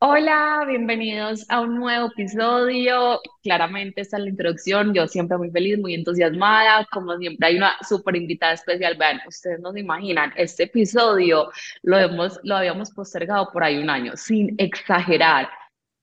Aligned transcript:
Hola, 0.00 0.64
bienvenidos 0.68 1.44
a 1.48 1.60
un 1.60 1.74
nuevo 1.74 2.06
episodio. 2.06 3.20
Claramente 3.42 4.00
esta 4.00 4.16
es 4.16 4.22
la 4.22 4.28
introducción. 4.28 4.94
Yo 4.94 5.08
siempre 5.08 5.36
muy 5.38 5.50
feliz, 5.50 5.76
muy 5.78 5.94
entusiasmada. 5.94 6.86
Como 6.92 7.16
siempre 7.16 7.48
hay 7.48 7.56
una 7.56 7.76
súper 7.88 8.14
invitada 8.14 8.52
especial. 8.52 8.96
Vean, 8.96 9.20
ustedes 9.26 9.58
no 9.60 9.72
se 9.72 9.80
imaginan, 9.80 10.32
este 10.36 10.64
episodio 10.64 11.50
lo 11.82 11.98
hemos, 11.98 12.38
lo 12.44 12.56
habíamos 12.56 12.92
postergado 12.92 13.50
por 13.52 13.64
ahí 13.64 13.78
un 13.78 13.90
año, 13.90 14.12
sin 14.16 14.54
exagerar. 14.58 15.48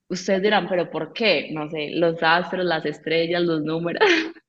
Ustedes 0.10 0.42
dirán, 0.42 0.68
pero 0.68 0.90
¿por 0.90 1.14
qué? 1.14 1.50
No 1.54 1.70
sé, 1.70 1.92
los 1.92 2.22
astros, 2.22 2.66
las 2.66 2.86
estrellas, 2.86 3.44
los 3.44 3.62
números 3.64 4.04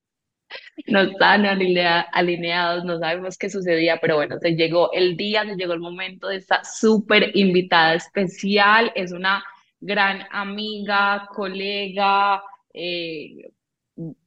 no 0.86 1.00
están 1.00 1.44
alinea- 1.46 2.06
alineados, 2.12 2.84
no 2.84 2.98
sabemos 2.98 3.36
qué 3.38 3.50
sucedía, 3.50 3.98
pero 4.00 4.16
bueno, 4.16 4.38
se 4.38 4.54
llegó 4.54 4.92
el 4.92 5.16
día, 5.16 5.44
se 5.44 5.56
llegó 5.56 5.72
el 5.72 5.80
momento 5.80 6.28
de 6.28 6.36
esta 6.36 6.62
súper 6.64 7.30
invitada 7.36 7.94
especial. 7.94 8.92
Es 8.94 9.12
una 9.12 9.42
gran 9.80 10.22
amiga, 10.30 11.28
colega, 11.34 12.42
eh, 12.72 13.50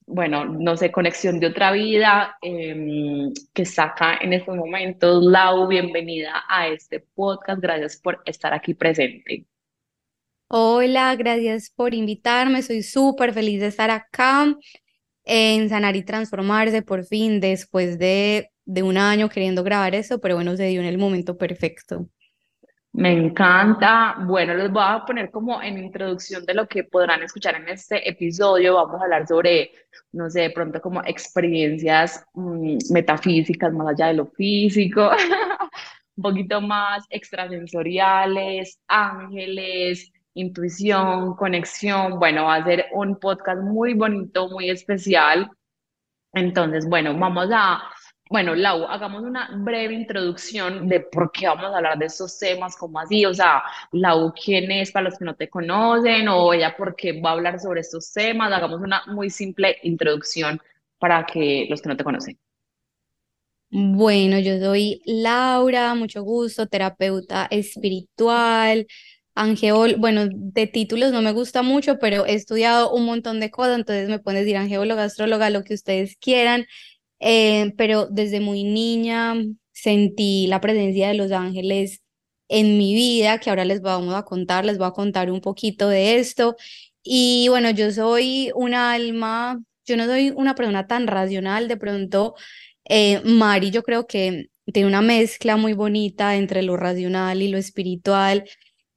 bueno, 0.06 0.46
no 0.46 0.76
sé, 0.76 0.92
conexión 0.92 1.40
de 1.40 1.48
otra 1.48 1.72
vida, 1.72 2.36
em, 2.42 3.32
que 3.54 3.62
está 3.62 3.84
acá 3.86 4.18
en 4.22 4.34
estos 4.34 4.56
momentos. 4.56 5.24
Lau, 5.24 5.68
bienvenida 5.68 6.44
a 6.50 6.68
este 6.68 7.00
podcast. 7.00 7.62
Gracias 7.62 7.98
por 7.98 8.22
estar 8.26 8.52
aquí 8.54 8.74
presente. 8.74 9.46
Hola, 10.48 11.16
gracias 11.16 11.70
por 11.70 11.94
invitarme. 11.94 12.64
Soy 12.64 12.82
súper 12.82 13.34
feliz 13.34 13.62
de 13.62 13.68
estar 13.68 13.92
acá 13.92 14.48
en 15.30 15.70
Sanar 15.70 15.96
y 15.96 16.04
Transformarse 16.04 16.82
por 16.82 17.06
fin, 17.06 17.40
después 17.40 18.00
de, 18.00 18.50
de 18.66 18.84
un 18.84 18.98
año 18.98 19.30
queriendo 19.30 19.64
grabar 19.64 19.94
eso, 19.94 20.20
pero 20.20 20.36
bueno, 20.36 20.58
se 20.58 20.66
dio 20.66 20.82
en 20.82 20.88
el 20.88 20.98
momento 20.98 21.38
perfecto. 21.38 22.08
Me 22.92 23.12
encanta. 23.14 24.16
Bueno, 24.26 24.56
les 24.56 24.72
voy 24.72 24.84
a 24.84 25.06
poner 25.06 25.30
como 25.30 25.62
en 25.62 25.78
introducción 25.78 26.44
de 26.46 26.56
lo 26.56 26.68
que 26.68 26.84
podrán 26.84 27.22
escuchar 27.22 27.56
en 27.56 27.70
este 27.70 28.10
episodio. 28.10 28.74
Vamos 28.76 29.00
a 29.00 29.04
hablar 29.04 29.28
sobre, 29.28 29.72
no 30.12 30.30
sé, 30.30 30.42
de 30.42 30.50
pronto 30.50 30.82
como 30.82 31.04
experiencias 31.06 32.26
mm, 32.34 32.78
metafísicas 32.92 33.72
más 33.74 33.90
allá 33.90 34.08
de 34.08 34.16
lo 34.16 34.26
físico, 34.26 35.12
un 36.16 36.24
poquito 36.24 36.62
más 36.62 37.06
extrasensoriales, 37.12 38.80
ángeles, 38.88 40.12
intuición, 40.40 41.36
conexión. 41.36 42.20
Bueno, 42.20 42.46
va 42.46 42.56
a 42.56 42.64
ser 42.64 42.86
un 42.94 43.20
podcast 43.20 43.62
muy 43.62 43.94
bonito, 43.94 44.50
muy 44.50 44.70
especial. 44.70 45.50
Entonces, 46.34 46.88
bueno, 46.88 47.18
vamos 47.18 47.50
a, 47.52 47.82
bueno, 48.30 48.54
Lau, 48.56 48.86
hagamos 48.86 49.24
una 49.24 49.50
breve 49.58 49.94
introducción 49.96 50.88
de 50.88 51.00
por 51.00 51.32
qué 51.32 51.48
vamos 51.48 51.74
a 51.74 51.78
hablar 51.78 51.98
de 51.98 52.06
estos 52.06 52.38
temas, 52.38 52.78
como 52.78 53.00
así, 53.00 53.26
o 53.26 53.34
sea, 53.34 53.64
Lau, 53.92 54.34
¿quién 54.34 54.72
es 54.72 54.92
para 54.92 55.06
los 55.10 55.18
que 55.18 55.26
no 55.26 55.36
te 55.36 55.50
conocen? 55.50 56.28
O 56.28 56.54
ella, 56.54 56.76
¿por 56.78 56.96
qué 56.96 57.20
va 57.20 57.32
a 57.32 57.34
hablar 57.34 57.60
sobre 57.60 57.82
estos 57.82 58.12
temas? 58.14 58.52
Hagamos 58.52 58.82
una 58.82 59.04
muy 59.08 59.30
simple 59.30 59.78
introducción 59.84 60.62
para 61.00 61.26
que 61.26 61.66
los 61.70 61.82
que 61.82 61.90
no 61.90 61.98
te 61.98 62.04
conocen. 62.04 62.38
Bueno, 63.72 64.40
yo 64.40 64.60
soy 64.60 65.02
Laura, 65.06 65.94
mucho 65.94 66.24
gusto, 66.24 66.66
terapeuta 66.68 67.48
espiritual, 67.52 68.88
angeol, 69.36 69.96
bueno, 69.98 70.28
de 70.32 70.68
títulos 70.68 71.12
no 71.12 71.22
me 71.22 71.32
gusta 71.32 71.62
mucho, 71.64 72.00
pero 72.00 72.26
he 72.26 72.34
estudiado 72.36 72.92
un 72.94 73.06
montón 73.06 73.40
de 73.40 73.52
cosas, 73.52 73.78
entonces 73.80 74.10
me 74.10 74.20
pueden 74.20 74.42
decir 74.44 74.58
angeóloga, 74.58 75.04
astróloga, 75.06 75.50
lo 75.50 75.64
que 75.64 75.74
ustedes 75.76 76.18
quieran. 76.20 76.66
eh, 77.20 77.74
pero 77.78 78.08
desde 78.12 78.40
muy 78.40 78.64
niña 78.64 79.36
sentí 79.74 80.48
la 80.48 80.62
presencia 80.62 81.10
de 81.10 81.14
los 81.16 81.32
ángeles 81.32 82.02
en 82.50 82.78
mi 82.78 82.94
vida, 82.94 83.40
que 83.40 83.50
ahora 83.50 83.66
les 83.66 83.82
vamos 83.82 84.16
a 84.16 84.24
contar, 84.24 84.66
les 84.66 84.78
voy 84.78 84.88
a 84.88 84.92
contar 84.92 85.32
un 85.32 85.42
poquito 85.42 85.88
de 85.90 86.18
esto. 86.18 86.56
Y 87.04 87.48
bueno, 87.50 87.70
yo 87.72 87.92
soy 87.92 88.52
una 88.56 88.94
alma, 88.94 89.62
yo 89.86 89.98
no 89.98 90.06
soy 90.06 90.32
una 90.36 90.56
persona 90.56 90.88
tan 90.88 91.08
racional, 91.08 91.68
de 91.68 91.78
pronto 91.78 92.36
eh, 92.86 93.22
Mari 93.24 93.72
yo 93.72 93.84
creo 93.84 94.08
que 94.08 94.48
tiene 94.74 94.88
una 94.88 95.02
mezcla 95.02 95.58
muy 95.58 95.74
bonita 95.74 96.36
entre 96.36 96.62
lo 96.64 96.78
racional 96.78 97.42
y 97.42 97.50
lo 97.50 97.58
espiritual. 97.58 98.46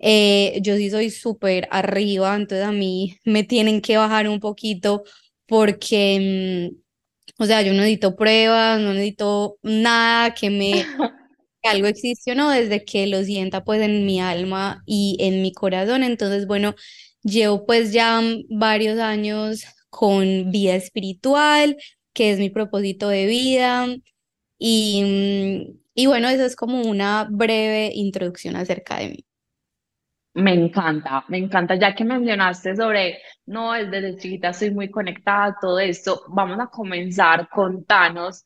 Eh, 0.02 0.60
yo 0.62 0.76
sí 0.76 0.90
soy 0.90 1.10
súper 1.10 1.68
arriba, 1.72 2.36
entonces 2.36 2.66
a 2.66 2.72
mí 2.72 3.18
me 3.24 3.44
tienen 3.44 3.82
que 3.82 3.98
bajar 3.98 4.28
un 4.28 4.40
poquito 4.40 5.04
porque... 5.46 6.70
mm, 6.74 6.82
o 7.38 7.46
sea, 7.46 7.62
yo 7.62 7.72
no 7.72 7.78
necesito 7.80 8.16
pruebas, 8.16 8.80
no 8.80 8.92
necesito 8.94 9.58
nada 9.62 10.34
que 10.34 10.50
me 10.50 10.84
que 11.62 11.68
algo 11.68 11.86
existe 11.86 12.32
o 12.32 12.34
no, 12.34 12.50
desde 12.50 12.84
que 12.84 13.06
lo 13.06 13.22
sienta 13.24 13.64
pues 13.64 13.80
en 13.82 14.06
mi 14.06 14.20
alma 14.20 14.82
y 14.86 15.16
en 15.20 15.42
mi 15.42 15.52
corazón. 15.52 16.02
Entonces, 16.02 16.46
bueno, 16.46 16.74
llevo 17.22 17.66
pues 17.66 17.92
ya 17.92 18.20
mm, 18.20 18.44
varios 18.58 18.98
años 18.98 19.64
con 19.90 20.50
vida 20.50 20.74
espiritual, 20.76 21.76
que 22.12 22.32
es 22.32 22.38
mi 22.38 22.50
propósito 22.50 23.08
de 23.08 23.26
vida. 23.26 23.88
Y, 24.58 25.66
mm, 25.74 25.80
y 25.94 26.06
bueno, 26.06 26.28
eso 26.30 26.44
es 26.44 26.56
como 26.56 26.82
una 26.82 27.28
breve 27.30 27.92
introducción 27.94 28.56
acerca 28.56 28.98
de 28.98 29.10
mí. 29.10 29.26
Me 30.34 30.52
encanta, 30.54 31.24
me 31.28 31.38
encanta, 31.38 31.74
ya 31.74 31.94
que 31.94 32.04
mencionaste 32.04 32.74
sobre, 32.74 33.18
no, 33.46 33.74
es 33.74 33.90
desde 33.90 34.16
chiquita 34.16 34.48
estoy 34.48 34.70
muy 34.70 34.90
conectada, 34.90 35.46
a 35.46 35.56
todo 35.60 35.78
esto, 35.78 36.22
vamos 36.28 36.58
a 36.58 36.68
comenzar, 36.68 37.48
contanos 37.50 38.44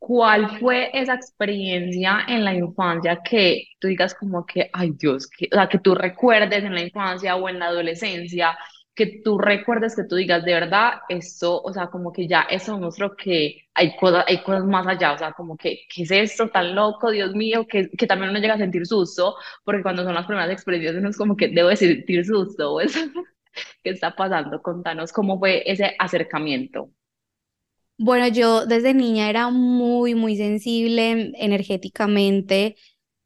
¿Cuál 0.00 0.58
fue 0.58 0.90
esa 0.94 1.14
experiencia 1.14 2.20
en 2.26 2.42
la 2.42 2.54
infancia 2.54 3.20
que 3.22 3.64
tú 3.78 3.86
digas 3.88 4.14
como 4.14 4.46
que, 4.46 4.70
ay 4.72 4.92
Dios, 4.98 5.28
que, 5.28 5.46
o 5.52 5.54
sea, 5.54 5.68
que 5.68 5.78
tú 5.78 5.94
recuerdes 5.94 6.64
en 6.64 6.74
la 6.74 6.80
infancia 6.82 7.36
o 7.36 7.48
en 7.50 7.58
la 7.58 7.66
adolescencia, 7.66 8.56
que 8.94 9.20
tú 9.24 9.38
recuerdes 9.38 9.96
que 9.96 10.04
tú 10.04 10.16
digas 10.16 10.44
de 10.44 10.52
verdad 10.54 11.00
esto, 11.08 11.60
o 11.62 11.72
sea, 11.72 11.88
como 11.88 12.12
que 12.12 12.26
ya 12.28 12.42
eso 12.42 12.74
demostró 12.74 13.16
que 13.16 13.68
hay 13.74 13.96
cosas, 13.96 14.24
hay 14.28 14.42
cosas 14.42 14.64
más 14.64 14.86
allá, 14.86 15.12
o 15.12 15.18
sea, 15.18 15.32
como 15.32 15.56
que, 15.56 15.80
¿qué 15.94 16.02
es 16.02 16.10
esto 16.10 16.48
tan 16.48 16.74
loco, 16.74 17.10
Dios 17.10 17.34
mío? 17.34 17.66
Que, 17.66 17.90
que 17.90 18.06
también 18.06 18.30
uno 18.30 18.40
llega 18.40 18.54
a 18.54 18.58
sentir 18.58 18.86
susto, 18.86 19.36
porque 19.64 19.82
cuando 19.82 20.04
son 20.04 20.14
las 20.14 20.26
primeras 20.26 20.50
experiencias 20.50 20.96
uno 20.96 21.08
es 21.10 21.16
como 21.16 21.36
que 21.36 21.48
debo 21.48 21.68
de 21.68 21.76
sentir 21.76 22.24
susto, 22.24 22.80
eso, 22.80 23.00
¿qué 23.82 23.90
está 23.90 24.14
pasando? 24.16 24.62
Contanos 24.62 25.12
cómo 25.12 25.38
fue 25.38 25.62
ese 25.70 25.94
acercamiento. 25.98 26.90
Bueno, 28.02 28.28
yo 28.28 28.64
desde 28.64 28.94
niña 28.94 29.28
era 29.28 29.50
muy, 29.50 30.14
muy 30.14 30.34
sensible 30.36 31.32
energéticamente. 31.36 32.76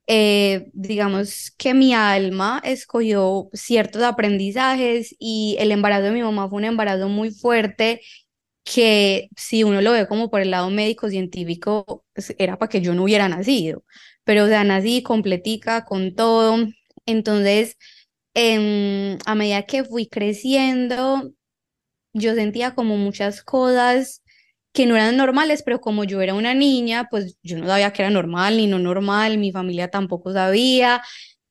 Eh, 0.06 0.69
digamos 0.75 1.53
que 1.56 1.72
mi 1.75 1.94
alma 1.94 2.60
escogió 2.65 3.48
ciertos 3.54 4.03
aprendizajes 4.03 5.15
y 5.19 5.56
el 5.60 5.72
embarazo 5.72 6.04
de 6.04 6.10
mi 6.12 6.22
mamá 6.22 6.48
fue 6.48 6.59
un 6.59 6.65
embarazo 6.66 7.09
muy 7.09 7.31
fuerte 7.31 8.00
que 8.65 9.28
si 9.37 9.65
uno 9.65 9.81
lo 9.82 9.92
ve 9.92 10.09
como 10.09 10.31
por 10.31 10.41
el 10.41 10.50
lado 10.50 10.70
médico 10.70 11.09
científico, 11.10 12.04
pues, 12.15 12.34
era 12.38 12.59
para 12.59 12.69
que 12.70 12.81
yo 12.82 12.94
no 12.94 13.04
hubiera 13.04 13.28
nacido. 13.28 13.84
Pero 14.25 14.44
o 14.44 14.48
sea, 14.48 14.65
nací 14.65 15.03
completica 15.03 15.84
con 15.84 16.15
todo. 16.15 16.56
Entonces, 17.06 17.76
em, 18.34 19.19
a 19.26 19.34
medida 19.34 19.65
que 19.65 19.84
fui 19.84 20.09
creciendo, 20.09 21.32
yo 22.12 22.34
sentía 22.34 22.75
como 22.75 22.97
muchas 22.97 23.42
cosas 23.42 24.22
que 24.74 24.86
no 24.86 24.96
eran 24.96 25.16
normales, 25.16 25.62
pero 25.64 25.80
como 25.80 26.04
yo 26.04 26.20
era 26.22 26.34
una 26.34 26.54
niña, 26.54 27.08
pues 27.10 27.38
yo 27.42 27.58
no 27.58 27.66
sabía 27.68 27.92
que 27.92 28.02
era 28.02 28.10
normal 28.10 28.58
ni 28.58 28.66
no 28.68 28.78
normal, 28.80 29.38
mi 29.38 29.52
familia 29.52 29.88
tampoco 29.90 30.32
sabía. 30.34 31.02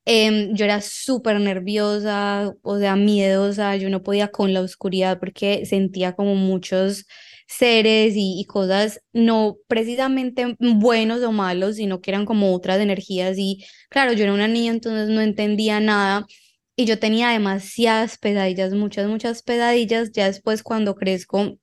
Em, 0.06 0.54
yo 0.56 0.66
era 0.66 0.82
súper 0.82 1.40
nerviosa, 1.40 2.54
o 2.62 2.78
sea, 2.80 2.96
miedosa, 2.98 3.78
yo 3.78 3.90
no 3.90 4.04
podía 4.04 4.30
con 4.30 4.54
la 4.54 4.62
oscuridad 4.62 5.20
porque 5.20 5.66
sentía 5.66 6.14
como 6.16 6.36
muchos 6.36 7.06
seres 7.48 8.14
y, 8.16 8.40
y 8.40 8.46
cosas 8.46 9.02
no 9.14 9.58
precisamente 9.68 10.56
buenos 10.60 11.22
o 11.24 11.32
malos, 11.32 11.78
sino 11.78 12.02
que 12.02 12.12
eran 12.12 12.26
como 12.26 12.54
otras 12.54 12.80
energías 12.82 13.38
y 13.38 13.66
claro, 13.90 14.12
yo 14.14 14.24
era 14.26 14.34
una 14.34 14.48
niña, 14.50 14.72
entonces 14.74 15.08
no 15.10 15.22
entendía 15.22 15.80
nada 15.80 16.26
y 16.76 16.86
yo 16.86 17.00
tenía 17.00 17.30
demasiadas 17.30 18.18
pesadillas, 18.18 18.74
muchas, 18.74 19.08
muchas 19.08 19.44
pesadillas. 19.44 20.12
Ya 20.12 20.26
después 20.26 20.64
cuando 20.64 20.96
crezco 20.96 21.58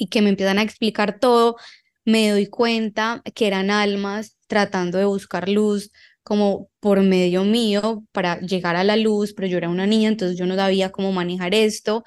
y 0.00 0.08
que 0.08 0.22
me 0.22 0.30
empiezan 0.30 0.58
a 0.58 0.62
explicar 0.62 1.18
todo, 1.20 1.56
me 2.04 2.30
doy 2.30 2.46
cuenta 2.46 3.22
que 3.34 3.46
eran 3.46 3.70
almas 3.70 4.36
tratando 4.48 4.98
de 4.98 5.04
buscar 5.04 5.48
luz 5.48 5.90
como 6.22 6.70
por 6.80 7.02
medio 7.02 7.44
mío 7.44 8.04
para 8.12 8.40
llegar 8.40 8.76
a 8.76 8.84
la 8.84 8.96
luz, 8.96 9.34
pero 9.34 9.48
yo 9.48 9.58
era 9.58 9.68
una 9.68 9.86
niña, 9.86 10.08
entonces 10.08 10.38
yo 10.38 10.46
no 10.46 10.56
sabía 10.56 10.90
cómo 10.92 11.12
manejar 11.12 11.54
esto. 11.54 12.04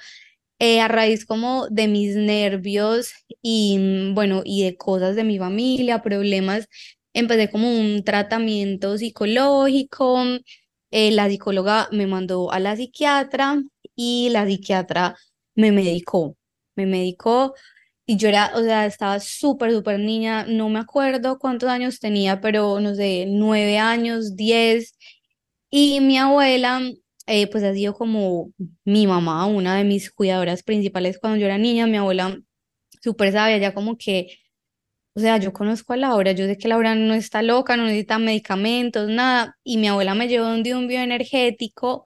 Eh, 0.60 0.81
a 0.81 0.88
raíz 0.88 1.25
como 1.25 1.68
de 1.69 1.88
mis 1.88 2.16
nervios 2.16 3.12
y 3.42 3.78
mm, 3.80 4.16
bueno, 4.16 4.42
y 4.46 4.63
de 4.63 4.78
cosas 4.78 5.16
de 5.16 5.24
mi 5.25 5.38
familia, 5.39 6.01
problemas, 6.01 6.68
empecé 7.13 7.50
como 7.51 7.69
un 7.80 8.04
tratamiento 8.04 8.98
psicológico 8.98 10.18
eh, 10.96 11.12
la 11.12 11.28
psicóloga 11.28 11.89
me 11.92 12.06
mandó 12.07 12.51
a 12.51 12.60
la 12.60 12.75
psiquiatra 12.75 13.63
y 13.96 14.30
la 14.30 14.46
psiquiatra 14.46 15.16
me 15.56 15.72
medicó, 15.72 16.38
me 16.75 16.86
medicó 16.86 17.56
y 18.06 18.18
yo 18.18 18.28
era, 18.30 18.52
o 18.56 18.62
sea, 18.62 18.86
estaba 18.86 19.20
súper, 19.20 19.72
súper 19.72 20.00
niña, 20.00 20.46
no 20.48 20.70
me 20.70 20.80
acuerdo 20.80 21.40
cuántos 21.40 21.70
años 21.70 22.00
tenía, 22.00 22.42
pero 22.42 22.80
no 22.80 22.96
sé, 22.96 23.26
nueve 23.30 23.78
años, 23.80 24.36
diez, 24.36 24.98
y 25.70 26.00
mi 26.02 26.18
abuela 26.18 26.82
eh, 27.28 27.48
pues 27.50 27.64
ha 27.64 27.74
sido 27.74 27.94
como 27.94 28.52
mi 28.86 29.08
mamá, 29.08 29.46
una 29.48 29.78
de 29.78 29.84
mis 29.86 30.12
cuidadoras 30.12 30.64
principales 30.64 31.20
cuando 31.20 31.40
yo 31.40 31.46
era 31.46 31.58
niña, 31.58 31.88
mi 31.88 31.98
abuela 31.98 32.40
súper 33.02 33.32
sabia, 33.34 33.58
ya 33.58 33.74
como 33.74 33.98
que, 33.98 34.30
o 35.16 35.20
sea, 35.20 35.38
yo 35.38 35.54
conozco 35.54 35.94
a 35.94 35.98
Laura, 35.98 36.32
yo 36.34 36.46
sé 36.48 36.58
que 36.58 36.68
Laura 36.68 36.96
no 36.96 37.14
está 37.14 37.42
loca, 37.44 37.78
no 37.78 37.86
necesita 37.86 38.20
medicamentos, 38.20 39.10
nada, 39.10 39.58
y 39.64 39.78
mi 39.78 39.88
abuela 39.88 40.16
me 40.16 40.28
llevó 40.28 40.48
de 40.48 40.76
un 40.76 40.88
bioenergético 40.88 42.06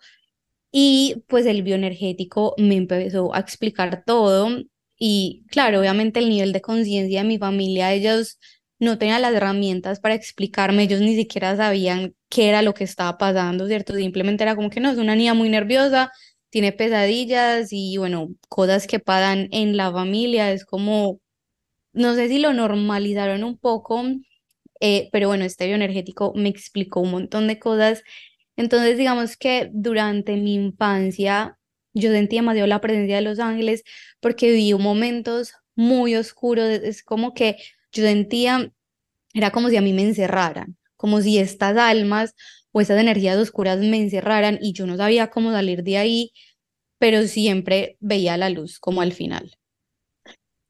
y 0.72 1.24
pues 1.28 1.46
el 1.46 1.64
bioenergético 1.64 2.56
me 2.58 2.76
empezó 2.78 3.34
a 3.36 3.40
explicar 3.40 4.04
todo 4.06 4.50
y 4.98 5.46
claro, 5.50 5.80
obviamente 5.80 6.20
el 6.20 6.30
nivel 6.30 6.54
de 6.54 6.62
conciencia 6.62 7.22
de 7.22 7.28
mi 7.28 7.38
familia, 7.38 7.94
ellos 7.94 8.40
no 8.80 8.98
tenían 8.98 9.22
las 9.22 9.34
herramientas 9.34 10.00
para 10.00 10.16
explicarme, 10.16 10.84
ellos 10.84 11.02
ni 11.02 11.16
siquiera 11.16 11.56
sabían 11.56 12.16
qué 12.30 12.50
era 12.50 12.62
lo 12.62 12.74
que 12.74 12.84
estaba 12.84 13.18
pasando, 13.18 13.68
¿cierto? 13.68 13.94
Simplemente 13.96 14.44
era 14.44 14.56
como 14.56 14.70
que 14.70 14.80
no, 14.80 14.90
es 14.92 14.98
una 14.98 15.16
niña 15.16 15.34
muy 15.34 15.50
nerviosa, 15.50 16.12
tiene 16.50 16.72
pesadillas 16.74 17.70
y 17.72 17.98
bueno, 17.98 18.30
cosas 18.50 18.88
que 18.88 19.00
pasan 19.00 19.50
en 19.52 19.78
la 19.78 19.92
familia, 19.92 20.52
es 20.52 20.66
como, 20.66 21.20
no 21.94 22.16
sé 22.16 22.30
si 22.30 22.40
lo 22.40 22.54
normalizaron 22.54 23.44
un 23.44 23.58
poco, 23.58 24.04
eh, 24.80 25.10
pero 25.12 25.28
bueno, 25.30 25.46
este 25.46 25.68
bioenergético 25.68 26.34
me 26.36 26.50
explicó 26.50 27.02
un 27.02 27.12
montón 27.12 27.48
de 27.48 27.60
cosas. 27.60 28.04
Entonces, 28.58 28.98
digamos 28.98 29.38
que 29.38 29.70
durante 29.74 30.38
mi 30.38 30.56
infancia 30.56 31.57
yo 32.00 32.12
sentía 32.12 32.42
demasiado 32.42 32.68
la 32.68 32.82
presencia 32.82 33.18
de 33.18 33.22
los 33.22 33.40
ángeles 33.40 33.84
porque 34.20 34.52
viví 34.52 34.74
momentos 34.74 35.54
muy 35.76 36.16
oscuros, 36.16 36.68
es 36.68 37.04
como 37.04 37.34
que 37.34 37.58
yo 37.92 38.04
sentía, 38.04 38.74
era 39.34 39.52
como 39.52 39.70
si 39.70 39.78
a 39.78 39.82
mí 39.82 39.94
me 39.94 40.02
encerraran, 40.04 40.78
como 40.96 41.22
si 41.22 41.38
estas 41.38 41.78
almas 41.78 42.36
o 42.72 42.82
esas 42.82 43.00
energías 43.00 43.38
oscuras 43.38 43.80
me 43.80 43.98
encerraran 43.98 44.60
y 44.62 44.74
yo 44.74 44.86
no 44.88 44.98
sabía 44.98 45.30
cómo 45.30 45.52
salir 45.52 45.84
de 45.84 45.98
ahí, 45.98 46.32
pero 47.00 47.24
siempre 47.28 47.98
veía 48.00 48.38
la 48.38 48.50
luz 48.50 48.80
como 48.80 49.02
al 49.02 49.14
final. 49.14 49.58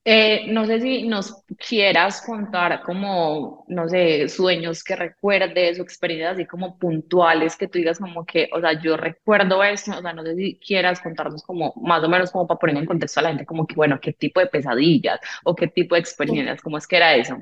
Eh, 0.10 0.46
no 0.48 0.66
sé 0.66 0.80
si 0.80 1.06
nos 1.06 1.44
quieras 1.58 2.22
contar 2.22 2.82
como, 2.82 3.66
no 3.68 3.90
sé, 3.90 4.30
sueños 4.30 4.82
que 4.82 4.96
recuerdes 4.96 5.80
o 5.80 5.84
experiencias 5.84 6.36
así 6.36 6.46
como 6.46 6.78
puntuales 6.80 7.58
que 7.58 7.68
tú 7.68 7.78
digas 7.80 8.00
como 8.00 8.26
que, 8.26 8.48
o 8.54 8.62
sea, 8.62 8.82
yo 8.82 8.96
recuerdo 8.96 9.62
esto, 9.66 9.92
o 9.98 10.02
sea, 10.02 10.14
no 10.14 10.24
sé 10.24 10.34
si 10.36 10.60
quieras 10.60 11.02
contarnos 11.02 11.44
como 11.44 11.74
más 11.82 12.02
o 12.06 12.08
menos 12.08 12.32
como 12.32 12.48
para 12.48 12.58
poner 12.58 12.78
en 12.78 12.86
contexto 12.86 13.20
a 13.20 13.24
la 13.24 13.30
gente 13.30 13.46
como 13.46 13.68
que, 13.68 13.76
bueno, 13.76 14.00
qué 14.00 14.14
tipo 14.14 14.40
de 14.40 14.48
pesadillas 14.48 15.20
o 15.44 15.54
qué 15.54 15.68
tipo 15.68 15.96
de 15.96 16.00
experiencias, 16.02 16.62
cómo 16.62 16.78
es 16.78 16.88
que 16.88 16.96
era 16.96 17.14
eso. 17.16 17.38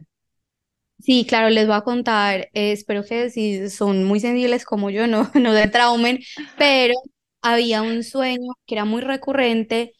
Sí, 1.00 1.26
claro, 1.28 1.50
les 1.50 1.68
voy 1.68 1.76
a 1.76 1.82
contar, 1.82 2.50
eh, 2.54 2.72
espero 2.72 3.04
que 3.04 3.30
si 3.30 3.70
son 3.70 4.06
muy 4.06 4.20
sensibles 4.20 4.66
como 4.66 4.90
yo, 4.90 5.06
no, 5.06 5.30
no 5.36 5.54
se 5.54 5.68
traumen, 5.68 6.20
pero 6.58 6.96
había 7.44 7.84
un 7.84 8.04
sueño 8.04 8.54
que 8.66 8.74
era 8.76 8.86
muy 8.86 9.02
recurrente 9.02 9.94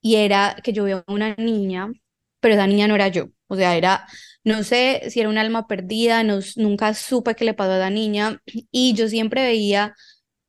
y 0.00 0.16
era 0.16 0.56
que 0.64 0.72
yo 0.72 0.84
veía 0.84 1.04
a 1.06 1.12
una 1.12 1.34
niña, 1.36 1.88
pero 2.46 2.54
esa 2.54 2.68
niña 2.68 2.86
no 2.86 2.94
era 2.94 3.08
yo, 3.08 3.30
o 3.48 3.56
sea, 3.56 3.76
era, 3.76 4.06
no 4.44 4.62
sé 4.62 5.02
si 5.10 5.18
era 5.18 5.28
un 5.28 5.36
alma 5.36 5.66
perdida, 5.66 6.22
no, 6.22 6.38
nunca 6.54 6.94
supe 6.94 7.34
qué 7.34 7.44
le 7.44 7.54
pasó 7.54 7.72
a 7.72 7.78
la 7.78 7.90
niña. 7.90 8.40
Y 8.70 8.94
yo 8.94 9.08
siempre 9.08 9.42
veía 9.42 9.96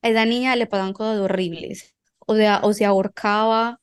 a 0.03 0.09
esa 0.09 0.23
niña 0.25 0.55
le 0.55 0.67
pasaban 0.67 0.93
cosas 0.93 1.19
horribles, 1.19 1.95
o 2.19 2.35
sea, 2.35 2.59
o 2.61 2.73
se 2.73 2.85
ahorcaba 2.85 3.81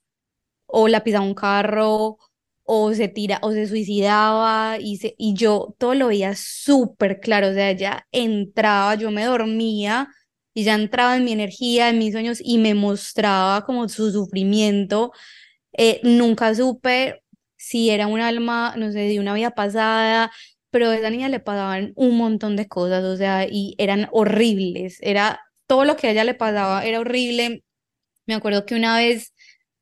o 0.67 0.87
la 0.87 1.03
pisaba 1.03 1.25
un 1.25 1.35
carro 1.35 2.19
o 2.63 2.95
se 2.95 3.09
tira 3.09 3.41
o 3.43 3.51
se 3.51 3.67
suicidaba 3.67 4.79
y, 4.79 4.99
se, 4.99 5.17
y 5.19 5.35
yo 5.35 5.75
todo 5.77 5.97
lo 5.97 6.07
veía 6.07 6.37
súper 6.37 7.19
claro, 7.19 7.49
o 7.49 7.53
sea, 7.53 7.71
ella 7.71 8.07
entraba, 8.13 8.95
yo 8.95 9.11
me 9.11 9.25
dormía 9.25 10.07
y 10.55 10.63
ya 10.63 10.77
entraba 10.77 11.17
en 11.17 11.25
mi 11.25 11.33
energía, 11.33 11.89
en 11.89 11.99
mis 11.99 12.13
sueños 12.13 12.39
y 12.41 12.59
me 12.59 12.75
mostraba 12.75 13.65
como 13.65 13.89
su 13.89 14.13
sufrimiento. 14.13 15.11
Eh, 15.77 16.01
nunca 16.05 16.55
supe 16.55 17.24
si 17.69 17.91
era 17.91 18.07
un 18.07 18.21
alma, 18.21 18.75
no 18.77 18.93
sé, 18.93 19.01
de 19.01 19.21
una 19.21 19.35
vida 19.35 19.53
pasada, 19.53 20.31
pero 20.71 20.89
a 20.91 20.97
esa 20.97 21.11
niña 21.11 21.29
le 21.29 21.41
pasaban 21.41 21.93
un 21.97 22.17
montón 22.17 22.57
de 22.57 22.69
cosas, 22.69 23.05
o 23.05 23.17
sea, 23.17 23.47
y 23.51 23.75
eran 23.79 24.09
horribles, 24.13 24.99
era 25.01 25.41
todo 25.67 25.85
lo 25.85 25.97
que 25.97 26.09
a 26.09 26.11
ella 26.13 26.25
le 26.25 26.35
pasaba 26.35 26.85
era 26.85 27.01
horrible. 27.01 27.65
Me 28.27 28.35
acuerdo 28.35 28.67
que 28.67 28.75
una 28.77 28.99
vez 28.99 29.35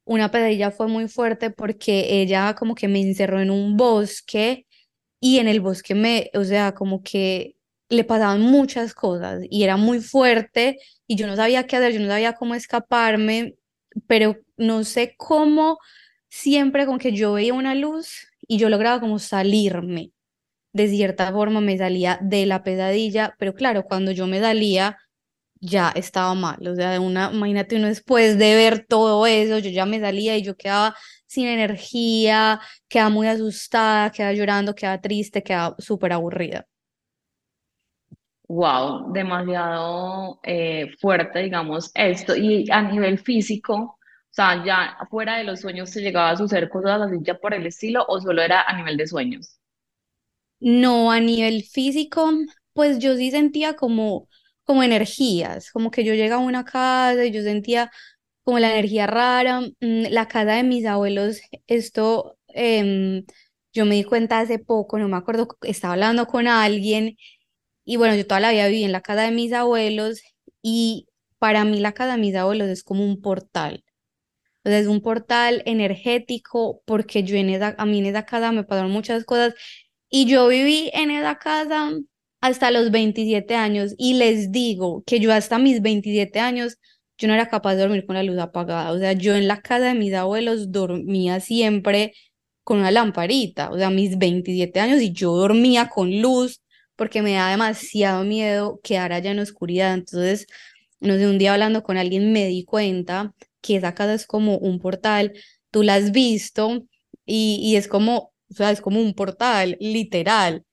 una 0.05 0.31
pesadilla 0.31 0.71
fue 0.73 0.89
muy 0.89 1.09
fuerte 1.09 1.51
porque 1.51 2.23
ella 2.23 2.55
como 2.55 2.75
que 2.75 2.89
me 2.89 3.01
encerró 3.01 3.41
en 3.41 3.51
un 3.51 3.77
bosque 3.77 4.67
y 5.21 5.39
en 5.39 5.49
el 5.49 5.61
bosque 5.61 5.95
me, 5.95 6.31
o 6.35 6.45
sea, 6.45 6.75
como 6.75 7.03
que 7.03 7.57
le 7.89 8.05
pasaban 8.05 8.41
muchas 8.43 8.95
cosas 8.95 9.43
y 9.51 9.65
era 9.65 9.77
muy 9.77 10.01
fuerte 10.01 10.79
y 11.07 11.17
yo 11.17 11.27
no 11.27 11.37
sabía 11.37 11.67
qué 11.67 11.77
hacer, 11.77 11.93
yo 11.93 12.01
no 12.01 12.09
sabía 12.09 12.35
cómo 12.35 12.55
escaparme, 12.55 13.55
pero 14.07 14.37
no 14.57 14.85
sé 14.85 15.15
cómo 15.19 15.79
siempre 16.33 16.87
con 16.87 16.99
que 16.99 17.13
yo 17.13 17.35
veía 17.35 17.53
una 17.53 17.75
luz 17.75 18.29
y 18.49 18.57
yo 18.57 18.71
lograba 18.71 19.01
como 19.01 19.19
salirme. 19.19 20.13
De 20.73 20.89
cierta 20.89 21.31
forma 21.31 21.61
me 21.61 21.77
salía 21.77 22.19
de 22.23 22.47
la 22.47 22.63
pesadilla, 22.63 23.37
pero 23.39 23.55
claro, 23.55 23.85
cuando 23.85 24.13
yo 24.13 24.27
me 24.27 24.41
salía 24.41 24.97
ya 25.61 25.91
estaba 25.95 26.35
mal, 26.35 26.67
o 26.67 26.75
sea, 26.75 26.93
de 26.93 26.99
una, 26.99 27.31
imagínate 27.33 27.77
uno 27.77 27.89
después 27.89 28.39
de 28.39 28.57
ver 28.57 28.87
todo 28.89 29.27
eso, 29.27 29.59
yo 29.59 29.71
ya 29.71 29.87
me 29.87 30.01
salía 30.01 30.37
y 30.37 30.43
yo 30.43 30.57
quedaba 30.57 30.97
sin 31.27 31.47
energía, 31.47 32.61
quedaba 32.89 33.11
muy 33.11 33.29
asustada, 33.29 34.11
quedaba 34.11 34.33
llorando, 34.33 34.75
quedaba 34.75 35.01
triste, 35.01 35.43
quedaba 35.43 35.77
súper 35.79 36.15
aburrida. 36.15 36.67
Wow, 38.49 39.13
demasiado 39.13 40.41
eh, 40.43 40.91
fuerte, 40.99 41.41
digamos, 41.41 41.91
esto. 41.95 42.35
Y 42.37 42.71
a 42.71 42.83
nivel 42.83 43.19
físico, 43.19 43.99
o 44.33 44.35
sea, 44.35 44.65
ya 44.65 44.99
fuera 45.11 45.37
de 45.39 45.45
los 45.45 45.61
sueños, 45.61 45.91
¿se 45.91 46.01
llegaba 46.03 46.31
a 46.31 46.37
suceder 46.37 46.69
cosas 46.71 47.03
así 47.03 47.19
ya 47.23 47.39
por 47.39 47.55
el 47.55 47.67
estilo 47.67 48.05
o 48.09 48.21
solo 48.21 48.43
era 48.43 48.63
a 48.63 48.77
nivel 48.77 48.97
de 48.97 49.07
sueños? 49.07 49.59
No, 50.61 51.11
a 51.11 51.19
nivel 51.21 51.65
físico, 51.65 52.31
pues 52.73 52.99
yo 53.01 53.17
sí 53.17 53.31
sentía 53.33 53.75
como, 53.75 54.29
como 54.65 54.83
energías, 54.85 55.71
como 55.73 55.91
que 55.91 56.05
yo 56.05 56.15
llegaba 56.15 56.43
a 56.43 56.47
una 56.47 56.65
casa 56.65 57.25
y 57.25 57.33
yo 57.33 57.43
sentía 57.43 57.91
como 58.45 58.59
la 58.61 58.73
energía 58.73 59.07
rara. 59.09 59.61
Mm, 59.81 60.07
La 60.11 60.29
casa 60.29 60.53
de 60.55 60.65
mis 60.65 60.87
abuelos, 60.87 61.41
esto 61.69 62.39
em, 62.49 63.25
yo 63.73 63.87
me 63.87 63.97
di 63.97 64.05
cuenta 64.05 64.41
hace 64.41 64.59
poco, 64.61 64.99
no 64.99 65.09
me 65.09 65.17
acuerdo, 65.17 65.49
estaba 65.63 65.95
hablando 65.95 66.27
con 66.29 66.49
alguien 66.49 67.17
y 67.85 67.97
bueno, 67.99 68.15
yo 68.17 68.27
toda 68.27 68.41
la 68.41 68.53
vida 68.53 68.69
viví 68.69 68.85
en 68.85 68.93
la 68.93 69.03
casa 69.03 69.23
de 69.23 69.33
mis 69.33 69.53
abuelos 69.55 70.23
y 70.63 71.09
para 71.39 71.65
mí 71.65 71.81
la 71.81 71.93
casa 71.95 72.13
de 72.17 72.19
mis 72.23 72.37
abuelos 72.37 72.69
es 72.69 72.85
como 72.85 73.05
un 73.05 73.21
portal. 73.23 73.85
Es 74.65 74.87
un 74.87 75.01
portal 75.01 75.63
energético 75.67 76.83
porque 76.85 77.25
yo 77.25 77.37
en 77.37 77.51
esa, 77.51 77.75
a 77.79 77.87
mí 77.87 77.99
en 77.99 78.07
esa 78.07 78.25
casa 78.25 78.53
me 78.53 78.65
pasaron 78.65 78.91
muchas 78.93 79.25
cosas 79.25 79.55
y 80.09 80.27
yo 80.27 80.49
viví 80.49 80.91
en 80.95 81.11
esa 81.11 81.39
casa 81.39 81.91
hasta 82.41 82.71
los 82.71 82.91
27 82.91 83.55
años 83.55 83.95
y 83.99 84.15
les 84.15 84.53
digo 84.53 85.03
que 85.07 85.21
yo 85.21 85.33
hasta 85.33 85.59
mis 85.59 85.81
27 85.83 86.41
años 86.41 86.79
yo 87.19 87.29
no 87.29 87.35
era 87.35 87.49
capaz 87.49 87.75
de 87.77 87.83
dormir 87.83 88.05
con 88.07 88.17
la 88.17 88.23
luz 88.23 88.39
apagada. 88.39 88.93
O 88.93 88.99
sea, 88.99 89.13
yo 89.13 89.35
en 89.35 89.47
la 89.49 89.61
casa 89.63 89.87
de 89.87 89.95
mis 89.95 90.13
abuelos 90.15 90.73
dormía 90.73 91.41
siempre 91.41 92.15
con 92.65 92.79
una 92.79 92.91
lamparita. 92.91 93.71
O 93.71 93.79
sea, 93.79 93.91
mis 93.91 94.19
27 94.19 94.81
años 94.81 95.01
y 95.01 95.13
yo 95.13 95.33
dormía 95.37 95.89
con 95.89 96.21
luz 96.21 96.61
porque 96.97 97.23
me 97.23 97.35
da 97.35 97.51
demasiado 97.51 98.25
miedo 98.25 98.81
quedar 98.83 99.13
allá 99.13 99.31
en 99.31 99.39
oscuridad. 99.41 99.95
Entonces, 99.95 100.47
no 101.01 101.17
sé, 101.17 101.27
un 101.27 101.39
día 101.39 101.53
hablando 101.53 101.83
con 101.83 101.97
alguien 101.97 102.33
me 102.33 102.47
di 102.47 102.65
cuenta 102.65 103.35
que 103.63 103.77
esa 103.77 103.95
casa 103.95 104.15
es 104.15 104.27
como 104.27 104.59
un 104.59 104.81
portal, 104.81 105.33
tú 105.71 105.83
la 105.85 105.95
has 105.97 106.13
visto 106.13 106.85
y, 107.27 107.61
y 107.63 107.77
es 107.77 107.89
como, 107.89 108.33
o 108.51 108.55
sea, 108.55 108.71
es 108.73 108.81
como 108.83 109.01
un 109.01 109.15
portal, 109.15 109.77
literal. 109.81 110.65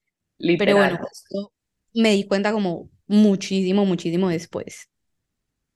Pero 0.57 0.77
bueno, 0.77 0.97
Literal. 0.97 1.07
esto 1.11 1.53
me 1.93 2.11
di 2.11 2.25
cuenta 2.27 2.51
como 2.53 2.89
muchísimo, 3.07 3.85
muchísimo 3.85 4.29
después. 4.29 4.89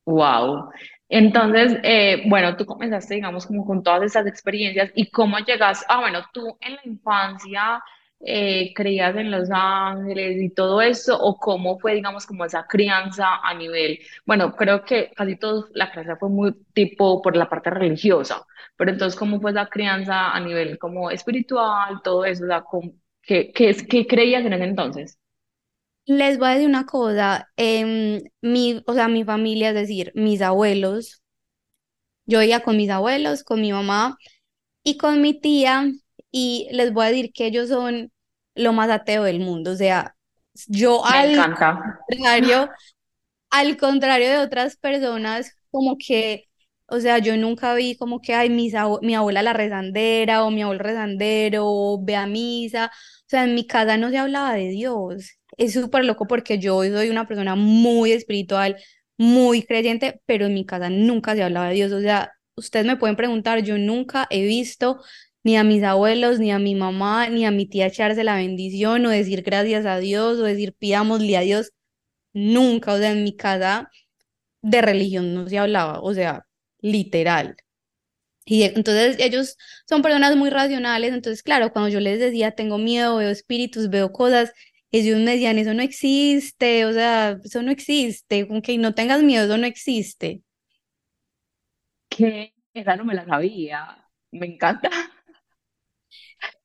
Wow. 0.05 0.70
Entonces, 1.10 1.77
eh, 1.84 2.24
bueno, 2.27 2.58
tú 2.58 2.65
comenzaste, 2.65 3.15
digamos, 3.15 3.46
como 3.46 3.65
con 3.65 3.84
todas 3.84 4.03
esas 4.03 4.25
experiencias 4.27 4.91
y 4.96 5.12
cómo 5.12 5.38
llegas, 5.39 5.86
ah, 5.88 6.00
bueno, 6.00 6.24
tú 6.34 6.58
en 6.62 6.74
la 6.75 6.82
infancia 6.86 7.84
eh, 8.25 8.73
creías 8.73 9.15
en 9.15 9.31
los 9.31 9.49
ángeles 9.51 10.41
y 10.41 10.49
todo 10.49 10.81
eso, 10.81 11.17
o 11.19 11.37
cómo 11.37 11.79
fue, 11.79 11.95
digamos, 11.95 12.25
como 12.25 12.45
esa 12.45 12.65
crianza 12.67 13.37
a 13.43 13.53
nivel, 13.53 13.99
bueno, 14.25 14.55
creo 14.55 14.83
que 14.85 15.11
casi 15.15 15.35
toda 15.37 15.67
la 15.73 15.91
crianza 15.91 16.17
fue 16.17 16.29
muy 16.29 16.53
tipo 16.73 17.21
por 17.21 17.35
la 17.35 17.49
parte 17.49 17.69
religiosa, 17.69 18.45
pero 18.77 18.91
entonces, 18.91 19.19
¿cómo 19.19 19.41
fue 19.41 19.51
esa 19.51 19.67
crianza 19.67 20.31
a 20.31 20.39
nivel 20.39 20.77
como 20.79 21.11
espiritual, 21.11 22.01
todo 22.03 22.25
eso, 22.25 22.45
o 22.45 22.47
sea, 22.47 22.63
¿qué, 23.21 23.51
qué, 23.53 23.75
qué 23.89 24.07
creías 24.07 24.45
en 24.45 24.53
ese 24.53 24.63
entonces? 24.65 25.19
Les 26.05 26.37
voy 26.37 26.47
a 26.49 26.51
decir 26.51 26.67
una 26.69 26.85
cosa, 26.85 27.49
em, 27.57 28.21
mi, 28.41 28.81
o 28.87 28.93
sea, 28.93 29.07
mi 29.07 29.23
familia, 29.23 29.69
es 29.69 29.75
decir, 29.75 30.11
mis 30.15 30.41
abuelos, 30.41 31.21
yo 32.25 32.41
iba 32.41 32.61
con 32.61 32.77
mis 32.77 32.89
abuelos, 32.89 33.43
con 33.43 33.61
mi 33.61 33.71
mamá 33.71 34.17
y 34.83 34.97
con 34.97 35.21
mi 35.21 35.39
tía, 35.41 35.91
y 36.31 36.69
les 36.73 36.93
voy 36.93 37.07
a 37.07 37.09
decir 37.09 37.33
que 37.33 37.47
ellos 37.47 37.69
son 37.69 38.12
lo 38.55 38.74
más 38.74 38.89
ateo 38.89 39.24
del 39.24 39.39
mundo, 39.39 39.72
o 39.72 39.75
sea, 39.75 40.15
yo 40.67 41.05
Me 41.07 41.17
al 41.17 41.31
encanta. 41.31 41.69
contrario, 42.10 42.69
al 43.50 43.77
contrario 43.77 44.29
de 44.29 44.39
otras 44.39 44.77
personas, 44.77 45.51
como 45.72 45.98
que, 45.98 46.45
o 46.88 47.00
sea, 47.00 47.19
yo 47.19 47.38
nunca 47.38 47.74
vi 47.75 47.95
como 47.98 48.22
que, 48.22 48.33
ay, 48.33 48.50
mis 48.50 48.74
mi 49.01 49.15
abuela 49.15 49.41
la 49.43 49.53
rezandera 49.53 50.43
o 50.43 50.51
mi 50.51 50.62
abuelo 50.63 50.83
rezandero 50.83 51.63
o 51.67 52.03
ve 52.03 52.15
a 52.15 52.27
misa. 52.27 52.88
O 53.22 53.25
sea, 53.29 53.43
en 53.45 53.55
mi 53.55 53.65
casa 53.67 53.98
no 53.98 54.10
se 54.10 54.17
hablaba 54.17 54.53
de 54.55 54.69
Dios. 54.69 55.31
Es 55.57 55.74
súper 55.74 56.05
loco 56.05 56.27
porque 56.27 56.60
yo 56.60 56.83
soy 56.83 57.10
una 57.10 57.27
persona 57.27 57.55
muy 57.55 58.12
espiritual, 58.12 58.77
muy 59.17 59.63
creyente, 59.63 60.22
pero 60.25 60.45
en 60.48 60.53
mi 60.53 60.65
casa 60.65 60.89
nunca 60.89 61.36
se 61.36 61.43
hablaba 61.43 61.69
de 61.69 61.75
Dios. 61.75 61.91
O 61.91 62.01
sea, 62.01 62.31
ustedes 62.55 62.86
me 62.86 62.98
pueden 62.98 63.15
preguntar, 63.15 63.62
yo 63.63 63.77
nunca 63.77 64.27
he 64.29 64.43
visto 64.45 65.00
ni 65.43 65.57
a 65.57 65.63
mis 65.63 65.83
abuelos, 65.83 66.39
ni 66.39 66.51
a 66.51 66.59
mi 66.59 66.75
mamá, 66.75 67.29
ni 67.29 67.45
a 67.45 67.51
mi 67.51 67.65
tía 67.67 67.88
echarse 67.88 68.23
la 68.23 68.35
bendición 68.38 69.05
o 69.05 69.09
decir 69.09 69.43
gracias 69.43 69.85
a 69.85 69.97
Dios 70.00 70.39
o 70.39 70.43
decir 70.43 70.73
pidámosle 70.73 71.38
a 71.38 71.41
Dios. 71.41 71.71
Nunca, 72.33 72.93
o 72.93 72.97
sea, 72.97 73.12
en 73.12 73.23
mi 73.23 73.35
casa 73.35 73.89
de 74.62 74.81
religión 74.81 75.33
no 75.35 75.47
se 75.50 75.59
hablaba, 75.59 76.01
o 76.01 76.13
sea, 76.13 76.45
literal. 76.81 77.57
Y 78.45 78.63
entonces 78.63 79.17
ellos 79.19 79.57
son 79.88 80.01
personas 80.01 80.35
muy 80.35 80.50
racionales, 80.50 81.13
entonces 81.13 81.43
claro, 81.43 81.71
cuando 81.71 81.89
yo 81.89 82.00
les 82.00 82.19
decía 82.19 82.51
tengo 82.51 82.77
miedo, 82.77 83.17
veo 83.17 83.29
espíritus, 83.29 83.89
veo 83.89 84.12
cosas, 84.12 84.53
ellos 84.91 85.19
me 85.19 85.31
decían 85.31 85.57
eso 85.59 85.73
no 85.73 85.81
existe, 85.81 86.85
o 86.85 86.93
sea, 86.93 87.39
eso 87.43 87.62
no 87.63 87.71
existe, 87.71 88.47
con 88.47 88.62
que 88.62 88.77
no 88.77 88.93
tengas 88.95 89.23
miedo, 89.23 89.45
eso 89.45 89.57
no 89.57 89.65
existe. 89.67 90.41
Que 92.09 92.53
esa 92.73 92.95
no 92.95 93.05
me 93.05 93.13
la 93.15 93.25
sabía, 93.25 94.07
me 94.31 94.47
encanta. 94.47 94.89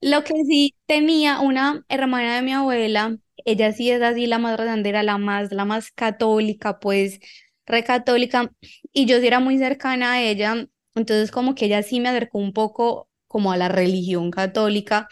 Lo 0.00 0.24
que 0.24 0.34
sí 0.44 0.76
tenía 0.86 1.40
una 1.40 1.84
hermana 1.88 2.36
de 2.36 2.42
mi 2.42 2.52
abuela, 2.52 3.16
ella 3.44 3.72
sí 3.72 3.90
es 3.90 4.02
así 4.02 4.26
la 4.26 4.38
más 4.38 4.58
redandera, 4.58 5.02
la 5.02 5.18
más, 5.18 5.52
la 5.52 5.64
más 5.64 5.90
católica, 5.92 6.78
pues 6.80 7.20
re 7.66 7.84
católica, 7.84 8.50
y 8.92 9.06
yo 9.06 9.20
sí 9.20 9.26
era 9.26 9.40
muy 9.40 9.58
cercana 9.58 10.12
a 10.14 10.22
ella, 10.22 10.66
entonces 10.94 11.30
como 11.30 11.54
que 11.54 11.66
ella 11.66 11.82
sí 11.82 12.00
me 12.00 12.08
acercó 12.08 12.38
un 12.38 12.52
poco 12.52 13.08
como 13.26 13.52
a 13.52 13.56
la 13.58 13.68
religión 13.68 14.30
católica, 14.30 15.08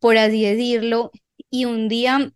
por 0.00 0.16
así 0.18 0.42
decirlo, 0.44 1.10
y 1.50 1.64
un 1.66 1.88
día 1.88 2.32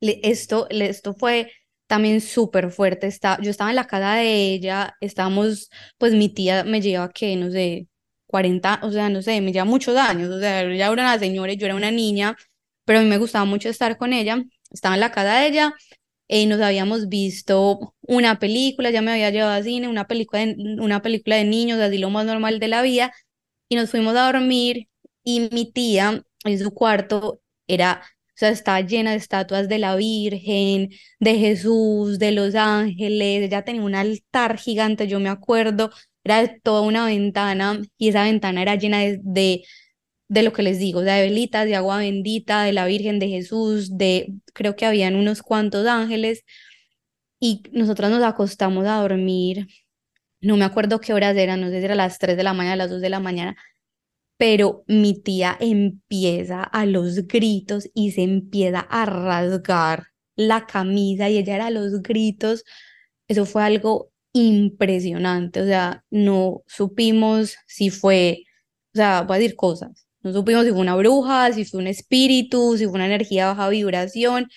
esto, 0.00 0.66
esto 0.70 1.14
fue 1.14 1.52
también 1.86 2.20
súper 2.20 2.70
fuerte, 2.70 3.06
está, 3.06 3.38
yo 3.42 3.50
estaba 3.50 3.70
en 3.70 3.76
la 3.76 3.86
casa 3.86 4.14
de 4.14 4.52
ella, 4.54 4.94
estábamos, 5.00 5.70
pues 5.98 6.12
mi 6.14 6.28
tía 6.28 6.64
me 6.64 6.80
lleva 6.80 7.10
que, 7.10 7.34
no 7.36 7.50
sé, 7.50 7.88
40, 8.28 8.80
o 8.82 8.92
sea, 8.92 9.08
no 9.10 9.22
sé, 9.22 9.40
me 9.40 9.52
lleva 9.52 9.64
muchos 9.64 9.96
años, 9.96 10.30
o 10.30 10.38
sea, 10.38 10.62
ella 10.62 10.86
era 10.86 10.92
una 10.92 11.18
señora 11.18 11.52
y 11.52 11.56
yo 11.56 11.66
era 11.66 11.74
una 11.74 11.90
niña, 11.90 12.36
pero 12.84 13.00
a 13.00 13.02
mí 13.02 13.08
me 13.08 13.18
gustaba 13.18 13.44
mucho 13.46 13.68
estar 13.68 13.98
con 13.98 14.12
ella, 14.12 14.44
estaba 14.70 14.94
en 14.94 15.00
la 15.00 15.12
casa 15.12 15.40
de 15.40 15.48
ella, 15.48 15.74
y 16.28 16.46
nos 16.46 16.60
habíamos 16.60 17.08
visto 17.08 17.94
una 18.02 18.38
película, 18.38 18.90
ya 18.90 19.02
me 19.02 19.12
había 19.12 19.30
llevado 19.30 19.52
a 19.54 19.62
cine, 19.62 19.88
una 19.88 20.06
película 20.06 20.44
de, 20.44 20.56
una 20.80 21.00
película 21.02 21.36
de 21.36 21.44
niños, 21.44 21.80
así 21.80 21.98
lo 21.98 22.10
más 22.10 22.26
normal 22.26 22.60
de 22.60 22.68
la 22.68 22.82
vida, 22.82 23.12
y 23.68 23.76
nos 23.76 23.90
fuimos 23.90 24.14
a 24.16 24.30
dormir 24.32 24.88
y 25.24 25.48
mi 25.52 25.72
tía 25.72 26.22
en 26.44 26.58
su 26.58 26.72
cuarto 26.72 27.40
era, 27.66 28.02
o 28.02 28.32
sea, 28.34 28.50
estaba 28.50 28.80
llena 28.82 29.12
de 29.12 29.16
estatuas 29.18 29.68
de 29.68 29.78
la 29.78 29.96
Virgen, 29.96 30.90
de 31.18 31.34
Jesús, 31.38 32.18
de 32.18 32.32
los 32.32 32.54
ángeles, 32.54 33.44
ella 33.44 33.64
tenía 33.64 33.82
un 33.82 33.94
altar 33.94 34.58
gigante, 34.58 35.08
yo 35.08 35.20
me 35.20 35.30
acuerdo, 35.30 35.90
era 36.24 36.58
toda 36.62 36.82
una 36.82 37.06
ventana 37.06 37.80
y 37.98 38.08
esa 38.08 38.24
ventana 38.24 38.62
era 38.62 38.76
llena 38.76 38.98
de 39.00 39.64
de 40.28 40.42
lo 40.42 40.52
que 40.52 40.62
les 40.62 40.78
digo, 40.78 41.00
de 41.00 41.22
velitas, 41.22 41.66
de 41.66 41.76
agua 41.76 41.98
bendita, 41.98 42.62
de 42.62 42.72
la 42.72 42.86
Virgen 42.86 43.18
de 43.18 43.28
Jesús, 43.28 43.96
de 43.96 44.34
creo 44.54 44.76
que 44.76 44.86
habían 44.86 45.16
unos 45.16 45.42
cuantos 45.42 45.86
ángeles 45.86 46.44
y 47.40 47.62
nosotros 47.72 48.10
nos 48.10 48.22
acostamos 48.22 48.86
a 48.86 49.00
dormir. 49.00 49.66
No 50.40 50.56
me 50.56 50.64
acuerdo 50.64 51.00
qué 51.00 51.14
horas 51.14 51.36
eran, 51.36 51.60
no 51.60 51.68
sé 51.70 51.80
si 51.80 51.84
era 51.86 51.94
las 51.94 52.18
3 52.18 52.36
de 52.36 52.42
la 52.44 52.54
mañana, 52.54 52.76
las 52.76 52.90
2 52.90 53.00
de 53.00 53.10
la 53.10 53.20
mañana, 53.20 53.56
pero 54.38 54.84
mi 54.88 55.20
tía 55.20 55.56
empieza 55.60 56.62
a 56.62 56.86
los 56.86 57.26
gritos 57.28 57.90
y 57.94 58.12
se 58.12 58.22
empieza 58.22 58.80
a 58.80 59.06
rasgar 59.06 60.08
la 60.36 60.66
camisa 60.66 61.28
y 61.30 61.38
ella 61.38 61.56
era 61.56 61.66
a 61.68 61.70
los 61.70 62.02
gritos. 62.02 62.64
Eso 63.28 63.46
fue 63.46 63.64
algo 63.64 64.10
impresionante, 64.32 65.62
o 65.62 65.66
sea, 65.66 66.04
no 66.10 66.62
supimos 66.66 67.56
si 67.66 67.90
fue, 67.90 68.44
o 68.94 68.98
sea, 68.98 69.22
voy 69.22 69.36
a 69.36 69.40
decir 69.40 69.56
cosas, 69.56 70.06
no 70.22 70.32
supimos 70.32 70.64
si 70.64 70.70
fue 70.70 70.80
una 70.80 70.96
bruja, 70.96 71.52
si 71.52 71.64
fue 71.64 71.80
un 71.80 71.86
espíritu, 71.86 72.76
si 72.76 72.84
fue 72.84 72.94
una 72.94 73.06
energía 73.06 73.44
de 73.44 73.48
baja 73.50 73.68
vibración, 73.68 74.48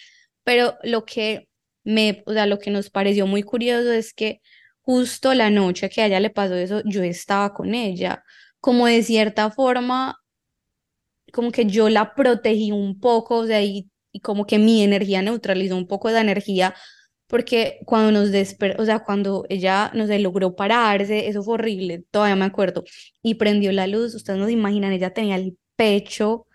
pero 0.44 0.76
lo 0.84 1.06
que 1.06 1.48
me, 1.84 2.24
o 2.26 2.34
sea, 2.34 2.46
lo 2.48 2.60
que 2.60 2.72
nos 2.72 2.90
pareció 2.90 3.28
muy 3.28 3.44
curioso 3.44 3.92
es 3.92 4.14
que 4.14 4.42
justo 4.82 5.34
la 5.34 5.50
noche 5.50 5.90
que 5.90 6.02
a 6.02 6.08
ella 6.08 6.20
le 6.20 6.30
pasó 6.30 6.56
eso, 6.56 6.82
yo 6.86 7.04
estaba 7.04 7.54
con 7.54 7.74
ella, 7.76 8.24
como 8.60 8.88
de 8.88 9.04
cierta 9.04 9.52
forma, 9.52 10.18
como 11.34 11.52
que 11.52 11.66
yo 11.66 11.90
la 11.90 12.14
protegí 12.16 12.72
un 12.72 13.00
poco, 13.00 13.38
o 13.38 13.48
sea, 13.48 13.62
y, 13.64 13.90
como 14.24 14.46
que 14.46 14.60
mi 14.60 14.84
energía 14.84 15.22
neutralizó 15.22 15.78
un 15.78 15.88
poco 15.88 16.10
esa 16.10 16.20
energía 16.22 16.76
porque 17.32 17.80
cuando 17.86 18.12
nos 18.12 18.32
despertó, 18.32 18.84
o 18.84 18.86
sea, 18.86 19.00
cuando 19.00 19.46
ella, 19.48 19.90
no 19.94 20.06
sé, 20.06 20.20
logró 20.20 20.54
pararse, 20.54 21.30
eso 21.30 21.42
fue 21.42 21.54
horrible, 21.54 22.04
todavía 22.12 22.36
me 22.36 22.44
acuerdo, 22.44 22.84
y 23.24 23.36
prendió 23.36 23.72
la 23.72 23.88
luz, 23.88 24.14
ustedes 24.16 24.38
no 24.38 24.48
se 24.48 24.52
imaginan, 24.52 24.92
ella 24.92 25.14
tenía 25.14 25.38
el 25.38 25.58
pecho 25.78 26.46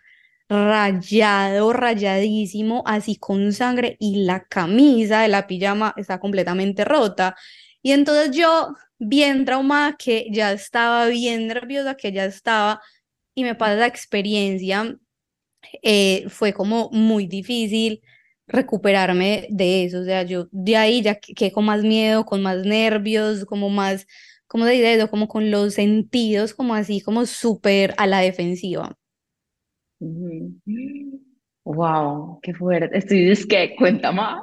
rayado, 0.50 1.72
rayadísimo, 1.72 2.82
así 2.84 3.16
con 3.16 3.54
sangre, 3.54 3.96
y 3.98 4.24
la 4.24 4.44
camisa 4.44 5.22
de 5.22 5.28
la 5.28 5.46
pijama 5.46 5.94
está 5.96 6.20
completamente 6.20 6.84
rota. 6.84 7.36
Y 7.82 7.92
entonces 7.92 8.36
yo, 8.36 8.74
bien 8.98 9.46
traumada, 9.46 9.96
que 9.96 10.28
ya 10.30 10.52
estaba 10.52 11.06
bien 11.06 11.46
nerviosa, 11.48 11.94
que 11.96 12.12
ya 12.12 12.26
estaba, 12.26 12.82
y 13.34 13.44
me 13.44 13.54
pasa 13.54 13.76
la 13.76 13.86
experiencia, 13.86 14.94
eh, 15.82 16.26
fue 16.28 16.52
como 16.52 16.90
muy 16.92 17.26
difícil 17.26 18.02
recuperarme 18.48 19.46
de 19.50 19.84
eso, 19.84 20.00
o 20.00 20.04
sea, 20.04 20.22
yo 20.22 20.48
de 20.52 20.76
ahí 20.76 21.02
ya 21.02 21.16
quedé 21.20 21.52
con 21.52 21.64
más 21.66 21.82
miedo, 21.82 22.24
con 22.24 22.42
más 22.42 22.58
nervios, 22.64 23.44
como 23.44 23.70
más, 23.70 24.06
como 24.46 24.64
de 24.66 24.94
eso, 24.94 25.10
como 25.10 25.28
con 25.28 25.50
los 25.50 25.74
sentidos, 25.74 26.54
como 26.54 26.74
así, 26.74 27.00
como 27.00 27.26
súper 27.26 27.94
a 27.98 28.06
la 28.06 28.20
defensiva. 28.20 28.96
Wow, 31.64 32.38
qué 32.42 32.54
fuerte. 32.54 32.96
Estoy 32.98 33.30
es 33.30 33.44
que 33.46 33.74
cuenta 33.76 34.12
más. 34.12 34.40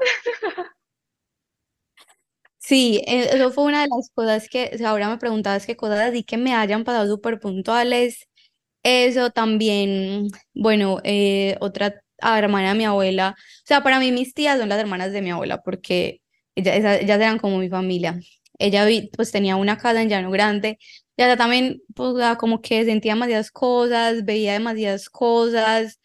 Sí, 2.57 3.01
e, 3.07 3.35
eso 3.35 3.51
fue 3.51 3.65
una 3.65 3.81
de 3.83 3.87
las 3.89 4.09
cosas 4.13 4.47
que 4.49 4.71
ahora 4.85 5.09
me 5.09 5.17
preguntabas 5.17 5.65
qué 5.65 5.75
cosas 5.75 5.99
así 5.99 6.23
que 6.23 6.37
me 6.37 6.53
hayan 6.55 6.83
pasado 6.83 7.07
súper 7.07 7.39
puntuales. 7.39 8.27
Eso 8.83 9.31
también, 9.31 10.29
bueno, 10.55 10.99
eh, 11.05 11.57
otra 11.61 12.02
hermana 12.37 12.69
de 12.69 12.75
mi 12.75 12.85
abuela. 12.85 13.35
O 13.37 13.65
sea, 13.65 13.83
para 13.83 13.99
mí 13.99 14.11
mis 14.11 14.33
tías 14.33 14.59
son 14.59 14.69
las 14.69 14.79
hermanas 14.79 15.11
de 15.11 15.21
mi 15.21 15.31
abuela 15.31 15.61
porque 15.61 16.21
ellas, 16.55 17.01
ellas 17.01 17.19
eran 17.19 17.39
como 17.39 17.57
mi 17.57 17.69
familia. 17.69 18.19
Ella 18.59 18.87
pues 19.15 19.31
tenía 19.31 19.55
una 19.55 19.77
casa 19.77 20.01
en 20.01 20.09
Llano 20.09 20.31
Grande. 20.31 20.77
Y 21.17 21.23
ella 21.23 21.37
también 21.37 21.81
pues 21.95 22.15
como 22.37 22.61
que 22.61 22.85
sentía 22.85 23.13
demasiadas 23.13 23.51
cosas, 23.51 24.25
veía 24.25 24.53
demasiadas 24.53 25.09
cosas. 25.09 25.99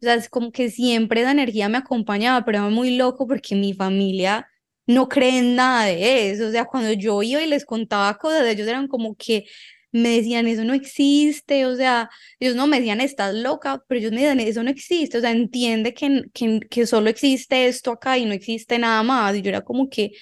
O 0.00 0.04
sea, 0.04 0.14
es 0.14 0.28
como 0.28 0.52
que 0.52 0.70
siempre 0.70 1.20
esa 1.22 1.30
energía 1.32 1.68
me 1.68 1.78
acompañaba, 1.78 2.44
pero 2.44 2.58
era 2.58 2.68
muy 2.68 2.96
loco 2.96 3.26
porque 3.26 3.54
mi 3.54 3.72
familia 3.74 4.48
no 4.86 5.08
cree 5.08 5.38
en 5.38 5.54
nada 5.56 5.86
de 5.86 6.30
eso. 6.30 6.48
O 6.48 6.50
sea, 6.50 6.64
cuando 6.66 6.92
yo 6.92 7.22
iba 7.22 7.42
y 7.42 7.46
les 7.46 7.64
contaba 7.64 8.18
cosas, 8.18 8.46
ellos 8.46 8.66
eran 8.68 8.88
como 8.88 9.14
que 9.16 9.44
me 9.92 10.10
decían, 10.16 10.46
eso 10.46 10.64
no 10.64 10.74
existe, 10.74 11.66
o 11.66 11.76
sea, 11.76 12.10
ellos 12.40 12.56
no 12.56 12.66
me 12.66 12.78
decían, 12.78 13.00
estás 13.00 13.34
loca, 13.34 13.82
pero 13.88 13.98
ellos 14.00 14.12
me 14.12 14.22
decían, 14.22 14.40
eso 14.40 14.62
no 14.62 14.70
existe, 14.70 15.18
o 15.18 15.20
sea, 15.20 15.30
entiende 15.32 15.94
que, 15.94 16.24
que, 16.32 16.60
que 16.70 16.86
solo 16.86 17.10
existe 17.10 17.66
esto 17.68 17.92
acá 17.92 18.18
y 18.18 18.24
no 18.26 18.32
existe 18.32 18.78
nada 18.78 19.02
más. 19.02 19.36
Y 19.36 19.42
yo 19.42 19.50
era 19.50 19.62
como 19.62 19.88
que, 19.90 20.12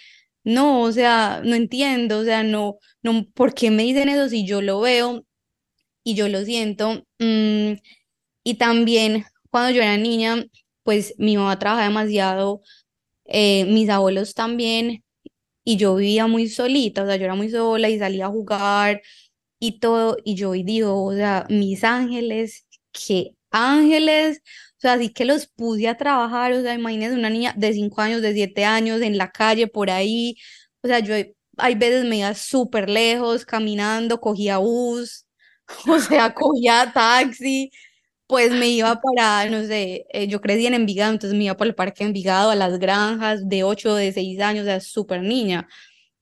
no, 0.45 0.83
o 0.83 0.93
sea, 0.93 1.41
no 1.45 1.55
entiendo, 1.55 2.19
o 2.21 2.25
sea, 2.25 2.43
no, 2.43 2.79
no, 3.03 3.27
¿por 3.35 3.55
qué 3.55 3.71
me 3.71 3.85
dicen 3.85 4.09
eso 4.09 4.29
si 4.29 4.47
yo 4.47 4.61
lo 4.63 4.81
veo 4.81 5.25
y 6.05 6.15
yo 6.15 6.29
lo 6.29 6.45
siento? 6.45 7.05
Mm, 7.19 7.75
y 8.45 8.55
también 8.57 9.25
cuando 9.51 9.71
yo 9.73 9.83
era 9.83 9.97
niña, 9.97 10.45
pues 10.83 11.15
mi 11.19 11.37
mamá 11.37 11.59
trabajaba 11.59 11.89
demasiado, 11.89 12.63
eh, 13.27 13.65
mis 13.67 13.89
abuelos 13.91 14.35
también, 14.35 15.05
y 15.65 15.77
yo 15.77 15.97
vivía 15.97 16.27
muy 16.27 16.49
solita, 16.49 17.05
o 17.05 17.07
sea, 17.07 17.17
yo 17.17 17.25
era 17.25 17.35
muy 17.37 17.51
sola 17.51 17.89
y 17.91 17.99
salía 17.99 18.27
a 18.27 18.31
jugar 18.31 19.03
y 19.61 19.81
todo, 19.81 20.17
y 20.25 20.35
yo 20.37 20.51
hoy 20.51 20.65
digo, 20.65 21.05
o 21.05 21.15
sea, 21.15 21.47
mis 21.51 21.85
ángeles, 21.85 22.67
qué 22.93 23.37
ángeles, 23.51 24.43
o 24.79 24.81
sea, 24.81 24.95
así 24.95 25.11
que 25.13 25.25
los 25.27 25.47
puse 25.49 25.89
a 25.89 25.97
trabajar, 25.99 26.53
o 26.55 26.63
sea, 26.63 26.75
imagínense 26.75 27.17
una 27.17 27.31
niña 27.31 27.55
de 27.57 27.73
5 27.75 28.01
años, 28.01 28.23
de 28.23 28.33
7 28.35 28.65
años, 28.65 29.03
en 29.03 29.19
la 29.19 29.31
calle, 29.31 29.67
por 29.69 29.91
ahí, 29.91 30.37
o 30.83 30.89
sea, 30.89 31.01
yo 31.01 31.15
hay 31.59 31.75
veces 31.75 32.05
me 32.07 32.19
iba 32.19 32.35
súper 32.35 32.89
lejos, 32.91 33.45
caminando, 33.45 34.21
cogía 34.21 34.59
bus, 34.59 35.27
o 35.89 35.99
sea, 36.01 36.35
cogía 36.35 36.91
taxi, 36.95 37.71
pues 38.27 38.53
me 38.53 38.69
iba 38.69 39.01
para, 39.01 39.49
no 39.51 39.65
sé, 39.67 40.07
eh, 40.11 40.29
yo 40.29 40.41
crecí 40.41 40.67
en 40.67 40.75
Envigado, 40.75 41.13
entonces 41.13 41.37
me 41.39 41.45
iba 41.45 41.57
por 41.57 41.67
el 41.67 41.75
parque 41.75 42.05
Envigado, 42.05 42.51
a 42.51 42.57
las 42.57 42.79
granjas, 42.79 43.49
de 43.49 43.65
8, 43.65 43.95
de 43.97 44.13
6 44.13 44.41
años, 44.41 44.63
o 44.65 44.67
sea, 44.67 44.81
súper 44.81 45.23
niña. 45.23 45.69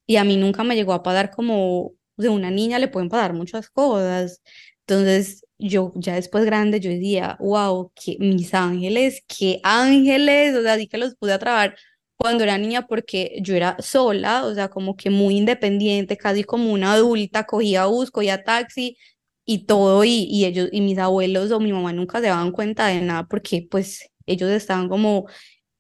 y 0.07 0.17
a 0.17 0.25
mí 0.25 0.37
nunca 0.37 0.65
me 0.65 0.77
llegó 0.77 0.95
a 0.95 1.03
pasar 1.05 1.31
como 1.31 1.95
de 2.19 2.29
una 2.29 2.51
niña 2.51 2.79
le 2.79 2.89
pueden 2.89 3.09
pasar 3.09 3.33
muchas 3.35 3.71
cosas. 3.71 4.43
Entonces, 4.81 5.45
yo 5.59 5.93
ya 5.97 6.15
después 6.15 6.45
grande, 6.45 6.81
yo 6.81 6.91
decía, 6.91 7.37
wow, 7.41 7.93
que 7.95 8.17
mis 8.21 8.55
ángeles, 8.55 9.23
qué 9.27 9.61
ángeles, 9.63 10.55
o 10.57 10.63
sea, 10.63 10.77
sí 10.77 10.87
que 10.89 10.99
los 10.99 11.15
pude 11.17 11.33
atrabar 11.33 11.77
cuando 12.17 12.45
era 12.45 12.59
niña 12.59 12.87
porque 12.87 13.39
yo 13.43 13.55
era 13.55 13.77
sola, 13.81 14.45
o 14.47 14.55
sea, 14.55 14.69
como 14.69 14.97
que 14.97 15.11
muy 15.11 15.37
independiente, 15.37 16.17
casi 16.17 16.45
como 16.45 16.73
una 16.73 16.93
adulta, 16.95 17.45
cogía 17.47 17.87
bus, 17.87 18.11
cogía 18.11 18.43
taxi 18.45 18.97
y 19.45 19.67
todo, 19.67 20.05
y, 20.05 20.25
y 20.31 20.45
ellos, 20.45 20.69
y 20.73 20.81
mis 20.81 20.99
abuelos 20.99 21.51
o 21.53 21.61
mi 21.61 21.73
mamá 21.73 21.93
nunca 21.93 22.21
se 22.21 22.27
daban 22.27 22.53
cuenta 22.53 22.89
de 22.89 23.01
nada 23.03 23.27
porque 23.29 23.67
pues 23.71 24.11
ellos 24.27 24.51
estaban 24.51 24.89
como 24.89 25.27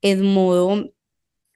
en 0.00 0.22
modo 0.22 0.84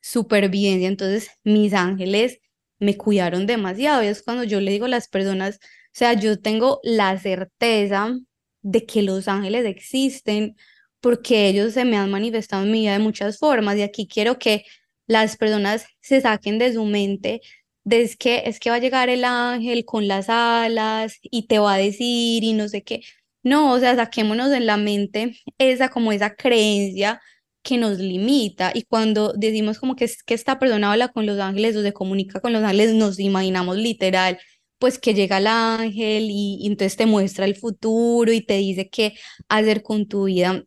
supervivencia, 0.03 0.89
entonces 0.89 1.31
mis 1.45 1.75
ángeles 1.75 2.41
me 2.83 2.97
cuidaron 2.97 3.47
demasiado 3.47 4.03
y 4.03 4.09
es 4.09 4.23
cuando 4.23 4.45
yo 4.45 4.61
le 4.61 4.73
digo 4.73 4.87
a 4.87 4.89
las 4.89 5.09
personas, 5.09 5.57
o 5.57 5.91
sea, 5.93 6.15
yo 6.15 6.41
tengo 6.41 6.81
la 6.83 7.19
certeza 7.19 8.15
de 8.63 8.87
que 8.87 9.03
los 9.03 9.29
ángeles 9.29 9.65
existen 9.67 10.57
porque 11.01 11.49
ellos 11.49 11.75
se 11.75 11.85
me 11.85 11.97
han 11.97 12.11
manifestado 12.11 12.65
en 12.65 12.73
mi 12.73 12.81
vida 12.83 12.93
de 12.95 12.99
muchas 13.01 13.39
formas 13.39 13.77
y 13.77 13.83
aquí 13.83 14.07
quiero 14.09 14.39
que 14.39 14.65
las 15.07 15.37
personas 15.37 15.87
se 16.01 16.21
saquen 16.21 16.59
de 16.59 16.73
su 16.73 16.85
mente 16.85 17.41
de 17.85 18.03
es 18.03 18.17
que 18.17 18.43
es 18.47 18.61
que 18.61 18.71
va 18.71 18.77
a 18.77 18.79
llegar 18.81 19.09
el 19.09 19.25
ángel 19.25 19.85
con 19.85 20.09
las 20.09 20.29
alas 20.29 21.19
y 21.23 21.47
te 21.49 21.59
va 21.59 21.75
a 21.75 21.79
decir 21.79 22.45
y 22.45 22.53
no 22.55 22.69
sé 22.69 22.83
qué. 22.83 23.03
No, 23.43 23.73
o 23.73 23.79
sea, 23.81 23.97
saquémonos 23.97 24.53
en 24.53 24.67
la 24.67 24.77
mente 24.77 25.37
esa 25.59 25.89
como 25.89 26.13
esa 26.13 26.35
creencia 26.37 27.21
que 27.63 27.79
nos 27.79 27.99
limita 27.99 28.73
y 28.75 28.83
cuando 28.83 29.33
decimos 29.35 29.79
como 29.79 29.97
que, 29.97 30.11
que 30.27 30.35
esta 30.35 30.59
persona 30.59 30.93
habla 30.93 31.09
con 31.09 31.27
los 31.27 31.39
ángeles 31.39 31.77
o 31.77 31.83
se 31.83 31.93
comunica 31.93 32.41
con 32.41 32.53
los 32.53 32.63
ángeles, 32.63 32.95
nos 32.95 33.19
imaginamos 33.21 33.77
literal 33.77 34.39
pues 34.83 34.99
que 34.99 35.15
llega 35.15 35.39
el 35.39 35.47
ángel 35.47 36.29
y, 36.29 36.67
entonces 36.67 36.97
te 36.97 37.07
muestra 37.07 37.45
el 37.45 37.55
futuro 37.55 38.33
y 38.33 38.41
te 38.41 38.55
dice 38.57 38.91
qué 38.91 39.15
hacer 39.49 39.83
con 39.85 40.09
tu 40.09 40.25
vida. 40.25 40.65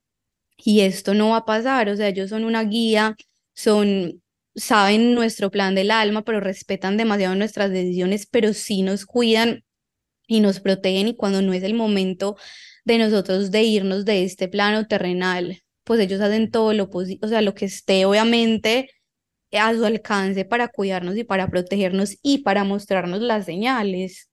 Y 0.57 0.81
esto 0.81 1.13
no 1.13 1.31
va 1.31 1.37
a 1.39 1.45
pasar, 1.45 1.89
o 1.89 1.97
sea, 1.97 2.07
ellos 2.09 2.29
son 2.29 2.45
una 2.45 2.63
guía, 2.63 3.17
son, 3.53 4.23
saben 4.55 5.15
nuestro 5.15 5.51
plan 5.51 5.75
del 5.75 5.91
alma, 5.91 6.23
pero 6.23 6.39
respetan 6.39 6.97
demasiado 6.97 7.35
nuestras 7.35 7.71
decisiones, 7.71 8.25
pero 8.25 8.53
sí 8.53 8.83
nos 8.83 9.05
cuidan 9.05 9.65
y 10.27 10.39
nos 10.39 10.61
protegen 10.61 11.09
y 11.09 11.15
cuando 11.17 11.41
no 11.41 11.53
es 11.53 11.63
el 11.63 11.73
momento 11.73 12.37
de 12.85 12.99
nosotros 12.99 13.51
de 13.51 13.63
irnos 13.63 14.05
de 14.05 14.23
este 14.23 14.47
plano 14.47 14.87
terrenal, 14.87 15.61
pues 15.85 15.99
ellos 16.01 16.19
hacen 16.21 16.51
todo 16.51 16.73
lo 16.73 16.89
posible, 16.89 17.19
o 17.25 17.29
sea, 17.29 17.41
lo 17.41 17.53
que 17.55 17.65
esté 17.65 18.05
obviamente 18.05 18.89
a 19.51 19.73
su 19.73 19.85
alcance 19.85 20.43
para 20.43 20.67
cuidarnos 20.67 21.15
y 21.15 21.23
para 21.23 21.47
protegernos 21.47 22.17
y 22.21 22.39
para 22.39 22.63
mostrarnos 22.63 23.21
las 23.21 23.45
señales. 23.45 24.29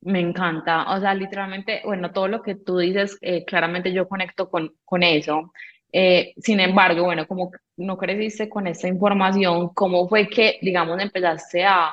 Me 0.00 0.20
encanta, 0.20 0.92
o 0.94 1.00
sea, 1.00 1.14
literalmente, 1.14 1.82
bueno, 1.84 2.12
todo 2.12 2.28
lo 2.28 2.42
que 2.42 2.54
tú 2.54 2.78
dices, 2.78 3.18
eh, 3.20 3.44
claramente 3.44 3.92
yo 3.92 4.08
conecto 4.08 4.48
con, 4.50 4.74
con 4.84 5.02
eso. 5.02 5.52
Eh, 5.92 6.34
sin 6.38 6.60
embargo, 6.60 7.04
bueno, 7.04 7.26
como 7.26 7.50
no 7.76 7.96
creciste 7.96 8.48
con 8.48 8.66
esta 8.66 8.88
información, 8.88 9.70
¿cómo 9.74 10.08
fue 10.08 10.28
que, 10.28 10.58
digamos, 10.62 11.00
empezaste 11.00 11.64
a, 11.64 11.92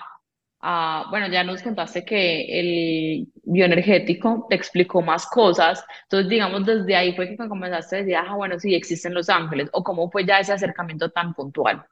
a, 0.66 1.08
bueno, 1.10 1.28
ya 1.28 1.44
nos 1.44 1.62
contaste 1.62 2.06
que 2.06 2.60
el 2.60 3.28
bioenergético 3.44 4.48
te 4.50 4.56
explicó 4.56 5.02
más 5.02 5.28
cosas, 5.28 5.84
entonces, 6.04 6.30
digamos, 6.30 6.66
desde 6.66 6.96
ahí 6.96 7.14
fue 7.14 7.28
que 7.28 7.38
comenzaste 7.38 7.98
a 7.98 8.00
decir, 8.00 8.16
ah, 8.16 8.34
bueno, 8.36 8.58
sí, 8.58 8.74
existen 8.74 9.14
los 9.14 9.30
ángeles, 9.30 9.70
o 9.74 9.84
cómo 9.84 10.10
fue 10.10 10.26
ya 10.26 10.40
ese 10.40 10.54
acercamiento 10.54 11.12
tan 11.12 11.34
puntual? 11.34 11.86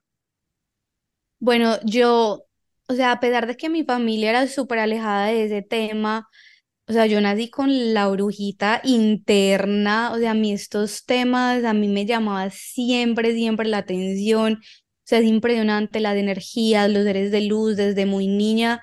Bueno, 1.40 1.76
yo, 1.84 2.46
o 2.88 2.94
sea, 2.94 3.12
a 3.12 3.20
pesar 3.20 3.46
de 3.46 3.58
que 3.58 3.70
mi 3.70 3.84
familia 3.84 4.30
era 4.30 4.48
súper 4.48 4.80
alejada 4.80 5.28
de 5.28 5.44
ese 5.44 5.62
tema, 5.62 6.30
o 6.88 6.94
sea, 6.94 7.08
yo 7.08 7.20
nací 7.20 7.50
con 7.50 7.94
la 7.94 8.08
brujita 8.08 8.80
interna, 8.86 10.12
o 10.14 10.18
sea, 10.18 10.32
a 10.32 10.34
mí 10.34 10.54
estos 10.54 11.06
temas, 11.06 11.66
a 11.66 11.74
mí 11.74 11.90
me 11.90 12.06
llamaba 12.06 12.50
siempre, 12.52 13.34
siempre 13.34 13.68
la 13.68 13.80
atención, 13.80 14.62
es 15.20 15.26
impresionante 15.26 16.00
las 16.00 16.18
energías, 16.18 16.90
los 16.90 17.04
seres 17.04 17.32
de 17.32 17.42
luz, 17.42 17.76
desde 17.78 18.06
muy 18.06 18.28
niña, 18.28 18.82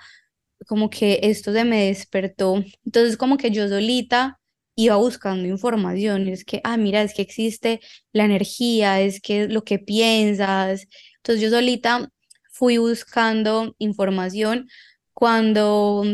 como 0.66 0.90
que 0.90 1.20
esto 1.22 1.52
se 1.52 1.64
me 1.64 1.86
despertó. 1.86 2.64
Entonces, 2.84 3.16
como 3.16 3.36
que 3.36 3.50
yo 3.50 3.68
solita 3.68 4.38
iba 4.76 4.96
buscando 4.96 5.48
información, 5.48 6.28
y 6.28 6.32
es 6.32 6.44
que, 6.44 6.60
ah, 6.64 6.76
mira, 6.76 7.02
es 7.02 7.14
que 7.14 7.22
existe 7.22 7.80
la 8.12 8.24
energía, 8.24 9.00
es 9.00 9.20
que 9.20 9.48
lo 9.48 9.64
que 9.64 9.78
piensas. 9.78 10.86
Entonces, 11.16 11.42
yo 11.42 11.50
solita 11.50 12.10
fui 12.50 12.78
buscando 12.78 13.74
información 13.78 14.68
cuando 15.14 16.04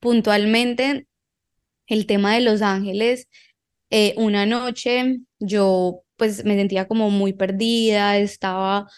puntualmente 0.00 1.06
el 1.86 2.06
tema 2.06 2.34
de 2.34 2.40
Los 2.40 2.62
Ángeles, 2.62 3.28
eh, 3.90 4.14
una 4.16 4.46
noche 4.46 5.18
yo 5.38 6.02
pues 6.16 6.44
me 6.44 6.56
sentía 6.56 6.88
como 6.88 7.10
muy 7.10 7.32
perdida, 7.32 8.18
estaba 8.18 8.88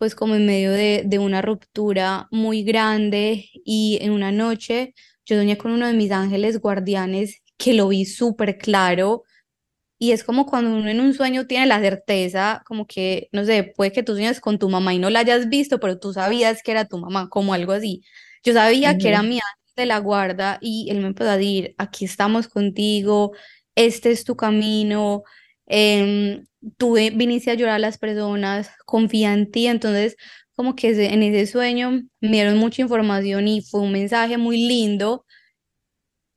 pues 0.00 0.14
como 0.14 0.34
en 0.34 0.46
medio 0.46 0.72
de, 0.72 1.02
de 1.04 1.18
una 1.18 1.42
ruptura 1.42 2.26
muy 2.30 2.62
grande 2.62 3.50
y 3.66 3.98
en 4.00 4.12
una 4.12 4.32
noche 4.32 4.94
yo 5.26 5.36
soñé 5.36 5.58
con 5.58 5.72
uno 5.72 5.86
de 5.86 5.92
mis 5.92 6.10
ángeles 6.10 6.58
guardianes 6.58 7.42
que 7.58 7.74
lo 7.74 7.88
vi 7.88 8.06
súper 8.06 8.56
claro 8.56 9.24
y 9.98 10.12
es 10.12 10.24
como 10.24 10.46
cuando 10.46 10.74
uno 10.74 10.88
en 10.88 11.00
un 11.00 11.12
sueño 11.12 11.46
tiene 11.46 11.66
la 11.66 11.80
certeza, 11.80 12.62
como 12.66 12.86
que, 12.86 13.28
no 13.32 13.44
sé, 13.44 13.74
puede 13.76 13.92
que 13.92 14.02
tú 14.02 14.12
sueñes 14.14 14.40
con 14.40 14.58
tu 14.58 14.70
mamá 14.70 14.94
y 14.94 14.98
no 14.98 15.10
la 15.10 15.20
hayas 15.20 15.50
visto, 15.50 15.78
pero 15.80 15.98
tú 15.98 16.14
sabías 16.14 16.62
que 16.62 16.70
era 16.70 16.86
tu 16.86 16.96
mamá, 16.96 17.28
como 17.28 17.52
algo 17.52 17.72
así. 17.72 18.02
Yo 18.42 18.54
sabía 18.54 18.96
que 18.96 19.08
era 19.08 19.22
mi 19.22 19.34
ángel 19.34 19.74
de 19.76 19.84
la 19.86 19.98
guarda 19.98 20.58
y 20.62 20.88
él 20.90 21.00
me 21.00 21.08
empezó 21.08 21.28
a 21.30 21.36
decir, 21.36 21.74
aquí 21.76 22.06
estamos 22.06 22.48
contigo, 22.48 23.32
este 23.74 24.10
es 24.10 24.24
tu 24.24 24.36
camino, 24.36 25.22
eh, 25.70 26.42
tú 26.76 26.94
viniste 26.94 27.50
a 27.50 27.54
llorar 27.54 27.76
a 27.76 27.78
las 27.78 27.98
personas, 27.98 28.70
confía 28.86 29.32
en 29.32 29.50
ti, 29.50 29.66
entonces 29.66 30.16
como 30.54 30.76
que 30.76 30.90
en 30.90 31.22
ese 31.22 31.50
sueño 31.50 32.02
me 32.20 32.30
dieron 32.32 32.58
mucha 32.58 32.82
información 32.82 33.48
y 33.48 33.62
fue 33.62 33.80
un 33.80 33.92
mensaje 33.92 34.36
muy 34.36 34.58
lindo 34.68 35.24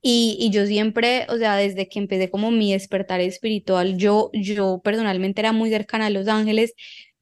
y, 0.01 0.37
y 0.39 0.49
yo 0.51 0.65
siempre, 0.65 1.25
o 1.29 1.37
sea, 1.37 1.55
desde 1.55 1.87
que 1.87 1.99
empecé 1.99 2.29
como 2.29 2.51
mi 2.51 2.73
despertar 2.73 3.21
espiritual, 3.21 3.97
yo, 3.97 4.31
yo 4.33 4.81
personalmente 4.83 5.39
era 5.41 5.53
muy 5.53 5.69
cercana 5.69 6.07
a 6.07 6.09
los 6.09 6.27
ángeles, 6.27 6.73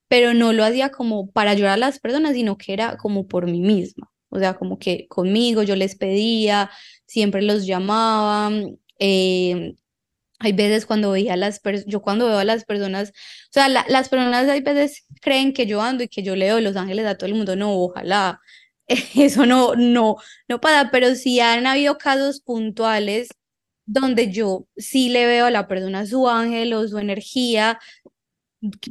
pero 0.08 0.34
no 0.34 0.52
lo 0.52 0.64
hacía 0.64 0.90
como 0.90 1.30
para 1.30 1.52
ayudar 1.52 1.72
a 1.74 1.76
las 1.76 2.00
personas, 2.00 2.34
sino 2.34 2.58
que 2.58 2.72
era 2.72 2.96
como 2.96 3.26
por 3.28 3.46
mí 3.46 3.60
misma. 3.60 4.10
O 4.30 4.38
sea, 4.38 4.54
como 4.54 4.78
que 4.78 5.06
conmigo 5.08 5.62
yo 5.62 5.76
les 5.76 5.96
pedía, 5.96 6.70
siempre 7.06 7.42
los 7.42 7.66
llamaba. 7.66 8.50
Eh, 8.98 9.74
hay 10.42 10.52
veces 10.52 10.86
cuando 10.86 11.12
veía 11.12 11.34
a 11.34 11.36
las 11.36 11.60
yo 11.86 12.02
cuando 12.02 12.26
veo 12.26 12.38
a 12.38 12.44
las 12.44 12.64
personas, 12.64 13.10
o 13.10 13.52
sea, 13.52 13.68
las 13.68 14.08
personas 14.08 14.48
hay 14.48 14.60
veces 14.60 15.06
creen 15.20 15.52
que 15.52 15.66
yo 15.66 15.80
ando 15.82 16.04
y 16.04 16.08
que 16.08 16.22
yo 16.22 16.36
leo 16.36 16.60
los 16.60 16.76
ángeles 16.76 17.06
a 17.06 17.16
todo 17.16 17.26
el 17.28 17.34
mundo. 17.34 17.56
No, 17.56 17.72
ojalá. 17.74 18.40
eso 18.88 19.46
no, 19.46 19.74
no, 19.76 20.16
no 20.48 20.60
pasa, 20.60 20.90
pero 20.90 21.14
sí 21.14 21.40
han 21.40 21.66
habido 21.66 21.98
casos 21.98 22.40
puntuales 22.40 23.28
donde 23.86 24.30
yo 24.32 24.66
sí 24.76 25.08
le 25.10 25.26
veo 25.26 25.46
a 25.46 25.50
la 25.50 25.68
persona 25.68 26.06
su 26.06 26.28
ángel 26.28 26.72
o 26.74 26.86
su 26.88 26.98
energía. 26.98 27.78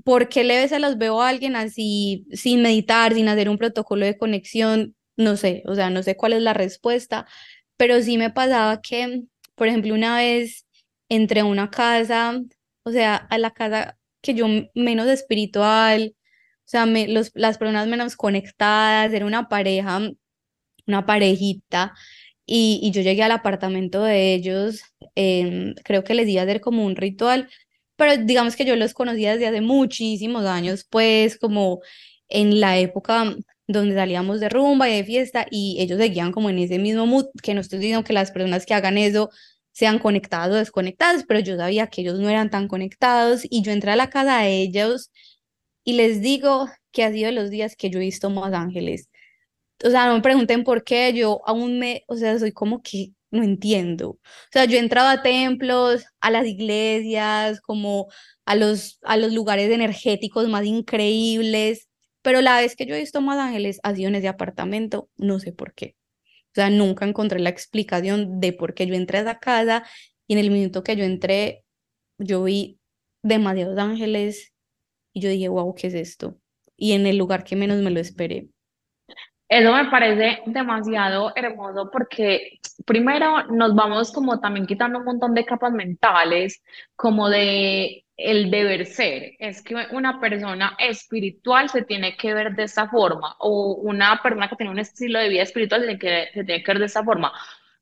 ¿Por 0.04 0.28
qué 0.30 0.44
le 0.44 0.68
se 0.68 0.80
los 0.80 0.98
veo 0.98 1.22
a 1.22 1.30
alguien 1.30 1.56
así 1.56 2.26
sin 2.34 2.62
meditar, 2.62 3.14
sin 3.14 3.30
hacer 3.30 3.50
un 3.50 3.58
protocolo 3.58 4.06
de 4.06 4.18
conexión? 4.18 4.96
No 5.16 5.38
sé, 5.38 5.64
o 5.66 5.76
sea, 5.76 5.90
no 5.90 6.04
sé 6.04 6.18
cuál 6.18 6.34
es 6.34 6.42
la 6.42 6.54
respuesta, 6.54 7.26
pero 7.78 8.02
sí 8.02 8.18
me 8.18 8.32
pasaba 8.32 8.82
que, 8.82 9.24
por 9.56 9.68
ejemplo, 9.68 9.94
una 9.94 10.18
vez 10.18 10.66
entré 11.12 11.42
a 11.42 11.46
una 11.46 11.70
casa, 11.70 12.42
o 12.84 12.92
sea, 12.92 13.16
a 13.18 13.38
la 13.38 13.52
casa 13.52 13.98
que 14.22 14.34
yo 14.34 14.48
menos 14.76 15.08
espiritual, 15.08 16.16
o 16.16 16.64
sea, 16.66 16.86
me, 16.86 17.08
los, 17.10 17.32
las 17.36 17.58
personas 17.58 17.88
menos 17.88 18.16
conectadas, 18.16 19.14
era 19.14 19.26
una 19.26 19.50
pareja, 19.50 20.00
una 20.88 21.06
parejita, 21.06 21.94
y, 22.46 22.80
y 22.84 22.92
yo 22.92 23.02
llegué 23.02 23.24
al 23.24 23.32
apartamento 23.32 24.04
de 24.04 24.34
ellos, 24.36 24.84
em, 25.16 25.76
creo 25.84 26.04
que 26.04 26.14
les 26.16 26.30
iba 26.30 26.42
a 26.42 26.46
hacer 26.46 26.62
como 26.62 26.86
un 26.86 26.96
ritual, 26.96 27.50
pero 27.98 28.18
digamos 28.18 28.56
que 28.56 28.66
yo 28.66 28.76
los 28.78 28.94
conocía 28.94 29.34
desde 29.34 29.48
hace 29.48 29.62
muchísimos 29.62 30.46
años, 30.46 30.86
pues 30.90 31.38
como 31.38 31.82
en 32.30 32.60
la 32.62 32.78
época 32.80 33.36
donde 33.68 33.96
salíamos 33.96 34.40
de 34.40 34.50
rumba 34.50 34.90
y 34.90 34.96
de 34.98 35.04
fiesta 35.04 35.46
y 35.52 35.78
ellos 35.80 36.00
seguían 36.00 36.32
como 36.32 36.50
en 36.50 36.60
ese 36.60 36.80
mismo 36.80 37.06
mood, 37.06 37.28
que 37.44 37.54
no 37.54 37.62
estoy 37.62 37.80
diciendo 37.80 38.04
que 38.04 38.14
las 38.14 38.32
personas 38.32 38.66
que 38.66 38.74
hagan 38.74 38.98
eso 38.98 39.30
sean 39.72 40.00
conectadas 40.00 40.52
o 40.52 40.56
desconectadas, 40.56 41.26
pero 41.28 41.40
yo 41.40 41.58
sabía 41.58 41.88
que 41.88 42.02
ellos 42.02 42.20
no 42.20 42.30
eran 42.30 42.50
tan 42.50 42.68
conectados 42.68 43.42
y 43.50 43.62
yo 43.64 43.72
entré 43.72 43.92
a 43.92 43.96
la 43.96 44.10
casa 44.10 44.40
de 44.40 44.62
ellos 44.62 45.12
y 45.84 45.94
les 45.94 46.22
digo 46.22 46.70
que 46.92 47.04
ha 47.04 47.12
sido 47.12 47.32
los 47.32 47.50
días 47.50 47.76
que 47.76 47.90
yo 47.90 48.00
he 48.00 48.04
visto 48.04 48.30
más 48.30 48.54
ángeles. 48.54 49.10
O 49.84 49.90
sea, 49.90 50.08
no 50.08 50.16
me 50.16 50.22
pregunten 50.22 50.64
por 50.64 50.84
qué, 50.84 51.14
yo 51.14 51.42
aún 51.46 51.80
me, 51.80 52.04
o 52.08 52.16
sea, 52.16 52.38
soy 52.40 52.52
como 52.52 52.82
que 52.84 53.14
no 53.32 53.44
entiendo. 53.44 54.12
O 54.12 54.20
sea, 54.52 54.66
yo 54.66 54.78
he 54.78 54.80
entrado 54.80 55.10
a 55.10 55.24
templos, 55.24 56.06
a 56.20 56.32
las 56.32 56.46
iglesias, 56.48 57.62
como 57.62 58.08
a 58.46 58.56
los, 58.56 59.00
a 59.04 59.18
los 59.18 59.32
lugares 59.34 59.72
energéticos 59.72 60.48
más 60.50 60.66
increíbles, 60.66 61.88
pero 62.22 62.42
la 62.42 62.60
vez 62.60 62.76
que 62.76 62.86
yo 62.86 62.96
he 62.96 63.00
visto 63.00 63.22
más 63.22 63.40
ángeles 63.40 63.80
ha 63.84 63.96
sido 63.96 64.10
en 64.10 64.16
ese 64.16 64.28
apartamento, 64.28 65.10
no 65.18 65.40
sé 65.40 65.54
por 65.54 65.74
qué. 65.74 65.96
O 66.52 66.56
sea, 66.56 66.70
nunca 66.70 67.06
encontré 67.06 67.40
la 67.40 67.50
explicación 67.50 68.42
de 68.42 68.52
por 68.52 68.74
qué 68.74 68.86
yo 68.86 68.94
entré 68.96 69.20
a 69.20 69.22
esa 69.22 69.40
casa 69.40 69.84
y 70.28 70.34
en 70.34 70.40
el 70.40 70.52
minuto 70.52 70.84
que 70.84 70.96
yo 70.98 71.06
entré, 71.06 71.64
yo 72.18 72.44
vi 72.44 72.80
demasiados 73.24 73.78
ángeles 73.78 74.54
y 75.14 75.22
yo 75.22 75.30
dije, 75.30 75.48
wow, 75.48 75.74
¿qué 75.76 75.88
es 75.88 75.94
esto? 75.94 76.38
Y 76.76 76.94
en 76.94 77.06
el 77.06 77.18
lugar 77.18 77.44
que 77.44 77.56
menos 77.56 77.78
me 77.78 77.92
lo 77.92 78.00
esperé. 78.00 78.50
Eso 79.48 79.74
me 79.74 79.90
parece 79.90 80.42
demasiado 80.46 81.34
hermoso 81.36 81.90
porque 81.92 82.60
primero 82.86 83.48
nos 83.48 83.76
vamos 83.76 84.12
como 84.14 84.40
también 84.40 84.66
quitando 84.66 85.00
un 85.00 85.06
montón 85.06 85.34
de 85.34 85.44
capas 85.44 85.74
mentales, 85.74 86.64
como 86.96 87.30
de 87.30 88.06
el 88.24 88.52
deber 88.52 88.86
ser. 88.86 89.34
Es 89.40 89.62
que 89.62 89.76
una 89.92 90.20
persona 90.20 90.76
espiritual 90.80 91.70
se 91.70 91.84
tiene 91.84 92.16
que 92.18 92.34
ver 92.34 92.56
de 92.56 92.64
esta 92.64 92.88
forma 92.90 93.36
o 93.40 93.76
una 93.76 94.22
persona 94.22 94.50
que 94.50 94.56
tiene 94.56 94.72
un 94.72 94.80
estilo 94.80 95.20
de 95.20 95.30
vida 95.30 95.44
espiritual 95.44 95.82
se 95.82 95.88
tiene 95.88 96.00
que, 96.00 96.30
se 96.34 96.44
tiene 96.44 96.64
que 96.64 96.72
ver 96.72 96.80
de 96.80 96.86
esta 96.86 97.04
forma. 97.04 97.32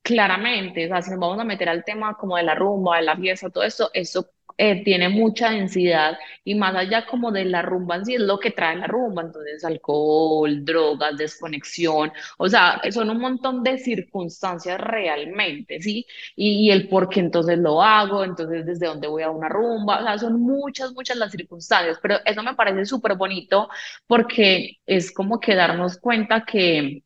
Claramente, 0.02 0.86
o 0.86 0.88
sea, 0.90 1.02
si 1.02 1.12
nos 1.12 1.20
vamos 1.20 1.40
a 1.40 1.44
meter 1.44 1.70
al 1.70 1.84
tema 1.84 2.16
como 2.16 2.38
de 2.38 2.44
la 2.44 2.56
rumba, 2.56 2.98
de 2.98 3.04
la 3.04 3.18
fiesta, 3.18 3.50
todo 3.50 3.64
eso, 3.64 3.90
eso 3.94 4.30
eh, 4.62 4.84
tiene 4.84 5.08
mucha 5.08 5.52
densidad 5.52 6.18
y 6.44 6.54
más 6.54 6.76
allá 6.76 7.06
como 7.06 7.32
de 7.32 7.46
la 7.46 7.62
rumba 7.62 7.96
en 7.96 8.06
sí 8.06 8.16
es 8.16 8.22
lo 8.22 8.40
que 8.40 8.52
trae 8.52 8.76
la 8.76 8.88
rumba, 8.88 9.22
entonces 9.22 9.64
alcohol, 9.64 10.66
drogas, 10.66 11.18
desconexión, 11.18 12.12
o 12.38 12.50
sea, 12.50 12.82
son 12.92 13.10
un 13.10 13.20
montón 13.20 13.64
de 13.64 13.78
circunstancias 13.78 14.78
realmente, 14.82 15.82
¿sí? 15.82 16.06
Y, 16.36 16.70
el 16.72 16.90
por 16.90 17.08
qué 17.10 17.22
entonces 17.22 17.58
lo 17.58 17.82
hago, 17.82 18.26
entonces 18.26 18.66
desde 18.66 18.88
dónde 18.88 19.08
voy 19.08 19.24
a 19.24 19.30
una 19.32 19.48
rumba, 19.48 20.02
o 20.02 20.04
sea, 20.04 20.18
son 20.18 20.42
muchas, 20.42 20.92
muchas 20.94 21.16
las 21.18 21.32
circunstancias, 21.32 21.98
pero 22.02 22.18
eso 22.26 22.44
me 22.44 22.54
parece 22.56 22.86
súper 22.86 23.16
bonito 23.16 23.70
porque 24.08 24.80
es 24.86 25.12
como 25.14 25.40
que 25.40 25.56
darnos 25.56 25.98
cuenta 26.00 26.44
que 26.46 27.04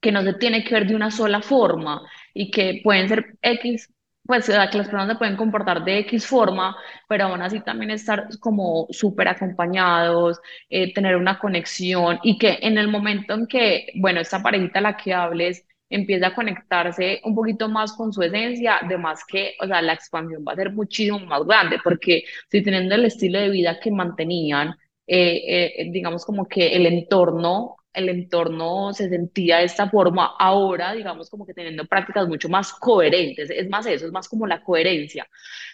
que 0.00 0.12
no 0.12 0.22
se 0.22 0.34
tiene 0.34 0.64
que 0.64 0.74
ver 0.74 0.86
de 0.86 0.96
una 0.96 1.10
sola 1.10 1.40
forma 1.40 2.02
y 2.34 2.50
que 2.50 2.80
pueden 2.84 3.08
ser 3.08 3.38
X 3.42 3.88
pues 4.26 4.46
que 4.46 4.52
las 4.52 4.70
personas 4.70 5.08
se 5.08 5.16
pueden 5.16 5.36
comportar 5.36 5.84
de 5.84 5.98
X 6.00 6.26
forma, 6.26 6.76
pero 7.08 7.26
aún 7.26 7.42
así 7.42 7.60
también 7.60 7.90
estar 7.90 8.28
como 8.40 8.86
súper 8.90 9.28
acompañados, 9.28 10.40
eh, 10.70 10.92
tener 10.94 11.16
una 11.16 11.38
conexión 11.38 12.18
y 12.22 12.38
que 12.38 12.58
en 12.62 12.78
el 12.78 12.88
momento 12.88 13.34
en 13.34 13.46
que, 13.46 13.88
bueno, 13.96 14.20
esta 14.20 14.42
parejita 14.42 14.78
a 14.78 14.82
la 14.82 14.96
que 14.96 15.12
hables 15.12 15.66
empieza 15.90 16.28
a 16.28 16.34
conectarse 16.34 17.20
un 17.24 17.34
poquito 17.34 17.68
más 17.68 17.92
con 17.92 18.12
su 18.12 18.22
esencia, 18.22 18.78
además 18.82 19.22
que, 19.26 19.54
o 19.60 19.66
sea, 19.66 19.82
la 19.82 19.92
expansión 19.92 20.44
va 20.46 20.52
a 20.52 20.56
ser 20.56 20.72
muchísimo 20.72 21.20
más 21.20 21.44
grande, 21.44 21.78
porque 21.84 22.24
si 22.50 22.62
teniendo 22.62 22.94
el 22.94 23.04
estilo 23.04 23.38
de 23.38 23.50
vida 23.50 23.78
que 23.80 23.90
mantenían, 23.90 24.70
eh, 25.06 25.74
eh, 25.78 25.90
digamos 25.90 26.24
como 26.24 26.46
que 26.48 26.74
el 26.74 26.86
entorno 26.86 27.76
el 27.94 28.08
entorno 28.08 28.92
se 28.92 29.08
sentía 29.08 29.58
de 29.58 29.64
esta 29.64 29.88
forma, 29.88 30.34
ahora 30.38 30.92
digamos 30.92 31.30
como 31.30 31.46
que 31.46 31.54
teniendo 31.54 31.86
prácticas 31.86 32.28
mucho 32.28 32.48
más 32.48 32.72
coherentes, 32.72 33.50
es 33.50 33.68
más 33.68 33.86
eso, 33.86 34.06
es 34.06 34.12
más 34.12 34.28
como 34.28 34.46
la 34.46 34.62
coherencia. 34.62 35.26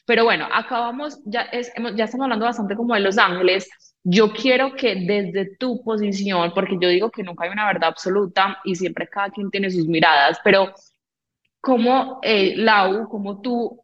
Pero 0.06 0.24
bueno, 0.24 0.46
acabamos, 0.52 1.20
ya, 1.24 1.42
es, 1.42 1.72
ya 1.96 2.04
estamos 2.04 2.24
hablando 2.24 2.46
bastante 2.46 2.76
como 2.76 2.94
de 2.94 3.00
los 3.00 3.18
ángeles, 3.18 3.68
yo 4.02 4.33
quiero 4.33 4.74
que 4.76 4.94
desde 4.96 5.56
tu 5.56 5.83
posición, 5.83 6.52
porque 6.54 6.78
yo 6.80 6.88
digo 6.88 7.11
que 7.11 7.22
nunca 7.22 7.44
hay 7.44 7.50
una 7.50 7.66
verdad 7.66 7.90
absoluta 7.90 8.59
y 8.64 8.74
siempre 8.74 9.09
cada 9.09 9.30
quien 9.30 9.50
tiene 9.50 9.70
sus 9.70 9.87
miradas, 9.87 10.38
pero 10.44 10.72
como 11.61 12.20
eh, 12.22 12.54
Lau, 12.56 13.09
como 13.09 13.40
tú 13.40 13.83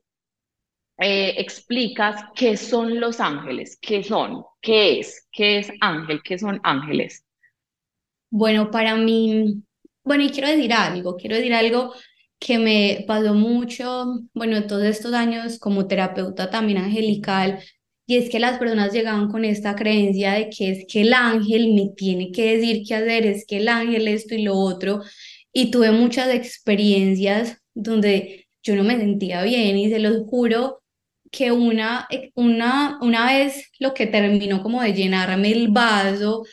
eh, 0.98 1.34
explicas 1.38 2.24
qué 2.34 2.56
son 2.56 3.00
los 3.00 3.20
ángeles, 3.20 3.78
qué 3.80 4.02
son, 4.02 4.44
qué 4.62 5.00
es, 5.00 5.28
qué 5.30 5.58
es 5.58 5.70
ángel, 5.80 6.22
qué 6.22 6.38
son 6.38 6.60
ángeles. 6.62 7.25
Bueno, 8.38 8.70
para 8.70 8.96
mí, 8.96 9.62
bueno, 10.04 10.22
y 10.24 10.28
quiero 10.28 10.48
decir 10.48 10.70
algo, 10.74 11.16
quiero 11.16 11.36
decir 11.36 11.54
algo 11.54 11.94
que 12.38 12.58
me 12.58 13.04
pasó 13.08 13.32
mucho, 13.32 14.26
bueno, 14.34 14.66
todos 14.66 14.84
estos 14.84 15.14
años 15.14 15.58
como 15.58 15.86
terapeuta 15.86 16.50
también 16.50 16.76
angelical, 16.76 17.60
y 18.06 18.16
es 18.18 18.28
que 18.28 18.38
las 18.38 18.58
personas 18.58 18.92
llegaban 18.92 19.30
con 19.30 19.46
esta 19.46 19.74
creencia 19.74 20.34
de 20.34 20.50
que 20.50 20.70
es 20.70 20.84
que 20.86 21.00
el 21.00 21.14
ángel 21.14 21.72
me 21.72 21.92
tiene 21.96 22.30
que 22.30 22.56
decir 22.58 22.82
qué 22.86 22.94
hacer, 22.96 23.24
es 23.24 23.46
que 23.46 23.56
el 23.56 23.68
ángel 23.68 24.06
esto 24.06 24.34
y 24.34 24.42
lo 24.42 24.54
otro, 24.54 25.00
y 25.50 25.70
tuve 25.70 25.90
muchas 25.90 26.28
experiencias 26.34 27.62
donde 27.74 28.48
yo 28.62 28.76
no 28.76 28.84
me 28.84 28.98
sentía 28.98 29.42
bien 29.44 29.78
y 29.78 29.88
se 29.88 29.98
los 29.98 30.26
juro 30.28 30.82
que 31.30 31.52
una, 31.52 32.06
una, 32.34 32.98
una 33.00 33.26
vez 33.26 33.70
lo 33.78 33.94
que 33.94 34.06
terminó 34.06 34.62
como 34.62 34.82
de 34.82 34.92
llenarme 34.92 35.52
el 35.52 35.68
vaso, 35.68 36.44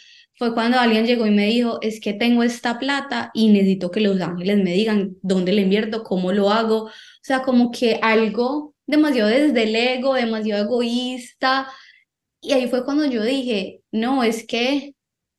fue 0.43 0.53
cuando 0.53 0.77
alguien 0.77 1.05
llegó 1.05 1.25
y 1.25 1.31
me 1.31 1.45
dijo, 1.45 1.79
es 1.81 2.01
que 2.01 2.13
tengo 2.13 2.43
esta 2.43 2.77
plata 2.77 3.31
y 3.33 3.47
necesito 3.47 3.91
que 3.91 4.01
los 4.01 4.19
ángeles 4.19 4.57
me 4.57 4.73
digan 4.73 5.15
dónde 5.21 5.53
le 5.53 5.61
invierto, 5.61 6.03
cómo 6.03 6.33
lo 6.33 6.49
hago. 6.49 6.83
O 6.85 6.91
sea, 7.21 7.43
como 7.43 7.71
que 7.71 7.99
algo 8.01 8.75
demasiado 8.85 9.29
desde 9.29 9.63
el 9.63 9.75
ego, 9.75 10.15
demasiado 10.15 10.65
egoísta. 10.65 11.69
Y 12.41 12.51
ahí 12.51 12.67
fue 12.67 12.83
cuando 12.83 13.05
yo 13.05 13.23
dije, 13.23 13.81
no, 13.91 14.21
es 14.23 14.45
que 14.45 14.95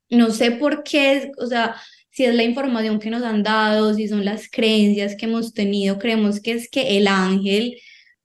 no 0.08 0.30
sé 0.30 0.52
por 0.52 0.82
qué, 0.84 1.32
o 1.36 1.46
sea, 1.46 1.76
si 2.10 2.24
es 2.24 2.34
la 2.34 2.44
información 2.44 2.98
que 2.98 3.10
nos 3.10 3.22
han 3.22 3.42
dado, 3.42 3.92
si 3.92 4.08
son 4.08 4.24
las 4.24 4.48
creencias 4.50 5.16
que 5.16 5.26
hemos 5.26 5.52
tenido, 5.52 5.98
creemos 5.98 6.40
que 6.40 6.52
es 6.52 6.70
que 6.70 6.96
el 6.96 7.08
ángel 7.08 7.76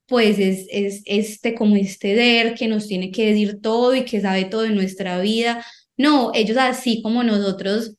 pues 0.06 0.38
es, 0.38 0.66
es 0.70 1.02
este 1.06 1.54
como 1.54 1.76
este 1.76 2.16
ser 2.16 2.54
que 2.54 2.68
nos 2.68 2.88
tiene 2.88 3.10
que 3.12 3.26
decir 3.26 3.60
todo 3.60 3.94
y 3.94 4.04
que 4.04 4.20
sabe 4.20 4.44
todo 4.46 4.62
de 4.62 4.70
nuestra 4.70 5.20
vida 5.20 5.64
no, 6.00 6.32
ellos 6.34 6.56
así 6.56 7.02
como 7.02 7.22
nosotros 7.22 7.94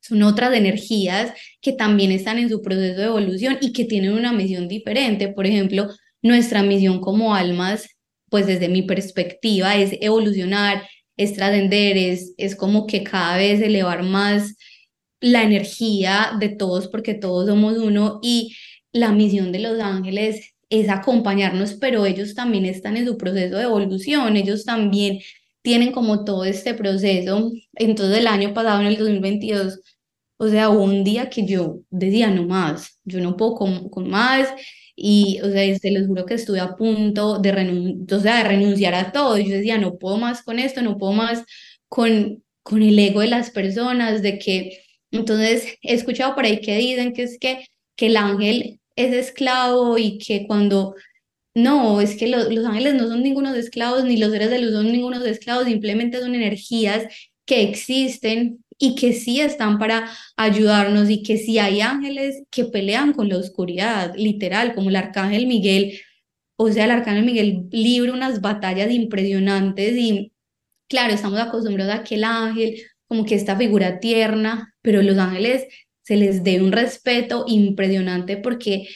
son 0.00 0.24
otras 0.24 0.52
energías 0.52 1.32
que 1.60 1.72
también 1.72 2.10
están 2.10 2.38
en 2.38 2.48
su 2.48 2.60
proceso 2.60 3.00
de 3.00 3.06
evolución 3.06 3.58
y 3.60 3.72
que 3.72 3.84
tienen 3.84 4.14
una 4.14 4.32
misión 4.32 4.66
diferente. 4.66 5.28
Por 5.28 5.46
ejemplo, 5.46 5.88
nuestra 6.22 6.64
misión 6.64 7.00
como 7.00 7.32
almas, 7.32 7.88
pues 8.30 8.46
desde 8.48 8.68
mi 8.68 8.82
perspectiva, 8.82 9.76
es 9.76 9.96
evolucionar, 10.00 10.88
es 11.16 11.34
trascender, 11.34 11.96
es, 11.96 12.34
es 12.36 12.56
como 12.56 12.88
que 12.88 13.04
cada 13.04 13.36
vez 13.36 13.60
elevar 13.60 14.02
más 14.02 14.56
la 15.20 15.44
energía 15.44 16.32
de 16.40 16.48
todos 16.48 16.88
porque 16.88 17.14
todos 17.14 17.46
somos 17.46 17.78
uno 17.78 18.18
y 18.22 18.56
la 18.92 19.12
misión 19.12 19.52
de 19.52 19.60
los 19.60 19.78
ángeles 19.78 20.54
es 20.68 20.88
acompañarnos, 20.88 21.74
pero 21.74 22.06
ellos 22.06 22.34
también 22.34 22.64
están 22.64 22.96
en 22.96 23.06
su 23.06 23.16
proceso 23.16 23.56
de 23.56 23.64
evolución, 23.64 24.36
ellos 24.36 24.64
también 24.64 25.20
tienen 25.62 25.92
como 25.92 26.24
todo 26.24 26.44
este 26.44 26.74
proceso. 26.74 27.50
Entonces 27.74 28.18
el 28.18 28.26
año 28.26 28.54
pasado, 28.54 28.80
en 28.80 28.86
el 28.88 28.96
2022, 28.98 29.80
o 30.38 30.48
sea, 30.48 30.70
un 30.70 31.04
día 31.04 31.30
que 31.30 31.46
yo 31.46 31.80
decía, 31.90 32.30
no 32.30 32.46
más, 32.46 32.98
yo 33.04 33.20
no 33.20 33.36
puedo 33.36 33.54
con, 33.56 34.08
más. 34.08 34.48
Y, 34.96 35.40
o 35.42 35.50
sea, 35.50 35.78
se 35.78 35.90
les 35.90 36.06
juro 36.06 36.26
que 36.26 36.34
estuve 36.34 36.60
a 36.60 36.76
punto 36.76 37.38
de, 37.38 37.50
o 38.10 38.20
sea, 38.20 38.38
de 38.38 38.44
renunciar 38.44 38.94
a 38.94 39.12
todo. 39.12 39.38
Yo 39.38 39.50
decía, 39.56 39.78
no 39.78 39.98
puedo 39.98 40.16
más 40.18 40.42
con 40.42 40.58
esto, 40.58 40.82
no 40.82 40.98
puedo 40.98 41.12
más 41.12 41.44
con, 41.88 42.42
con 42.62 42.82
el 42.82 42.98
ego 42.98 43.20
de 43.20 43.28
las 43.28 43.50
personas, 43.50 44.22
de 44.22 44.38
que, 44.38 44.82
entonces, 45.10 45.76
he 45.82 45.94
escuchado 45.94 46.34
por 46.34 46.44
ahí 46.44 46.60
que 46.60 46.76
dicen 46.76 47.12
que 47.12 47.24
es 47.24 47.38
que, 47.38 47.66
que 47.96 48.06
el 48.06 48.16
ángel 48.16 48.80
es 48.96 49.12
esclavo 49.14 49.98
y 49.98 50.18
que 50.18 50.46
cuando 50.46 50.94
no, 51.54 52.00
es 52.00 52.16
que 52.16 52.28
los 52.28 52.64
ángeles 52.64 52.94
no 52.94 53.08
son 53.08 53.22
ningunos 53.22 53.56
esclavos, 53.56 54.04
ni 54.04 54.16
los 54.16 54.30
seres 54.30 54.50
de 54.50 54.60
luz 54.60 54.72
son 54.72 54.86
ningunos 54.92 55.24
esclavos, 55.26 55.66
simplemente 55.66 56.20
son 56.20 56.34
energías 56.34 57.06
que 57.44 57.62
existen 57.62 58.64
y 58.78 58.94
que 58.94 59.12
sí 59.12 59.40
están 59.40 59.78
para 59.78 60.10
ayudarnos 60.36 61.10
y 61.10 61.22
que 61.22 61.36
sí 61.36 61.58
hay 61.58 61.80
ángeles 61.80 62.42
que 62.50 62.64
pelean 62.64 63.12
con 63.12 63.28
la 63.28 63.36
oscuridad, 63.38 64.14
literal, 64.16 64.74
como 64.74 64.88
el 64.90 64.96
arcángel 64.96 65.46
Miguel. 65.46 66.00
O 66.56 66.70
sea, 66.70 66.84
el 66.84 66.92
arcángel 66.92 67.24
Miguel 67.24 67.68
libra 67.70 68.12
unas 68.12 68.40
batallas 68.40 68.90
impresionantes 68.90 69.96
y 69.96 70.32
claro, 70.88 71.14
estamos 71.14 71.40
acostumbrados 71.40 71.94
a 71.94 72.04
que 72.04 72.14
el 72.16 72.24
ángel, 72.24 72.82
como 73.06 73.24
que 73.24 73.34
esta 73.34 73.56
figura 73.56 74.00
tierna, 74.00 74.74
pero 74.82 75.02
los 75.02 75.18
ángeles 75.18 75.66
se 76.02 76.16
les 76.16 76.42
dé 76.44 76.62
un 76.62 76.72
respeto 76.72 77.44
impresionante 77.46 78.36
porque 78.36 78.88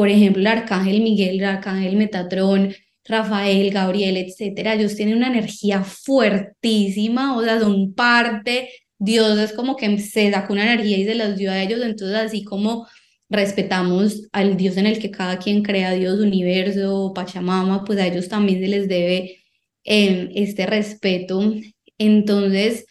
por 0.00 0.08
ejemplo, 0.08 0.40
el 0.40 0.46
arcángel 0.46 1.02
Miguel, 1.02 1.40
el 1.40 1.44
arcángel 1.44 1.94
Metatrón, 1.94 2.74
Rafael, 3.04 3.70
Gabriel, 3.70 4.16
etcétera, 4.16 4.72
ellos 4.72 4.96
tienen 4.96 5.18
una 5.18 5.26
energía 5.26 5.84
fuertísima, 5.84 7.36
o 7.36 7.42
sea, 7.42 7.60
son 7.60 7.92
parte, 7.92 8.70
Dios 8.98 9.38
es 9.38 9.52
como 9.52 9.76
que 9.76 9.98
se 9.98 10.30
sacó 10.30 10.54
una 10.54 10.72
energía 10.72 10.96
y 10.96 11.04
se 11.04 11.14
las 11.14 11.36
dio 11.36 11.50
a 11.50 11.62
ellos, 11.62 11.82
entonces 11.82 12.16
así 12.16 12.44
como 12.44 12.86
respetamos 13.28 14.26
al 14.32 14.56
Dios 14.56 14.78
en 14.78 14.86
el 14.86 14.98
que 14.98 15.10
cada 15.10 15.38
quien 15.38 15.62
crea, 15.62 15.92
Dios, 15.92 16.18
universo, 16.18 17.12
Pachamama, 17.14 17.84
pues 17.84 17.98
a 17.98 18.06
ellos 18.06 18.26
también 18.26 18.58
se 18.60 18.68
les 18.68 18.88
debe 18.88 19.36
em, 19.84 20.30
este 20.34 20.64
respeto. 20.64 21.52
Entonces, 21.98 22.86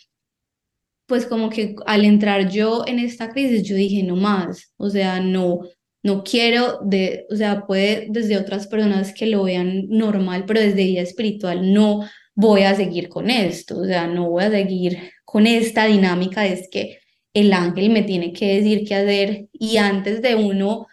pues 1.07 1.25
como 1.25 1.49
que 1.49 1.75
al 1.87 2.05
entrar 2.05 2.51
yo 2.51 2.83
en 2.85 2.99
esta 2.99 3.31
crisis, 3.31 3.63
yo 3.63 3.75
dije, 3.75 4.03
no 4.03 4.15
más, 4.15 4.73
o 4.77 4.91
sea, 4.91 5.19
no, 5.19 5.61
no 6.03 6.23
quiero, 6.23 6.79
de, 6.83 7.25
o 7.29 7.35
sea, 7.35 7.65
puede 7.65 8.07
desde 8.09 8.37
otras 8.37 8.67
personas 8.67 9.13
que 9.13 9.25
lo 9.27 9.43
vean 9.43 9.87
normal, 9.89 10.45
pero 10.47 10.59
desde 10.61 10.83
ella 10.83 11.01
espiritual 11.01 11.73
no 11.73 12.07
voy 12.35 12.63
a 12.63 12.75
seguir 12.75 13.09
con 13.09 13.29
esto, 13.29 13.79
o 13.79 13.85
sea, 13.85 14.07
no 14.07 14.29
voy 14.29 14.43
a 14.45 14.51
seguir 14.51 15.11
con 15.25 15.45
esta 15.45 15.85
dinámica 15.85 16.45
es 16.47 16.69
que 16.71 16.99
el 17.33 17.53
ángel 17.53 17.89
me 17.89 18.03
tiene 18.03 18.33
que 18.33 18.55
decir 18.55 18.83
qué 18.87 18.95
hacer 18.95 19.47
y 19.53 19.77
antes 19.77 20.21
de 20.21 20.35
uno, 20.35 20.87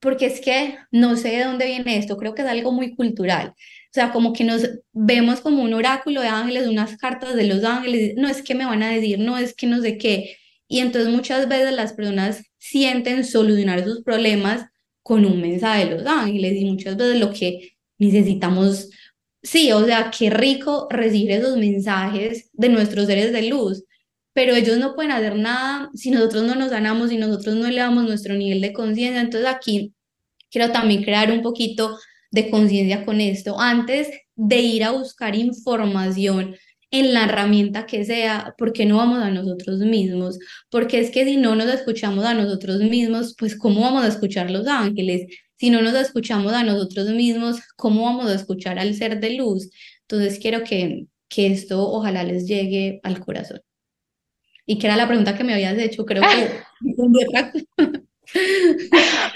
porque 0.00 0.26
es 0.26 0.40
que 0.40 0.76
no 0.90 1.16
sé 1.16 1.30
de 1.30 1.44
dónde 1.44 1.66
viene 1.66 1.98
esto, 1.98 2.16
creo 2.16 2.34
que 2.34 2.42
es 2.42 2.48
algo 2.48 2.72
muy 2.72 2.94
cultural. 2.96 3.48
O 3.50 3.94
sea, 3.94 4.10
como 4.12 4.32
que 4.32 4.44
nos 4.44 4.68
vemos 4.92 5.40
como 5.42 5.62
un 5.62 5.74
oráculo 5.74 6.22
de 6.22 6.28
ángeles, 6.28 6.66
unas 6.66 6.96
cartas 6.96 7.34
de 7.36 7.44
los 7.44 7.62
ángeles, 7.64 8.14
no 8.16 8.28
es 8.28 8.42
que 8.42 8.54
me 8.54 8.64
van 8.64 8.82
a 8.82 8.90
decir, 8.90 9.18
no 9.18 9.38
es 9.38 9.54
que 9.54 9.66
no 9.66 9.80
sé 9.82 9.98
qué. 9.98 10.36
Y 10.66 10.80
entonces 10.80 11.12
muchas 11.12 11.48
veces 11.48 11.72
las 11.72 11.92
personas 11.92 12.42
sienten 12.62 13.24
solucionar 13.24 13.82
sus 13.84 14.04
problemas 14.04 14.66
con 15.02 15.24
un 15.26 15.40
mensaje 15.40 15.86
de 15.86 15.96
los 15.96 16.06
ángeles 16.06 16.54
y 16.56 16.64
muchas 16.64 16.96
veces 16.96 17.18
lo 17.18 17.32
que 17.32 17.72
necesitamos, 17.98 18.88
sí, 19.42 19.72
o 19.72 19.84
sea, 19.84 20.12
qué 20.16 20.30
rico 20.30 20.86
recibir 20.88 21.32
esos 21.32 21.56
mensajes 21.56 22.50
de 22.52 22.68
nuestros 22.68 23.06
seres 23.06 23.32
de 23.32 23.48
luz, 23.48 23.82
pero 24.32 24.54
ellos 24.54 24.78
no 24.78 24.94
pueden 24.94 25.10
hacer 25.10 25.34
nada 25.34 25.90
si 25.92 26.12
nosotros 26.12 26.44
no 26.44 26.54
nos 26.54 26.70
sanamos, 26.70 27.10
si 27.10 27.16
nosotros 27.16 27.56
no 27.56 27.66
elevamos 27.66 28.04
nuestro 28.04 28.34
nivel 28.34 28.60
de 28.60 28.72
conciencia. 28.72 29.20
Entonces 29.20 29.50
aquí 29.50 29.92
quiero 30.48 30.70
también 30.70 31.02
crear 31.02 31.32
un 31.32 31.42
poquito 31.42 31.98
de 32.30 32.48
conciencia 32.48 33.04
con 33.04 33.20
esto. 33.20 33.58
Antes 33.60 34.08
de 34.36 34.60
ir 34.60 34.84
a 34.84 34.92
buscar 34.92 35.34
información 35.34 36.54
en 36.92 37.14
la 37.14 37.24
herramienta 37.24 37.86
que 37.86 38.04
sea, 38.04 38.54
¿por 38.58 38.72
qué 38.72 38.84
no 38.84 38.98
vamos 38.98 39.22
a 39.22 39.30
nosotros 39.30 39.78
mismos? 39.80 40.38
Porque 40.70 41.00
es 41.00 41.10
que 41.10 41.24
si 41.24 41.38
no 41.38 41.56
nos 41.56 41.68
escuchamos 41.72 42.24
a 42.24 42.34
nosotros 42.34 42.80
mismos, 42.82 43.34
pues 43.38 43.58
¿cómo 43.58 43.80
vamos 43.80 44.04
a 44.04 44.08
escuchar 44.08 44.50
los 44.50 44.66
ángeles? 44.66 45.26
Si 45.56 45.70
no 45.70 45.80
nos 45.80 45.94
escuchamos 45.94 46.52
a 46.52 46.62
nosotros 46.62 47.08
mismos, 47.08 47.60
¿cómo 47.76 48.04
vamos 48.04 48.30
a 48.30 48.34
escuchar 48.34 48.78
al 48.78 48.94
ser 48.94 49.20
de 49.20 49.36
luz? 49.36 49.70
Entonces 50.02 50.38
quiero 50.38 50.64
que, 50.64 51.06
que 51.28 51.46
esto 51.46 51.82
ojalá 51.90 52.24
les 52.24 52.46
llegue 52.46 53.00
al 53.02 53.20
corazón. 53.20 53.62
Y 54.66 54.78
que 54.78 54.86
era 54.86 54.96
la 54.96 55.08
pregunta 55.08 55.36
que 55.36 55.44
me 55.44 55.54
habías 55.54 55.78
hecho, 55.78 56.04
creo 56.04 56.22
que... 56.22 56.60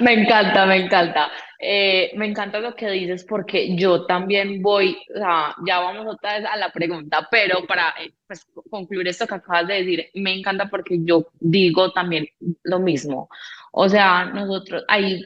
me 0.01 0.13
encanta, 0.13 0.67
me 0.67 0.77
encanta. 0.77 1.31
Eh, 1.59 2.13
me 2.17 2.27
encanta 2.27 2.61
lo 2.61 2.75
que 2.75 2.91
dices 2.91 3.25
porque 3.25 3.75
yo 3.77 4.05
también 4.05 4.61
voy, 4.63 4.99
o 5.15 5.19
sea, 5.19 5.55
ya 5.67 5.81
vamos 5.81 6.07
otra 6.15 6.39
vez 6.39 6.47
a 6.47 6.57
la 6.57 6.71
pregunta, 6.71 7.27
pero 7.31 7.67
para 7.67 7.95
eh, 8.01 8.13
pues, 8.27 8.47
concluir 8.71 9.09
esto 9.09 9.27
que 9.27 9.37
acabas 9.37 9.67
de 9.67 9.75
decir, 9.75 10.11
me 10.15 10.35
encanta 10.35 10.69
porque 10.69 10.99
yo 11.03 11.29
digo 11.41 11.93
también 11.93 12.29
lo 12.63 12.79
mismo. 12.81 13.29
O 13.73 13.89
sea, 13.89 14.27
nosotros 14.27 14.85
hay 14.89 15.23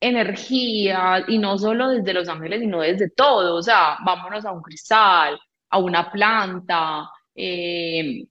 energía 0.00 1.24
y 1.26 1.38
no 1.38 1.58
solo 1.58 1.90
desde 1.90 2.14
los 2.14 2.28
ángeles, 2.28 2.60
sino 2.60 2.80
desde 2.80 3.10
todo. 3.10 3.56
O 3.56 3.62
sea, 3.62 3.98
vámonos 4.04 4.44
a 4.44 4.52
un 4.52 4.62
cristal, 4.62 5.38
a 5.70 5.78
una 5.78 6.10
planta. 6.10 7.10
Eh, 7.34 8.26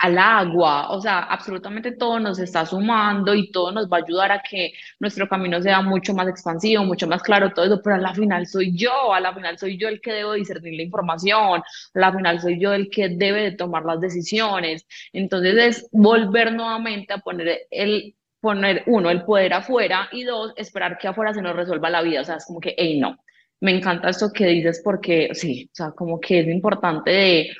al 0.00 0.18
agua, 0.18 0.90
o 0.92 1.00
sea, 1.00 1.20
absolutamente 1.20 1.92
todo 1.92 2.18
nos 2.18 2.38
está 2.38 2.64
sumando 2.64 3.34
y 3.34 3.50
todo 3.52 3.70
nos 3.70 3.86
va 3.86 3.98
a 3.98 4.00
ayudar 4.00 4.32
a 4.32 4.42
que 4.42 4.72
nuestro 4.98 5.28
camino 5.28 5.60
sea 5.60 5.82
mucho 5.82 6.14
más 6.14 6.26
expansivo, 6.26 6.84
mucho 6.84 7.06
más 7.06 7.22
claro, 7.22 7.52
todo 7.52 7.66
eso, 7.66 7.80
pero 7.82 7.96
a 7.96 7.98
la 7.98 8.14
final 8.14 8.46
soy 8.46 8.74
yo, 8.74 9.12
a 9.12 9.20
la 9.20 9.34
final 9.34 9.58
soy 9.58 9.76
yo 9.76 9.88
el 9.88 10.00
que 10.00 10.12
debo 10.12 10.32
discernir 10.32 10.74
la 10.74 10.82
información, 10.84 11.60
a 11.60 11.98
la 11.98 12.12
final 12.12 12.40
soy 12.40 12.58
yo 12.58 12.72
el 12.72 12.88
que 12.88 13.10
debe 13.10 13.42
de 13.42 13.52
tomar 13.52 13.84
las 13.84 14.00
decisiones. 14.00 14.86
Entonces 15.12 15.56
es 15.58 15.88
volver 15.92 16.52
nuevamente 16.54 17.12
a 17.12 17.18
poner 17.18 17.66
el 17.70 18.14
poner 18.40 18.84
uno 18.86 19.10
el 19.10 19.22
poder 19.24 19.52
afuera 19.52 20.08
y 20.12 20.24
dos 20.24 20.54
esperar 20.56 20.96
que 20.98 21.08
afuera 21.08 21.34
se 21.34 21.42
nos 21.42 21.54
resuelva 21.54 21.90
la 21.90 22.00
vida, 22.02 22.22
o 22.22 22.24
sea, 22.24 22.36
es 22.36 22.46
como 22.46 22.60
que, 22.60 22.74
hey, 22.76 22.98
no. 22.98 23.18
Me 23.60 23.72
encanta 23.76 24.08
esto 24.08 24.32
que 24.32 24.46
dices 24.46 24.80
porque 24.82 25.30
sí, 25.34 25.68
o 25.72 25.74
sea, 25.74 25.90
como 25.92 26.18
que 26.18 26.40
es 26.40 26.48
importante 26.48 27.10
de 27.10 27.50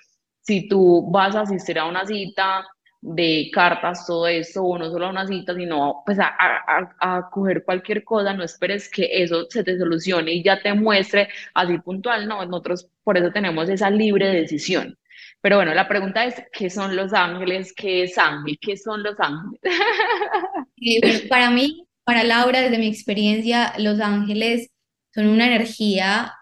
si 0.40 0.68
tú 0.68 1.10
vas 1.10 1.34
a 1.36 1.42
asistir 1.42 1.78
a 1.78 1.86
una 1.86 2.06
cita 2.06 2.66
de 3.02 3.50
cartas, 3.52 4.06
todo 4.06 4.26
eso, 4.26 4.62
o 4.62 4.78
no 4.78 4.90
solo 4.90 5.06
a 5.06 5.10
una 5.10 5.26
cita, 5.26 5.54
sino 5.54 6.02
pues 6.04 6.18
a, 6.18 6.34
a, 6.38 6.94
a, 7.00 7.30
coger 7.30 7.64
cualquier 7.64 8.04
cosa, 8.04 8.34
no 8.34 8.44
esperes 8.44 8.90
que 8.90 9.08
eso 9.22 9.46
se 9.48 9.64
te 9.64 9.78
solucione 9.78 10.32
y 10.32 10.42
ya 10.42 10.60
te 10.60 10.74
muestre 10.74 11.28
así 11.54 11.78
puntual, 11.78 12.28
no, 12.28 12.44
nosotros 12.44 12.88
por 13.02 13.16
eso 13.16 13.30
tenemos 13.32 13.68
esa 13.68 13.90
libre 13.90 14.28
decisión. 14.28 14.98
Pero 15.40 15.56
bueno, 15.56 15.74
la 15.74 15.88
pregunta 15.88 16.24
es, 16.26 16.34
¿qué 16.52 16.68
son 16.68 16.94
los 16.94 17.14
ángeles? 17.14 17.72
¿Qué 17.74 18.02
es 18.02 18.18
ángel? 18.18 18.58
¿Qué 18.60 18.76
son 18.76 19.02
los 19.02 19.14
ángeles? 19.18 19.60
para 21.30 21.50
mí, 21.50 21.86
para 22.04 22.24
Laura, 22.24 22.60
desde 22.60 22.78
mi 22.78 22.88
experiencia, 22.88 23.72
los 23.78 24.00
ángeles 24.00 24.70
son 25.14 25.28
una 25.28 25.46
energía 25.46 26.34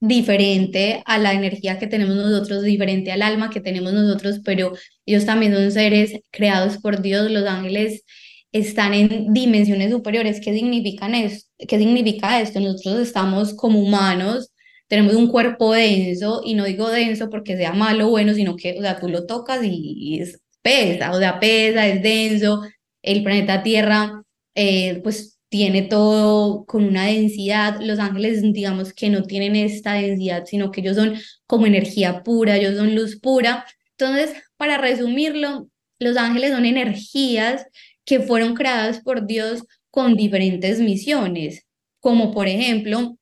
diferente 0.00 1.02
a 1.06 1.18
la 1.18 1.32
energía 1.32 1.78
que 1.78 1.86
tenemos 1.86 2.16
nosotros, 2.16 2.62
diferente 2.62 3.12
al 3.12 3.22
alma 3.22 3.50
que 3.50 3.60
tenemos 3.60 3.92
nosotros, 3.92 4.40
pero 4.44 4.72
ellos 5.06 5.24
también 5.26 5.54
son 5.54 5.70
seres 5.72 6.20
creados 6.30 6.78
por 6.78 7.02
Dios, 7.02 7.30
los 7.30 7.46
ángeles 7.46 8.04
están 8.52 8.94
en 8.94 9.32
dimensiones 9.32 9.90
superiores. 9.90 10.40
¿Qué, 10.40 10.54
significan 10.54 11.14
esto? 11.14 11.48
¿Qué 11.58 11.78
significa 11.78 12.40
esto? 12.40 12.60
Nosotros 12.60 13.00
estamos 13.00 13.54
como 13.54 13.80
humanos, 13.80 14.50
tenemos 14.88 15.14
un 15.14 15.28
cuerpo 15.28 15.72
denso, 15.72 16.42
y 16.44 16.54
no 16.54 16.64
digo 16.64 16.88
denso 16.90 17.28
porque 17.30 17.56
sea 17.56 17.72
malo 17.72 18.08
o 18.08 18.10
bueno, 18.10 18.34
sino 18.34 18.56
que, 18.56 18.78
o 18.78 18.82
sea, 18.82 18.98
tú 19.00 19.08
lo 19.08 19.26
tocas 19.26 19.60
y, 19.64 20.20
es 20.20 20.40
pesa, 20.62 21.12
o 21.12 21.18
sea, 21.18 21.40
pesa, 21.40 21.86
es 21.86 22.02
denso. 22.02 22.62
El 23.02 23.22
planeta 23.22 23.62
Tierra, 23.62 24.22
eh, 24.54 25.00
pues 25.02 25.37
tiene 25.48 25.82
todo 25.82 26.64
con 26.64 26.84
una 26.84 27.06
densidad. 27.06 27.80
Los 27.80 27.98
ángeles, 27.98 28.42
digamos 28.42 28.92
que 28.92 29.10
no 29.10 29.22
tienen 29.22 29.56
esta 29.56 29.94
densidad, 29.94 30.44
sino 30.46 30.70
que 30.70 30.80
ellos 30.80 30.96
son 30.96 31.14
como 31.46 31.66
energía 31.66 32.22
pura, 32.22 32.56
ellos 32.56 32.76
son 32.76 32.94
luz 32.94 33.18
pura. 33.20 33.64
Entonces, 33.96 34.34
para 34.56 34.78
resumirlo, 34.78 35.68
los 35.98 36.16
ángeles 36.16 36.52
son 36.52 36.64
energías 36.64 37.66
que 38.04 38.20
fueron 38.20 38.54
creadas 38.54 39.00
por 39.00 39.26
Dios 39.26 39.64
con 39.90 40.16
diferentes 40.16 40.80
misiones, 40.80 41.66
como 42.00 42.32
por 42.32 42.46
ejemplo, 42.46 43.18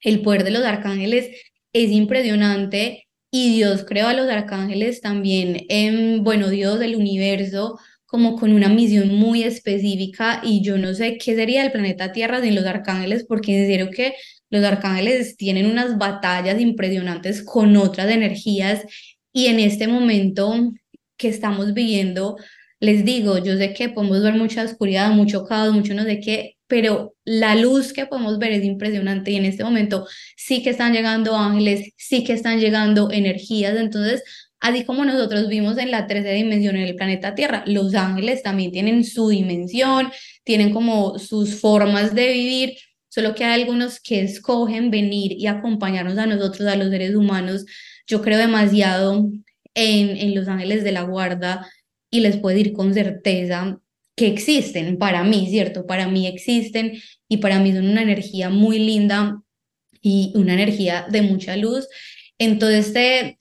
el 0.00 0.22
poder 0.22 0.44
de 0.44 0.50
los 0.50 0.64
arcángeles 0.64 1.28
es 1.72 1.90
impresionante 1.90 3.06
y 3.30 3.54
Dios 3.54 3.84
creó 3.84 4.08
a 4.08 4.14
los 4.14 4.28
arcángeles 4.28 5.00
también 5.00 5.64
en, 5.68 6.24
bueno, 6.24 6.48
Dios 6.48 6.78
del 6.78 6.96
universo 6.96 7.78
como 8.10 8.34
con 8.36 8.52
una 8.52 8.68
misión 8.68 9.14
muy 9.14 9.44
específica 9.44 10.40
y 10.42 10.62
yo 10.62 10.76
no 10.78 10.94
sé 10.94 11.16
qué 11.16 11.36
sería 11.36 11.64
el 11.64 11.70
planeta 11.70 12.10
Tierra 12.10 12.40
sin 12.42 12.56
los 12.56 12.66
arcángeles, 12.66 13.24
porque 13.24 13.56
en 13.56 13.68
serio 13.68 13.90
que 13.90 14.14
los 14.50 14.64
arcángeles 14.64 15.36
tienen 15.36 15.66
unas 15.66 15.96
batallas 15.96 16.60
impresionantes 16.60 17.42
con 17.44 17.76
otras 17.76 18.10
energías 18.10 18.82
y 19.32 19.46
en 19.46 19.60
este 19.60 19.86
momento 19.86 20.72
que 21.16 21.28
estamos 21.28 21.72
viviendo, 21.72 22.36
les 22.80 23.04
digo, 23.04 23.38
yo 23.38 23.56
sé 23.56 23.74
que 23.74 23.90
podemos 23.90 24.22
ver 24.22 24.34
mucha 24.34 24.64
oscuridad, 24.64 25.10
mucho 25.12 25.44
caos, 25.44 25.72
mucho 25.72 25.94
no 25.94 26.02
sé 26.02 26.18
qué, 26.18 26.56
pero 26.66 27.14
la 27.24 27.54
luz 27.54 27.92
que 27.92 28.06
podemos 28.06 28.38
ver 28.38 28.52
es 28.52 28.64
impresionante 28.64 29.30
y 29.30 29.36
en 29.36 29.44
este 29.44 29.62
momento 29.62 30.08
sí 30.36 30.64
que 30.64 30.70
están 30.70 30.92
llegando 30.92 31.36
ángeles, 31.36 31.92
sí 31.96 32.24
que 32.24 32.32
están 32.32 32.58
llegando 32.58 33.10
energías, 33.12 33.76
entonces 33.76 34.24
Así 34.60 34.84
como 34.84 35.04
nosotros 35.04 35.48
vimos 35.48 35.78
en 35.78 35.90
la 35.90 36.06
tercera 36.06 36.34
dimensión 36.34 36.76
en 36.76 36.82
el 36.82 36.94
planeta 36.94 37.34
Tierra, 37.34 37.64
los 37.66 37.94
ángeles 37.94 38.42
también 38.42 38.72
tienen 38.72 39.04
su 39.04 39.30
dimensión, 39.30 40.10
tienen 40.44 40.72
como 40.72 41.18
sus 41.18 41.58
formas 41.58 42.14
de 42.14 42.32
vivir, 42.32 42.76
solo 43.08 43.34
que 43.34 43.44
hay 43.44 43.62
algunos 43.62 44.00
que 44.00 44.20
escogen 44.20 44.90
venir 44.90 45.32
y 45.32 45.46
acompañarnos 45.46 46.18
a 46.18 46.26
nosotros, 46.26 46.68
a 46.68 46.76
los 46.76 46.90
seres 46.90 47.14
humanos. 47.14 47.64
Yo 48.06 48.20
creo 48.20 48.38
demasiado 48.38 49.30
en, 49.74 50.16
en 50.16 50.34
los 50.34 50.46
ángeles 50.46 50.84
de 50.84 50.92
la 50.92 51.02
guarda 51.02 51.66
y 52.10 52.20
les 52.20 52.36
puedo 52.36 52.56
decir 52.56 52.74
con 52.74 52.92
certeza 52.92 53.80
que 54.14 54.26
existen 54.26 54.98
para 54.98 55.24
mí, 55.24 55.48
¿cierto? 55.48 55.86
Para 55.86 56.06
mí 56.06 56.26
existen 56.26 57.00
y 57.28 57.38
para 57.38 57.58
mí 57.60 57.72
son 57.72 57.88
una 57.88 58.02
energía 58.02 58.50
muy 58.50 58.78
linda 58.78 59.40
y 60.02 60.32
una 60.34 60.52
energía 60.52 61.06
de 61.10 61.22
mucha 61.22 61.56
luz. 61.56 61.88
Entonces, 62.38 62.88
este 62.88 63.39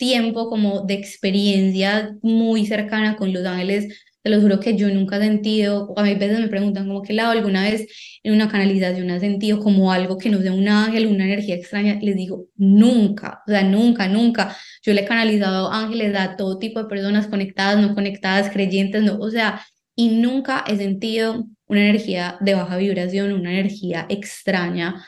tiempo 0.00 0.48
como 0.48 0.80
de 0.86 0.94
experiencia 0.94 2.16
muy 2.22 2.64
cercana 2.64 3.16
con 3.16 3.34
los 3.34 3.44
ángeles, 3.44 4.02
te 4.22 4.30
lo 4.30 4.40
juro 4.40 4.58
que 4.58 4.74
yo 4.76 4.88
nunca 4.88 5.18
he 5.18 5.20
sentido, 5.20 5.92
a 5.96 6.02
veces 6.02 6.40
me 6.40 6.48
preguntan 6.48 6.86
como 6.88 7.02
que 7.02 7.12
lado 7.12 7.32
alguna 7.32 7.62
vez 7.64 7.86
en 8.22 8.32
una 8.34 8.48
canalización 8.48 9.10
has 9.10 9.20
sentido 9.20 9.60
como 9.60 9.92
algo 9.92 10.16
que 10.16 10.30
no 10.30 10.40
sea 10.40 10.54
un 10.54 10.68
ángel, 10.68 11.06
una 11.06 11.24
energía 11.26 11.54
extraña, 11.54 11.98
les 12.00 12.16
digo, 12.16 12.46
nunca, 12.56 13.42
o 13.46 13.50
sea, 13.50 13.62
nunca, 13.62 14.08
nunca. 14.08 14.56
Yo 14.82 14.94
le 14.94 15.02
he 15.02 15.04
canalizado 15.06 15.70
ángeles 15.70 16.16
a 16.16 16.36
todo 16.36 16.58
tipo 16.58 16.82
de 16.82 16.88
personas 16.88 17.26
conectadas, 17.26 17.78
no 17.78 17.94
conectadas, 17.94 18.50
creyentes, 18.50 19.02
no, 19.02 19.18
o 19.18 19.30
sea, 19.30 19.60
y 19.94 20.08
nunca 20.08 20.64
he 20.66 20.76
sentido 20.76 21.44
una 21.66 21.80
energía 21.82 22.38
de 22.40 22.54
baja 22.54 22.78
vibración, 22.78 23.32
una 23.32 23.52
energía 23.52 24.06
extraña 24.08 25.04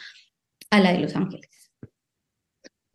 a 0.70 0.80
la 0.80 0.92
de 0.92 0.98
los 1.00 1.16
ángeles. 1.16 1.51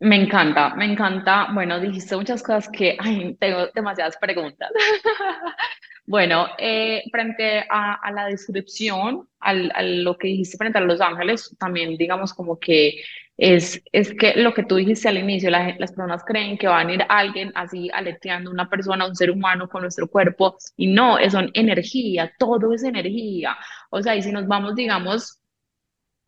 Me 0.00 0.16
encanta, 0.16 0.74
me 0.76 0.84
encanta. 0.84 1.48
Bueno, 1.52 1.80
dijiste 1.80 2.16
muchas 2.16 2.42
cosas 2.42 2.68
que 2.68 2.96
ay, 3.00 3.36
tengo 3.40 3.66
demasiadas 3.74 4.16
preguntas. 4.18 4.70
bueno, 6.06 6.46
eh, 6.58 7.02
frente 7.10 7.64
a, 7.68 8.10
la 8.12 8.26
descripción, 8.26 9.28
al, 9.40 9.72
a 9.74 9.82
lo 9.82 10.16
que 10.16 10.28
dijiste 10.28 10.56
frente 10.56 10.78
a 10.78 10.82
Los 10.82 11.00
Ángeles, 11.00 11.54
también 11.58 11.96
digamos 11.96 12.32
como 12.32 12.58
que 12.60 13.02
es, 13.38 13.82
es 13.92 14.12
que 14.14 14.34
lo 14.34 14.52
que 14.52 14.64
tú 14.64 14.76
dijiste 14.76 15.08
al 15.08 15.18
inicio, 15.18 15.50
las 15.50 15.92
personas 15.92 16.24
creen 16.24 16.58
que 16.58 16.66
va 16.66 16.80
a 16.80 16.84
venir 16.84 17.04
alguien 17.08 17.52
así 17.54 17.88
aleteando 17.92 18.50
una 18.50 18.68
persona, 18.68 19.06
un 19.06 19.16
ser 19.16 19.30
humano 19.30 19.68
con 19.68 19.82
nuestro 19.82 20.08
cuerpo, 20.08 20.56
y 20.76 20.88
no, 20.88 21.16
son 21.30 21.50
energía, 21.54 22.32
todo 22.38 22.72
es 22.74 22.82
energía. 22.82 23.56
O 23.90 24.02
sea, 24.02 24.16
y 24.16 24.22
si 24.22 24.32
nos 24.32 24.46
vamos, 24.48 24.74
digamos, 24.74 25.40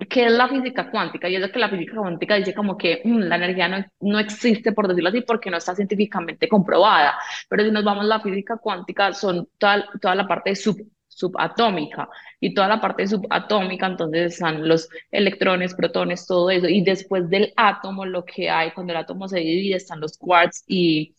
¿qué 0.09 0.27
es 0.27 0.33
la 0.33 0.49
física 0.49 0.91
cuántica? 0.91 1.29
Y 1.29 1.37
es 1.37 1.51
que 1.51 1.59
la 1.59 1.69
física 1.69 1.97
cuántica 1.97 2.37
dice 2.37 2.55
como 2.55 2.77
que 2.77 3.03
mm, 3.05 3.19
la 3.21 3.37
energía 3.37 3.69
no, 3.69 3.85
no 4.01 4.19
existe, 4.19 4.73
por 4.73 4.89
decirlo 4.89 5.11
así, 5.11 5.21
porque 5.23 5.51
no 5.51 5.59
está 5.59 5.75
científicamente 5.75 6.49
comprobada. 6.49 7.15
Pero 7.49 7.65
si 7.65 7.71
nos 7.71 7.85
vamos 7.85 8.05
a 8.05 8.09
la 8.09 8.21
física 8.21 8.57
cuántica, 8.57 9.13
son 9.13 9.49
toda, 9.59 9.87
toda 10.01 10.15
la 10.15 10.27
parte 10.27 10.55
sub, 10.57 10.79
subatómica 11.09 12.09
y 12.41 12.55
toda 12.55 12.69
la 12.69 12.81
parte 12.81 13.07
subatómica, 13.07 13.87
entonces 13.87 14.35
están 14.35 14.67
los 14.67 14.89
electrones, 15.11 15.75
protones, 15.75 16.27
todo 16.27 16.51
eso. 16.51 16.69
Y 16.69 16.83
después 16.83 17.29
del 17.29 17.53
átomo, 17.57 18.07
lo 18.07 18.25
que 18.25 18.49
hay, 18.51 18.73
cuando 18.73 18.93
el 18.93 18.99
átomo 18.99 19.29
se 19.29 19.41
divide, 19.41 19.77
están 19.77 20.01
los 20.01 20.17
quarks 20.17 20.65
y 20.67 21.15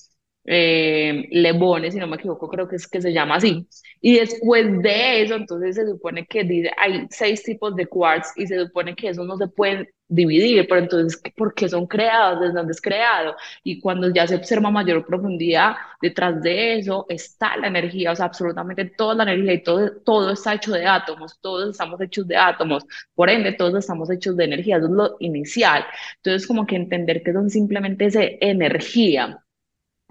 eh, 0.54 1.30
levones, 1.32 1.94
si 1.94 2.00
no 2.00 2.08
me 2.08 2.18
equivoco, 2.18 2.50
creo 2.50 2.68
que 2.68 2.76
es 2.76 2.86
que 2.86 3.02
se 3.02 3.14
llama 3.14 3.36
así. 3.36 3.66
Y 4.02 4.16
después 4.16 4.82
de 4.82 5.22
eso, 5.22 5.36
entonces 5.36 5.76
se 5.78 5.86
supone 5.88 6.26
que 6.26 6.44
dice, 6.44 6.72
hay 6.78 7.08
seis 7.10 7.42
tipos 7.44 7.74
de 7.76 7.86
quarks 7.88 8.34
y 8.36 8.48
se 8.48 8.60
supone 8.60 8.94
que 8.94 9.08
esos 9.10 9.26
no 9.26 9.38
se 9.38 9.48
pueden 9.48 9.88
dividir, 10.10 10.68
pero 10.68 10.82
entonces, 10.82 11.22
¿por 11.38 11.54
qué 11.54 11.70
son 11.70 11.88
creados? 11.88 12.42
¿Desde 12.42 12.54
dónde 12.56 12.74
es 12.74 12.82
creado? 12.82 13.34
Y 13.64 13.80
cuando 13.80 14.14
ya 14.14 14.28
se 14.28 14.36
observa 14.36 14.70
mayor 14.70 15.06
profundidad, 15.06 15.76
detrás 16.02 16.42
de 16.42 16.80
eso 16.80 17.06
está 17.08 17.56
la 17.56 17.68
energía, 17.68 18.12
o 18.12 18.16
sea, 18.18 18.26
absolutamente 18.26 18.84
toda 18.86 19.16
la 19.16 19.24
energía 19.24 19.54
y 19.54 19.64
todo, 19.64 20.02
todo 20.04 20.32
está 20.32 20.56
hecho 20.56 20.74
de 20.74 20.86
átomos, 20.86 21.40
todos 21.40 21.70
estamos 21.72 22.02
hechos 22.02 22.28
de 22.28 22.36
átomos, 22.36 22.86
por 23.16 23.30
ende, 23.30 23.54
todos 23.54 23.76
estamos 23.80 24.10
hechos 24.12 24.36
de 24.36 24.44
energía, 24.46 24.78
eso 24.78 24.88
es 24.88 24.92
lo 24.92 25.16
inicial. 25.20 25.86
Entonces, 26.18 26.46
como 26.46 26.66
que 26.66 26.76
entender 26.76 27.24
que 27.24 27.32
son 27.32 27.50
simplemente 27.50 28.06
ese 28.06 28.38
energía. 28.42 29.42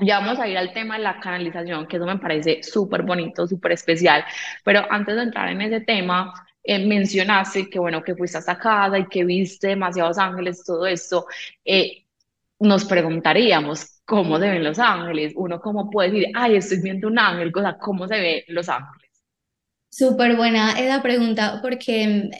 Ya 0.03 0.19
vamos 0.21 0.39
a 0.39 0.49
ir 0.49 0.57
al 0.57 0.73
tema 0.73 0.97
de 0.97 1.03
la 1.05 1.21
canalización, 1.21 1.87
que 1.87 1.97
eso 1.97 2.07
me 2.07 2.19
parece 2.19 2.63
súper 2.63 3.03
bonito, 3.03 3.47
súper 3.47 3.73
especial. 3.73 4.25
Pero 4.65 4.87
antes 4.91 5.15
de 5.17 5.23
entrar 5.23 5.49
en 5.51 5.61
ese 5.61 5.81
tema, 5.81 6.33
eh, 6.63 6.87
mencionaste 6.87 7.69
que, 7.69 7.79
bueno, 7.79 8.03
que 8.03 8.15
fuiste 8.15 8.39
a 8.39 8.41
esta 8.41 8.59
casa 8.59 8.99
y 8.99 9.09
que 9.09 9.25
viste 9.25 9.69
demasiados 9.69 10.19
ángeles, 10.19 10.65
todo 10.65 10.87
esto. 10.87 11.27
Eh, 11.65 12.07
nos 12.61 12.85
preguntaríamos 12.85 14.01
cómo 14.05 14.39
se 14.39 14.49
ven 14.51 14.65
los 14.65 14.79
ángeles. 14.79 15.33
Uno 15.37 15.61
cómo 15.61 15.91
puede 15.91 16.11
decir, 16.11 16.29
ay, 16.35 16.57
estoy 16.57 16.81
viendo 16.83 17.09
un 17.09 17.19
ángel, 17.19 17.53
o 17.55 17.61
sea, 17.61 17.79
¿cómo 17.79 18.07
se 18.09 18.21
ven 18.21 18.43
los 18.49 18.69
ángeles? 18.69 19.11
Súper 19.91 20.37
buena 20.37 20.79
esa 20.79 21.03
pregunta 21.03 21.59
porque, 21.63 22.31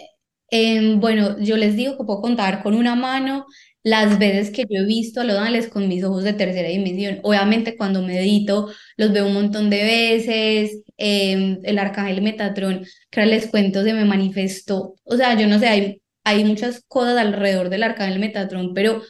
em, 0.51 1.01
bueno, 1.01 1.39
yo 1.41 1.57
les 1.57 1.77
digo 1.77 1.97
que 1.97 2.05
puedo 2.05 2.21
contar 2.21 2.63
con 2.63 2.75
una 2.75 2.95
mano 2.95 3.47
las 3.83 4.19
veces 4.19 4.51
que 4.51 4.65
yo 4.69 4.81
he 4.83 4.85
visto 4.87 5.21
a 5.21 5.25
los 5.25 5.37
ángeles 5.37 5.69
con 5.69 5.89
mis 5.89 6.05
ojos 6.05 6.25
de 6.25 6.33
tercera 6.35 6.69
dimensión. 6.69 7.21
Obviamente 7.23 7.77
cuando 7.77 8.03
medito 8.03 8.71
los 8.97 9.13
veo 9.13 9.27
un 9.27 9.35
montón 9.35 9.71
de 9.71 9.83
veces, 9.83 10.83
em, 10.97 11.59
el 11.63 11.79
arcángel 11.79 12.23
Metatrón, 12.23 12.85
que 13.11 13.27
les 13.27 13.47
cuento, 13.47 13.83
se 13.83 13.95
me 13.95 14.05
manifestó. 14.05 14.95
O 15.05 15.17
sea, 15.17 15.39
yo 15.39 15.47
no 15.47 15.59
sé, 15.59 15.69
hay, 15.69 16.03
hay 16.25 16.45
muchas 16.45 16.83
cosas 16.89 17.17
alrededor 17.19 17.71
del 17.71 17.83
arcángel 17.83 18.19
Metatrón, 18.21 18.75
pero 18.75 19.03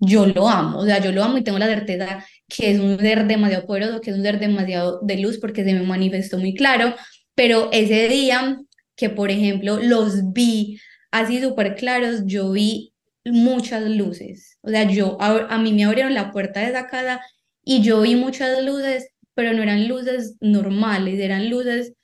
yo 0.00 0.26
lo 0.26 0.48
amo, 0.48 0.78
o 0.78 0.84
sea, 0.84 1.00
yo 1.00 1.10
lo 1.12 1.24
amo 1.24 1.38
y 1.38 1.42
tengo 1.42 1.58
la 1.58 1.66
certeza 1.66 2.24
que 2.48 2.70
es 2.70 2.78
un 2.78 2.98
ser 3.00 3.26
demasiado 3.26 3.66
poderoso, 3.66 4.00
que 4.00 4.10
es 4.10 4.16
un 4.16 4.22
ser 4.22 4.38
demasiado 4.38 5.00
de 5.02 5.18
luz 5.18 5.38
porque 5.38 5.64
se 5.64 5.74
me 5.74 5.82
manifestó 5.82 6.38
muy 6.38 6.54
claro 6.54 6.94
pero 7.38 7.70
ese 7.72 8.08
día 8.08 8.58
que, 8.96 9.10
por 9.10 9.30
ejemplo, 9.30 9.78
los 9.80 10.32
vi 10.32 10.80
así 11.12 11.40
súper 11.40 11.76
claros, 11.76 12.22
yo 12.26 12.50
vi 12.50 12.92
muchas 13.24 13.82
luces. 13.84 14.58
O 14.62 14.70
sea, 14.70 14.84
yo, 14.90 15.16
a, 15.20 15.54
a 15.54 15.58
mí 15.58 15.72
me 15.72 15.84
abrieron 15.84 16.14
la 16.14 16.32
puerta 16.32 16.60
de 16.60 16.68
esa 16.68 16.86
casa 16.86 17.20
y 17.64 17.82
yo 17.82 18.02
vi 18.02 18.16
muchas 18.16 18.62
luces, 18.64 19.10
pero 19.34 19.52
no 19.52 19.62
eran 19.62 19.88
luces 19.88 20.36
normales, 20.40 21.20
eran 21.20 21.50
luces 21.50 21.94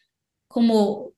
como 0.48 1.14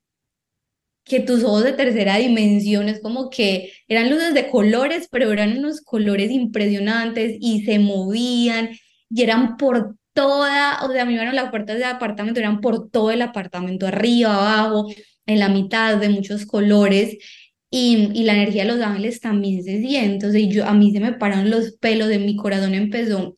que 1.05 1.21
tus 1.21 1.45
ojos 1.45 1.65
de 1.65 1.73
tercera 1.73 2.17
dimensión, 2.17 2.89
es 2.89 3.01
como 3.01 3.31
que 3.31 3.73
eran 3.89 4.11
luces 4.11 4.35
de 4.35 4.51
colores, 4.51 5.09
pero 5.11 5.33
eran 5.33 5.57
unos 5.59 5.81
colores 5.81 6.31
impresionantes 6.33 7.37
y 7.41 7.65
se 7.65 7.79
movían 7.79 8.71
y 9.09 9.23
eran 9.23 9.57
por 9.57 9.97
toda, 10.13 10.85
o 10.85 10.91
sea, 10.93 11.05
me 11.05 11.13
dieron 11.13 11.37
las 11.37 11.51
puertas 11.51 11.77
del 11.77 11.85
apartamento, 11.85 12.41
eran 12.41 12.61
por 12.61 12.91
todo 12.91 13.13
el 13.13 13.23
apartamento, 13.23 13.87
arriba, 13.87 14.35
abajo, 14.35 14.89
en 15.27 15.39
la 15.39 15.49
mitad, 15.49 15.97
de 15.99 16.09
muchos 16.09 16.45
colores. 16.47 17.19
Y, 17.79 18.11
y 18.15 18.25
la 18.25 18.35
energía 18.35 18.65
de 18.65 18.73
los 18.73 18.81
ángeles 18.81 19.21
también 19.21 19.63
se 19.63 19.81
siente, 19.81 20.15
entonces 20.15 20.49
yo, 20.49 20.67
a 20.67 20.73
mí 20.75 20.93
se 20.93 21.01
me 21.01 21.13
pararon 21.13 21.51
los 21.51 21.73
pelos, 21.73 22.09
de 22.09 22.19
mi 22.19 22.37
corazón 22.37 22.75
empezó 22.75 23.37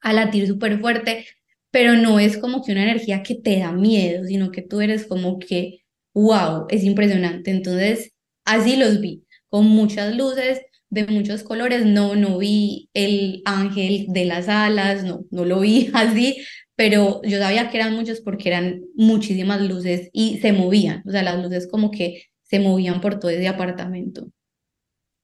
a 0.00 0.12
latir 0.12 0.46
súper 0.46 0.80
fuerte, 0.80 1.26
pero 1.70 1.94
no 1.94 2.18
es 2.18 2.38
como 2.38 2.64
que 2.64 2.72
una 2.72 2.84
energía 2.84 3.22
que 3.22 3.34
te 3.34 3.58
da 3.58 3.72
miedo, 3.72 4.24
sino 4.24 4.50
que 4.50 4.62
tú 4.62 4.80
eres 4.80 5.06
como 5.06 5.38
que 5.38 5.80
wow, 6.16 6.66
es 6.70 6.82
impresionante. 6.82 7.50
Entonces, 7.50 8.12
así 8.44 8.76
los 8.76 9.00
vi, 9.00 9.24
con 9.48 9.66
muchas 9.66 10.16
luces, 10.16 10.62
de 10.88 11.06
muchos 11.06 11.42
colores. 11.42 11.84
No, 11.84 12.16
no 12.16 12.38
vi 12.38 12.88
el 12.94 13.42
ángel 13.44 14.06
de 14.08 14.24
las 14.24 14.48
alas, 14.48 15.04
no, 15.04 15.24
no 15.30 15.44
lo 15.44 15.60
vi 15.60 15.90
así, 15.94 16.38
pero 16.74 17.20
yo 17.22 17.38
sabía 17.38 17.70
que 17.70 17.76
eran 17.78 17.94
muchos 17.94 18.20
porque 18.20 18.48
eran 18.48 18.82
muchísimas 18.94 19.60
luces 19.60 20.08
y 20.12 20.38
se 20.38 20.52
movían, 20.52 21.02
o 21.06 21.10
sea, 21.10 21.22
las 21.22 21.42
luces 21.42 21.68
como 21.70 21.90
que 21.90 22.24
se 22.46 22.60
movían 22.60 23.00
por 23.00 23.18
todo 23.18 23.30
ese 23.30 23.48
apartamento. 23.48 24.26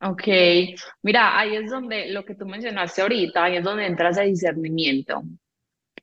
Ok, 0.00 0.26
mira, 1.02 1.38
ahí 1.38 1.54
es 1.54 1.70
donde 1.70 2.10
lo 2.10 2.24
que 2.24 2.34
tú 2.34 2.44
mencionaste 2.44 3.02
ahorita, 3.02 3.44
ahí 3.44 3.56
es 3.56 3.64
donde 3.64 3.86
entra 3.86 4.10
ese 4.10 4.24
discernimiento. 4.24 5.22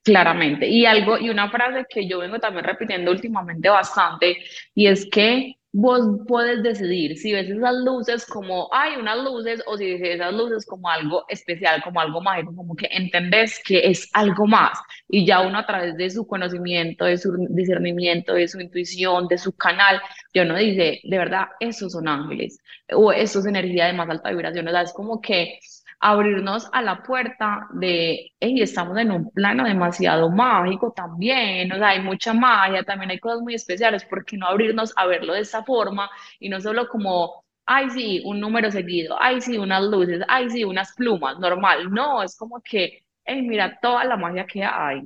Claramente. 0.02 0.66
Y 0.66 0.86
algo, 0.86 1.18
y 1.18 1.28
una 1.28 1.50
frase 1.50 1.84
que 1.86 2.08
yo 2.08 2.20
vengo 2.20 2.38
también 2.38 2.64
repitiendo 2.64 3.10
últimamente 3.10 3.68
bastante, 3.68 4.38
y 4.74 4.86
es 4.86 5.06
que 5.10 5.56
vos 5.72 6.02
puedes 6.26 6.62
decidir 6.62 7.16
si 7.16 7.32
ves 7.32 7.48
esas 7.48 7.74
luces 7.84 8.26
como, 8.26 8.68
hay 8.72 8.96
unas 8.96 9.18
luces, 9.18 9.62
o 9.66 9.76
si 9.76 9.92
ves 9.92 10.02
esas 10.02 10.32
luces 10.34 10.66
como 10.66 10.88
algo 10.88 11.24
especial, 11.28 11.82
como 11.82 12.00
algo 12.00 12.20
mágico, 12.20 12.54
como 12.56 12.74
que 12.74 12.88
entendés 12.90 13.60
que 13.64 13.88
es 13.88 14.08
algo 14.12 14.46
más. 14.46 14.78
Y 15.08 15.24
ya 15.26 15.40
uno 15.40 15.58
a 15.58 15.66
través 15.66 15.96
de 15.96 16.10
su 16.10 16.26
conocimiento, 16.26 17.04
de 17.04 17.18
su 17.18 17.46
discernimiento, 17.50 18.34
de 18.34 18.48
su 18.48 18.60
intuición, 18.60 19.28
de 19.28 19.38
su 19.38 19.52
canal, 19.56 20.00
ya 20.34 20.42
uno 20.42 20.56
dice, 20.56 21.00
de 21.04 21.18
verdad, 21.18 21.46
esos 21.60 21.92
son 21.92 22.08
ángeles, 22.08 22.58
o 22.92 23.12
eso 23.12 23.38
es 23.40 23.46
energía 23.46 23.86
de 23.86 23.92
más 23.92 24.08
alta 24.10 24.30
vibración. 24.30 24.66
O 24.68 24.70
sea, 24.72 24.82
es 24.82 24.92
como 24.92 25.20
que 25.20 25.60
abrirnos 26.00 26.68
a 26.72 26.82
la 26.82 27.02
puerta 27.02 27.68
de, 27.72 28.32
hey, 28.40 28.62
estamos 28.62 28.96
en 28.98 29.10
un 29.12 29.30
plano 29.30 29.64
demasiado 29.64 30.30
mágico 30.30 30.92
también, 30.92 31.70
o 31.72 31.76
sea, 31.76 31.88
hay 31.90 32.00
mucha 32.00 32.32
magia, 32.32 32.82
también 32.84 33.10
hay 33.10 33.18
cosas 33.20 33.40
muy 33.42 33.54
especiales, 33.54 34.04
¿por 34.04 34.24
qué 34.24 34.36
no 34.38 34.46
abrirnos 34.46 34.92
a 34.96 35.06
verlo 35.06 35.34
de 35.34 35.40
esta 35.40 35.62
forma 35.64 36.10
y 36.38 36.48
no 36.48 36.60
solo 36.60 36.88
como, 36.88 37.44
ay, 37.66 37.90
sí, 37.90 38.22
un 38.24 38.40
número 38.40 38.70
seguido, 38.70 39.16
ay, 39.20 39.40
sí, 39.42 39.58
unas 39.58 39.84
luces, 39.84 40.22
ay, 40.28 40.50
sí, 40.50 40.64
unas 40.64 40.94
plumas, 40.94 41.38
normal, 41.38 41.90
no, 41.92 42.22
es 42.22 42.36
como 42.36 42.60
que, 42.62 43.04
hey, 43.24 43.42
mira 43.42 43.78
toda 43.80 44.04
la 44.04 44.16
magia 44.16 44.46
que 44.46 44.64
hay. 44.64 45.02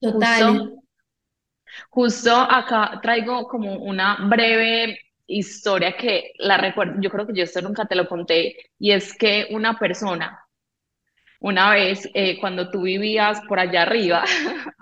Total, 0.00 0.44
Justo 0.44 0.82
Justo 1.90 2.34
acá 2.34 3.00
traigo 3.02 3.46
como 3.48 3.74
una 3.76 4.16
breve 4.28 4.98
historia 5.38 5.96
que 5.96 6.32
la 6.38 6.56
recuerdo, 6.58 7.00
yo 7.00 7.10
creo 7.10 7.26
que 7.26 7.34
yo 7.34 7.44
esto 7.44 7.60
nunca 7.60 7.86
te 7.86 7.96
lo 7.96 8.08
conté, 8.08 8.56
y 8.78 8.92
es 8.92 9.16
que 9.16 9.48
una 9.50 9.78
persona, 9.78 10.44
una 11.40 11.72
vez, 11.72 12.08
eh, 12.14 12.38
cuando 12.40 12.70
tú 12.70 12.82
vivías 12.82 13.40
por 13.48 13.58
allá 13.58 13.82
arriba, 13.82 14.24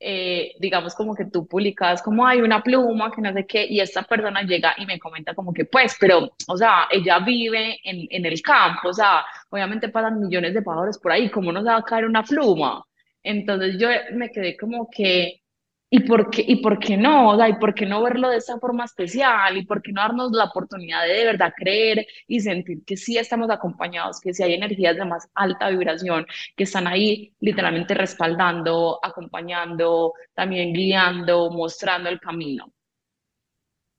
eh, 0.00 0.52
digamos 0.60 0.94
como 0.94 1.14
que 1.14 1.24
tú 1.26 1.46
publicabas 1.46 2.02
como 2.02 2.26
hay 2.26 2.40
una 2.40 2.62
pluma, 2.62 3.10
que 3.10 3.22
no 3.22 3.32
sé 3.32 3.46
qué, 3.46 3.66
y 3.66 3.80
esta 3.80 4.02
persona 4.02 4.42
llega 4.42 4.74
y 4.78 4.86
me 4.86 4.98
comenta 4.98 5.34
como 5.34 5.52
que 5.52 5.64
pues, 5.64 5.96
pero, 5.98 6.30
o 6.48 6.56
sea, 6.56 6.86
ella 6.90 7.18
vive 7.20 7.78
en, 7.82 8.06
en 8.10 8.26
el 8.26 8.40
campo, 8.42 8.88
o 8.90 8.92
sea, 8.92 9.24
obviamente 9.50 9.88
pasan 9.88 10.20
millones 10.20 10.54
de 10.54 10.62
pájaros 10.62 10.98
por 10.98 11.12
ahí, 11.12 11.30
¿cómo 11.30 11.52
nos 11.52 11.66
va 11.66 11.76
a 11.76 11.82
caer 11.82 12.04
una 12.06 12.22
pluma? 12.22 12.84
Entonces 13.22 13.76
yo 13.78 13.88
me 14.12 14.30
quedé 14.30 14.56
como 14.56 14.88
que, 14.88 15.42
¿y 15.90 16.00
por 16.00 16.30
qué, 16.30 16.44
y 16.46 16.56
por 16.56 16.78
qué 16.78 16.96
no? 16.96 17.30
O 17.30 17.36
sea, 17.36 17.48
¿y 17.48 17.54
por 17.58 17.74
qué 17.74 17.86
no 17.86 18.02
verlo 18.02 18.28
de 18.28 18.38
esa 18.38 18.58
forma 18.58 18.84
especial? 18.84 19.56
¿Y 19.56 19.64
por 19.64 19.82
qué 19.82 19.92
no 19.92 20.02
darnos 20.02 20.32
la 20.32 20.44
oportunidad 20.44 21.02
de 21.06 21.14
de 21.14 21.24
verdad 21.24 21.52
creer 21.56 22.06
y 22.26 22.40
sentir 22.40 22.84
que 22.84 22.96
sí 22.96 23.18
estamos 23.18 23.50
acompañados, 23.50 24.20
que 24.20 24.34
sí 24.34 24.42
hay 24.42 24.54
energías 24.54 24.96
de 24.96 25.04
más 25.04 25.28
alta 25.34 25.70
vibración? 25.70 26.26
que 26.56 26.64
están 26.64 26.86
ahí 26.86 27.34
literalmente 27.40 27.94
respaldando, 27.94 28.98
acompañando, 29.02 30.12
también 30.34 30.72
guiando, 30.72 31.50
mostrando 31.50 32.08
el 32.08 32.20
camino. 32.20 32.72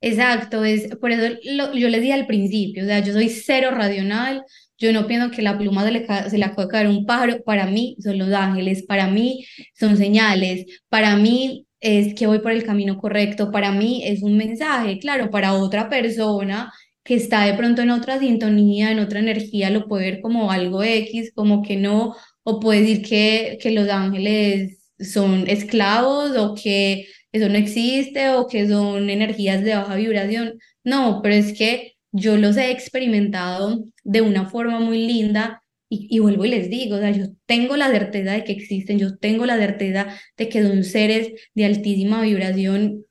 exacto, 0.01 0.63
es 0.63 0.95
por 0.97 1.11
eso 1.11 1.39
yo 1.43 1.89
les 1.89 2.01
dije 2.01 2.13
al 2.13 2.27
principio, 2.27 2.83
o 2.83 2.85
sea, 2.85 2.99
yo 2.99 3.13
soy 3.13 3.29
cero 3.29 3.71
racional, 3.71 4.43
yo 4.77 4.93
no 4.93 5.07
pienso 5.07 5.31
que 5.31 5.41
la 5.41 5.57
pluma 5.57 5.83
se 5.83 5.91
le, 5.91 6.07
se 6.29 6.37
le 6.37 6.49
puede 6.49 6.67
caer 6.67 6.87
un 6.87 7.05
pájaro, 7.05 7.43
para 7.43 7.65
mí 7.65 7.97
son 7.99 8.17
los 8.19 8.31
ángeles, 8.33 8.83
para 8.83 9.07
mí 9.07 9.45
son 9.73 9.97
señales, 9.97 10.65
para 10.89 11.15
mí 11.17 11.66
es 11.79 12.15
que 12.15 12.27
voy 12.27 12.39
por 12.39 12.51
el 12.51 12.63
camino 12.65 12.97
correcto, 12.97 13.51
para 13.51 13.71
mí 13.71 14.01
es 14.05 14.23
un 14.23 14.37
mensaje, 14.37 14.99
claro, 14.99 15.29
para 15.29 15.53
otra 15.53 15.89
persona 15.89 16.71
que 17.03 17.15
está 17.15 17.45
de 17.45 17.53
pronto 17.53 17.81
en 17.81 17.91
otra 17.91 18.19
sintonía, 18.19 18.91
en 18.91 18.99
otra 18.99 19.19
energía, 19.19 19.69
lo 19.69 19.87
puede 19.87 20.11
ver 20.11 20.21
como 20.21 20.51
algo 20.51 20.83
X, 20.83 21.31
como 21.33 21.61
que 21.63 21.77
no, 21.77 22.15
o 22.43 22.59
puede 22.59 22.81
decir 22.81 23.01
que, 23.03 23.57
que 23.61 23.71
los 23.71 23.89
ángeles 23.89 24.79
son 24.99 25.47
esclavos 25.47 26.35
o 26.37 26.55
que 26.55 27.07
eso 27.31 27.49
no 27.49 27.55
existe 27.57 28.29
o 28.31 28.47
que 28.47 28.67
son 28.67 29.09
energías 29.09 29.63
de 29.63 29.75
baja 29.75 29.95
vibración. 29.95 30.59
No, 30.83 31.21
pero 31.21 31.35
es 31.35 31.57
que 31.57 31.93
yo 32.11 32.37
los 32.37 32.57
he 32.57 32.71
experimentado 32.71 33.85
de 34.03 34.21
una 34.21 34.49
forma 34.49 34.79
muy 34.79 35.05
linda 35.05 35.63
y, 35.89 36.07
y, 36.09 36.19
vuelvo 36.19 36.45
y 36.45 36.49
les 36.49 36.69
digo, 36.69 36.97
o 36.97 36.99
sea, 36.99 37.11
yo 37.11 37.27
tengo 37.45 37.77
la 37.77 37.89
certeza 37.89 38.31
de 38.31 38.43
que 38.43 38.51
existen, 38.51 38.99
yo 38.99 39.17
tengo 39.17 39.45
la 39.45 39.57
certeza 39.57 40.07
de 40.37 40.49
que 40.49 40.63
son 40.63 40.83
seres 40.83 41.31
de 41.55 41.65
altísima 41.65 42.21
vibración, 42.21 43.05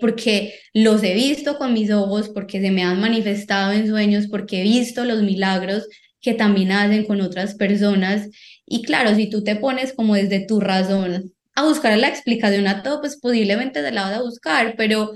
porque 0.00 0.54
los 0.72 1.02
he 1.02 1.14
visto 1.14 1.58
con 1.58 1.74
mis 1.74 1.90
ojos, 1.90 2.28
porque 2.30 2.60
se 2.60 2.70
me 2.70 2.82
han 2.82 3.00
manifestado 3.00 3.72
en 3.72 3.88
sueños, 3.88 4.26
porque 4.28 4.60
he 4.60 4.62
visto 4.62 5.04
los 5.04 5.22
milagros 5.22 5.86
que 6.20 6.34
también 6.34 6.72
hacen 6.72 7.04
con 7.04 7.20
otras 7.20 7.54
personas. 7.54 8.28
Y 8.66 8.82
claro, 8.82 9.14
si 9.14 9.28
tú 9.28 9.42
te 9.42 9.56
pones 9.56 9.92
como 9.92 10.14
desde 10.14 10.46
tu 10.46 10.60
razón 10.60 11.32
a 11.54 11.64
buscar 11.64 11.96
la 11.98 12.08
explicación 12.08 12.66
a 12.66 12.82
todo, 12.82 13.00
pues 13.00 13.18
posiblemente 13.20 13.82
te 13.82 13.90
la 13.92 14.02
vas 14.02 14.18
a 14.18 14.22
buscar, 14.22 14.74
pero 14.76 15.12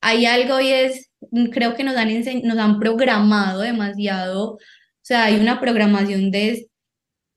hay 0.00 0.26
algo 0.26 0.60
y 0.60 0.68
es, 0.68 1.10
creo 1.52 1.74
que 1.74 1.84
nos 1.84 1.96
han, 1.96 2.08
nos 2.44 2.58
han 2.58 2.78
programado 2.78 3.60
demasiado, 3.60 4.58
sea, 5.08 5.24
hay 5.24 5.36
una 5.36 5.60
programación 5.60 6.30
de 6.30 6.68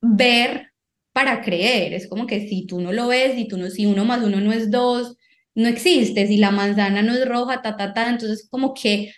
ver 0.01 0.72
para 1.13 1.41
creer, 1.41 1.93
es 1.93 2.07
como 2.07 2.28
que 2.28 2.47
si 2.47 2.65
tú 2.65 2.82
no 2.82 2.91
lo 2.93 3.07
ves, 3.07 3.36
si, 3.36 3.47
tú 3.47 3.57
no, 3.57 3.69
si 3.69 3.86
uno 3.86 4.05
más 4.05 4.24
uno 4.24 4.39
no 4.41 4.53
es 4.53 4.72
dos, 4.72 5.17
no 5.55 5.67
existe, 5.67 6.28
si 6.28 6.38
la 6.38 6.51
manzana 6.51 7.01
no 7.01 7.13
es 7.13 7.28
roja, 7.28 7.61
ta, 7.61 7.76
ta, 7.78 7.93
ta, 7.93 8.09
entonces 8.09 8.47
como 8.49 8.74
que 8.74 9.13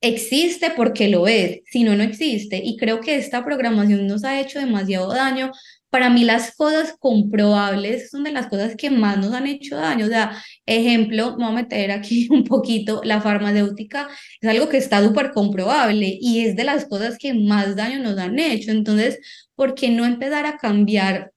existe 0.00 0.70
porque 0.76 1.08
lo 1.08 1.26
es, 1.28 1.60
si 1.66 1.84
no, 1.84 1.96
no 1.96 2.02
existe. 2.02 2.60
Y 2.64 2.76
creo 2.76 3.00
que 3.00 3.16
esta 3.16 3.44
programación 3.44 4.06
nos 4.06 4.24
ha 4.24 4.40
hecho 4.40 4.58
demasiado 4.58 5.12
daño 5.12 5.52
para 5.90 6.10
mí 6.10 6.24
las 6.24 6.54
cosas 6.56 6.94
comprobables 6.98 8.10
son 8.10 8.24
de 8.24 8.32
las 8.32 8.48
cosas 8.48 8.76
que 8.76 8.90
más 8.90 9.18
nos 9.18 9.32
han 9.32 9.46
hecho 9.46 9.76
daño. 9.76 10.06
O 10.06 10.08
sea, 10.08 10.42
ejemplo, 10.66 11.32
vamos 11.32 11.50
a 11.50 11.62
meter 11.62 11.90
aquí 11.90 12.28
un 12.30 12.44
poquito, 12.44 13.00
la 13.04 13.20
farmacéutica 13.20 14.08
es 14.40 14.48
algo 14.48 14.68
que 14.68 14.78
está 14.78 15.02
súper 15.02 15.32
comprobable 15.32 16.18
y 16.20 16.40
es 16.44 16.56
de 16.56 16.64
las 16.64 16.86
cosas 16.86 17.18
que 17.18 17.34
más 17.34 17.76
daño 17.76 18.00
nos 18.00 18.18
han 18.18 18.38
hecho. 18.38 18.70
Entonces, 18.72 19.18
¿por 19.54 19.74
qué 19.74 19.88
no 19.90 20.04
empezar 20.04 20.46
a 20.46 20.58
cambiar 20.58 21.32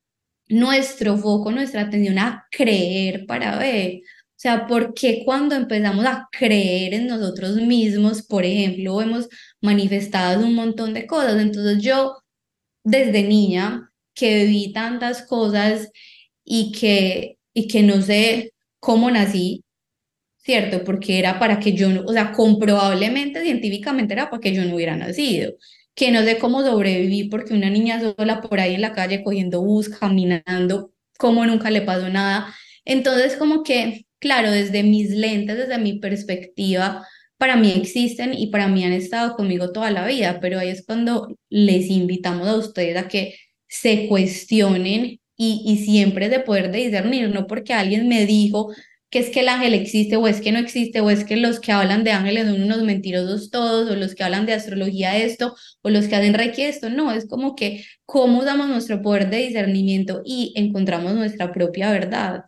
nuestro 0.50 1.18
foco, 1.18 1.52
nuestra 1.52 1.82
atención 1.84 2.20
a 2.20 2.48
creer 2.52 3.26
para 3.26 3.58
ver? 3.58 4.02
O 4.40 4.42
sea, 4.42 4.68
¿por 4.68 4.94
qué 4.94 5.24
cuando 5.26 5.56
empezamos 5.56 6.06
a 6.06 6.28
creer 6.32 6.94
en 6.94 7.08
nosotros 7.08 7.56
mismos, 7.58 8.24
por 8.24 8.46
ejemplo, 8.46 9.02
hemos 9.02 9.28
manifestado 9.62 10.46
un 10.46 10.56
montón 10.56 10.94
de 10.94 11.06
cosas? 11.08 11.42
Entonces 11.42 11.84
yo, 11.84 12.18
desde 12.84 13.24
niña, 13.24 13.89
que 14.20 14.46
viví 14.46 14.74
tantas 14.74 15.22
cosas 15.26 15.92
y 16.44 16.72
que, 16.74 17.38
y 17.54 17.68
que 17.68 17.84
no 17.84 18.02
sé 18.02 18.54
cómo 18.80 19.10
nací, 19.12 19.64
¿cierto? 20.38 20.84
Porque 20.84 21.20
era 21.20 21.40
para 21.40 21.60
que 21.60 21.74
yo, 21.74 21.90
o 22.06 22.14
sea, 22.14 22.32
comprobablemente, 22.34 23.44
científicamente 23.44 24.14
era 24.14 24.30
para 24.30 24.42
que 24.42 24.54
yo 24.54 24.66
no 24.66 24.76
hubiera 24.76 24.96
nacido. 24.98 25.54
Que 25.96 26.12
no 26.12 26.24
sé 26.24 26.38
cómo 26.40 26.62
sobreviví 26.64 27.30
porque 27.30 27.54
una 27.54 27.70
niña 27.70 28.02
sola 28.02 28.42
por 28.42 28.60
ahí 28.60 28.76
en 28.76 28.82
la 28.82 28.94
calle 28.94 29.24
cogiendo 29.24 29.62
bus, 29.62 29.90
caminando, 29.90 30.92
como 31.18 31.46
nunca 31.46 31.70
le 31.72 31.82
pasó 31.82 32.10
nada. 32.10 32.54
Entonces, 32.86 33.36
como 33.38 33.64
que, 33.64 34.06
claro, 34.20 34.52
desde 34.52 34.84
mis 34.84 35.12
lentes, 35.12 35.58
desde 35.58 35.78
mi 35.78 36.00
perspectiva, 36.00 37.06
para 37.38 37.56
mí 37.56 37.72
existen 37.72 38.34
y 38.34 38.48
para 38.48 38.68
mí 38.68 38.84
han 38.84 38.94
estado 38.94 39.36
conmigo 39.36 39.72
toda 39.72 39.92
la 39.92 40.06
vida, 40.08 40.40
pero 40.42 40.60
ahí 40.60 40.70
es 40.70 40.86
cuando 40.86 41.38
les 41.50 41.90
invitamos 41.90 42.48
a 42.48 42.56
ustedes 42.58 42.98
a 42.98 43.08
que 43.08 43.36
se 43.70 44.08
cuestionen 44.10 45.22
y, 45.38 45.64
y 45.66 45.78
siempre 45.86 46.30
de 46.30 46.42
poder 46.42 46.72
discernir, 46.72 47.30
no 47.30 47.48
porque 47.48 47.74
alguien 47.74 48.10
me 48.10 48.26
dijo 48.26 48.72
que 49.10 49.20
es 49.20 49.30
que 49.32 49.40
el 49.40 49.50
ángel 49.50 49.74
existe 49.74 50.18
o 50.18 50.28
es 50.28 50.42
que 50.42 50.52
no 50.52 50.60
existe 50.60 51.02
o 51.02 51.10
es 51.10 51.24
que 51.24 51.38
los 51.38 51.60
que 51.60 51.72
hablan 51.72 52.04
de 52.04 52.12
ángeles 52.12 52.48
son 52.48 52.62
unos 52.62 52.84
mentirosos 52.84 53.50
todos 53.50 53.90
o 53.90 53.96
los 53.96 54.14
que 54.16 54.24
hablan 54.24 54.46
de 54.46 54.54
astrología 54.54 55.18
esto 55.18 55.56
o 55.82 55.90
los 55.90 56.08
que 56.08 56.16
hacen 56.16 56.34
reiki 56.34 56.64
esto, 56.64 56.90
no, 56.90 57.12
es 57.12 57.28
como 57.28 57.56
que 57.56 57.86
cómo 58.06 58.40
usamos 58.40 58.68
nuestro 58.68 59.02
poder 59.02 59.30
de 59.30 59.38
discernimiento 59.38 60.22
y 60.26 60.54
encontramos 60.56 61.14
nuestra 61.16 61.52
propia 61.52 61.92
verdad. 61.92 62.46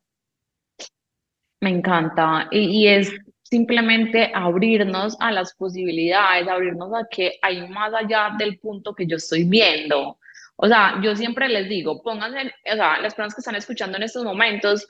Me 1.62 1.70
encanta 1.70 2.48
y, 2.52 2.60
y 2.84 2.88
es 2.88 3.12
simplemente 3.44 4.32
abrirnos 4.34 5.18
a 5.20 5.32
las 5.32 5.54
posibilidades, 5.56 6.48
abrirnos 6.48 6.94
a 6.94 7.08
que 7.10 7.34
hay 7.42 7.68
más 7.70 7.94
allá 7.94 8.32
del 8.38 8.60
punto 8.60 8.94
que 8.94 9.06
yo 9.06 9.18
estoy 9.18 9.44
viendo. 9.44 10.18
O 10.62 10.68
sea, 10.68 11.00
yo 11.02 11.16
siempre 11.16 11.50
les 11.50 11.68
digo, 11.68 12.02
pónganse, 12.04 12.54
o 12.72 12.76
sea, 12.76 13.00
las 13.00 13.16
personas 13.16 13.36
que 13.36 13.42
están 13.42 13.56
escuchando 13.56 13.98
en 13.98 14.04
estos 14.04 14.24
momentos, 14.24 14.88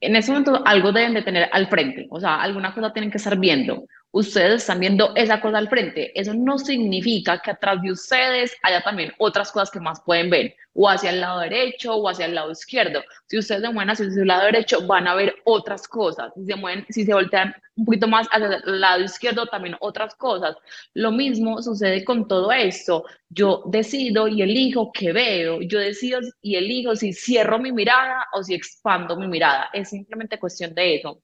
en 0.00 0.16
ese 0.16 0.32
momento 0.32 0.62
algo 0.64 0.92
deben 0.92 1.14
de 1.14 1.22
tener 1.22 1.48
al 1.52 1.68
frente, 1.68 2.06
o 2.10 2.18
sea, 2.18 2.40
alguna 2.40 2.74
cosa 2.74 2.92
tienen 2.92 3.10
que 3.10 3.18
estar 3.18 3.38
viendo 3.38 3.84
ustedes 4.12 4.62
están 4.62 4.80
viendo 4.80 5.12
esa 5.14 5.40
cosa 5.40 5.58
al 5.58 5.68
frente. 5.68 6.18
Eso 6.18 6.34
no 6.34 6.58
significa 6.58 7.40
que 7.40 7.52
atrás 7.52 7.80
de 7.82 7.92
ustedes 7.92 8.56
haya 8.62 8.82
también 8.82 9.12
otras 9.18 9.52
cosas 9.52 9.70
que 9.70 9.80
más 9.80 10.00
pueden 10.04 10.30
ver, 10.30 10.54
o 10.74 10.88
hacia 10.88 11.10
el 11.10 11.20
lado 11.20 11.40
derecho 11.40 11.94
o 11.94 12.08
hacia 12.08 12.26
el 12.26 12.34
lado 12.34 12.50
izquierdo. 12.50 13.02
Si 13.26 13.38
ustedes 13.38 13.62
se 13.62 13.68
mueven 13.70 13.90
hacia 13.90 14.06
el 14.06 14.26
lado 14.26 14.44
derecho, 14.44 14.86
van 14.86 15.08
a 15.08 15.14
ver 15.14 15.34
otras 15.44 15.86
cosas. 15.88 16.32
Si 16.34 16.44
se 16.44 16.56
mueven, 16.56 16.86
si 16.88 17.04
se 17.04 17.14
voltean 17.14 17.54
un 17.76 17.86
poquito 17.86 18.08
más 18.08 18.28
hacia 18.30 18.60
el 18.66 18.80
lado 18.80 19.02
izquierdo, 19.02 19.46
también 19.46 19.76
otras 19.80 20.14
cosas. 20.14 20.56
Lo 20.94 21.10
mismo 21.10 21.62
sucede 21.62 22.04
con 22.04 22.28
todo 22.28 22.52
esto. 22.52 23.04
Yo 23.30 23.62
decido 23.66 24.28
y 24.28 24.42
elijo 24.42 24.90
qué 24.92 25.12
veo. 25.12 25.62
Yo 25.62 25.78
decido 25.78 26.20
y 26.42 26.56
elijo 26.56 26.94
si 26.96 27.12
cierro 27.12 27.58
mi 27.58 27.72
mirada 27.72 28.26
o 28.32 28.42
si 28.42 28.54
expando 28.54 29.16
mi 29.16 29.28
mirada. 29.28 29.70
Es 29.72 29.90
simplemente 29.90 30.38
cuestión 30.38 30.74
de 30.74 30.96
eso. 30.96 31.22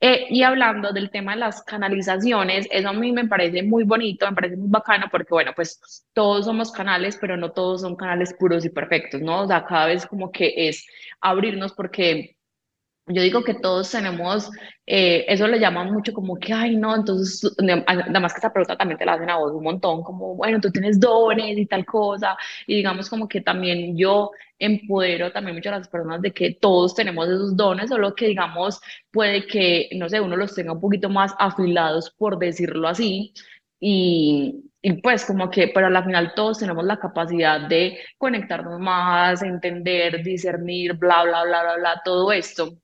Eh, 0.00 0.26
y 0.30 0.42
hablando 0.42 0.92
del 0.92 1.10
tema 1.10 1.32
de 1.32 1.40
las 1.40 1.62
canalizaciones, 1.62 2.66
eso 2.70 2.88
a 2.88 2.92
mí 2.92 3.12
me 3.12 3.26
parece 3.26 3.62
muy 3.62 3.84
bonito, 3.84 4.26
me 4.28 4.34
parece 4.34 4.56
muy 4.56 4.70
bacano 4.70 5.06
porque, 5.10 5.28
bueno, 5.30 5.52
pues 5.54 6.06
todos 6.14 6.46
somos 6.46 6.72
canales, 6.72 7.18
pero 7.20 7.36
no 7.36 7.52
todos 7.52 7.82
son 7.82 7.96
canales 7.96 8.34
puros 8.34 8.64
y 8.64 8.70
perfectos, 8.70 8.87
¿no? 9.20 9.42
O 9.42 9.46
sea, 9.46 9.64
cada 9.64 9.86
vez 9.86 10.06
como 10.06 10.30
que 10.32 10.68
es 10.68 10.86
abrirnos 11.20 11.72
porque 11.72 12.38
yo 13.08 13.22
digo 13.22 13.42
que 13.42 13.54
todos 13.54 13.90
tenemos, 13.90 14.50
eh, 14.86 15.24
eso 15.28 15.46
le 15.46 15.58
llaman 15.58 15.92
mucho 15.92 16.12
como 16.12 16.36
que, 16.36 16.52
ay, 16.52 16.76
no, 16.76 16.94
entonces, 16.94 17.54
nada 17.58 18.28
que 18.28 18.38
esa 18.38 18.52
pregunta 18.52 18.76
también 18.76 18.98
te 18.98 19.06
la 19.06 19.14
hacen 19.14 19.30
a 19.30 19.38
vos 19.38 19.52
un 19.52 19.64
montón, 19.64 20.02
como, 20.02 20.34
bueno, 20.36 20.60
tú 20.60 20.70
tienes 20.70 21.00
dones 21.00 21.56
y 21.56 21.66
tal 21.66 21.84
cosa, 21.86 22.36
y 22.66 22.76
digamos 22.76 23.08
como 23.08 23.28
que 23.28 23.40
también 23.40 23.96
yo 23.96 24.30
empodero 24.58 25.32
también 25.32 25.56
muchas 25.56 25.78
las 25.78 25.88
personas 25.88 26.20
de 26.20 26.32
que 26.32 26.54
todos 26.54 26.94
tenemos 26.94 27.28
esos 27.28 27.56
dones, 27.56 27.88
solo 27.88 28.14
que 28.14 28.26
digamos, 28.26 28.80
puede 29.10 29.46
que, 29.46 29.88
no 29.94 30.08
sé, 30.08 30.20
uno 30.20 30.36
los 30.36 30.54
tenga 30.54 30.72
un 30.72 30.80
poquito 30.80 31.08
más 31.08 31.34
afilados, 31.38 32.10
por 32.10 32.38
decirlo 32.38 32.88
así, 32.88 33.32
y, 33.80 34.67
y 34.80 34.92
pues 35.02 35.24
como 35.24 35.50
que, 35.50 35.68
pero 35.68 35.88
al 35.88 36.04
final 36.04 36.32
todos 36.34 36.58
tenemos 36.58 36.84
la 36.84 36.98
capacidad 36.98 37.68
de 37.68 37.98
conectarnos 38.16 38.78
más, 38.78 39.42
entender, 39.42 40.22
discernir, 40.22 40.94
bla, 40.94 41.24
bla, 41.24 41.44
bla, 41.44 41.62
bla, 41.62 41.76
bla, 41.76 42.02
todo 42.04 42.32
esto. 42.32 42.78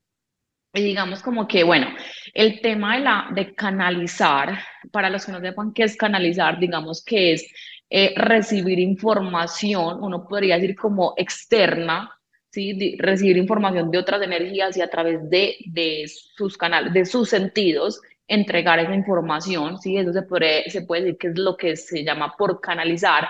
Y 0.73 0.83
digamos 0.83 1.23
como 1.23 1.47
que, 1.47 1.63
bueno, 1.63 1.87
el 2.33 2.61
tema 2.61 2.97
de, 2.97 3.01
la, 3.03 3.29
de 3.33 3.55
canalizar, 3.55 4.59
para 4.91 5.09
los 5.09 5.25
que 5.25 5.31
no 5.31 5.41
sepan 5.41 5.73
qué 5.73 5.85
es 5.85 5.97
canalizar, 5.97 6.59
digamos 6.59 7.05
que 7.05 7.35
es 7.35 7.47
eh, 7.89 8.13
recibir 8.17 8.81
información, 8.81 10.03
uno 10.03 10.27
podría 10.27 10.57
decir 10.57 10.75
como 10.75 11.15
externa, 11.17 12.11
¿sí? 12.51 12.97
recibir 12.99 13.37
información 13.37 13.93
de 13.93 13.99
otras 13.99 14.21
energías 14.23 14.77
y 14.77 14.81
a 14.81 14.91
través 14.91 15.31
de, 15.31 15.59
de 15.67 16.07
sus 16.09 16.57
canales, 16.59 16.93
de 16.93 17.07
sus 17.07 17.29
sentidos, 17.29 18.01
entregar 18.29 18.79
esa 18.79 18.95
información, 18.95 19.79
¿sí? 19.79 19.97
Eso 19.97 20.13
se 20.13 20.23
puede, 20.23 20.71
se 20.71 20.83
puede 20.83 21.03
decir 21.03 21.19
que 21.19 21.29
es 21.29 21.39
lo 21.39 21.57
que 21.57 21.77
se 21.77 22.05
llama 22.05 22.35
por 22.37 22.61
canalizar. 22.61 23.29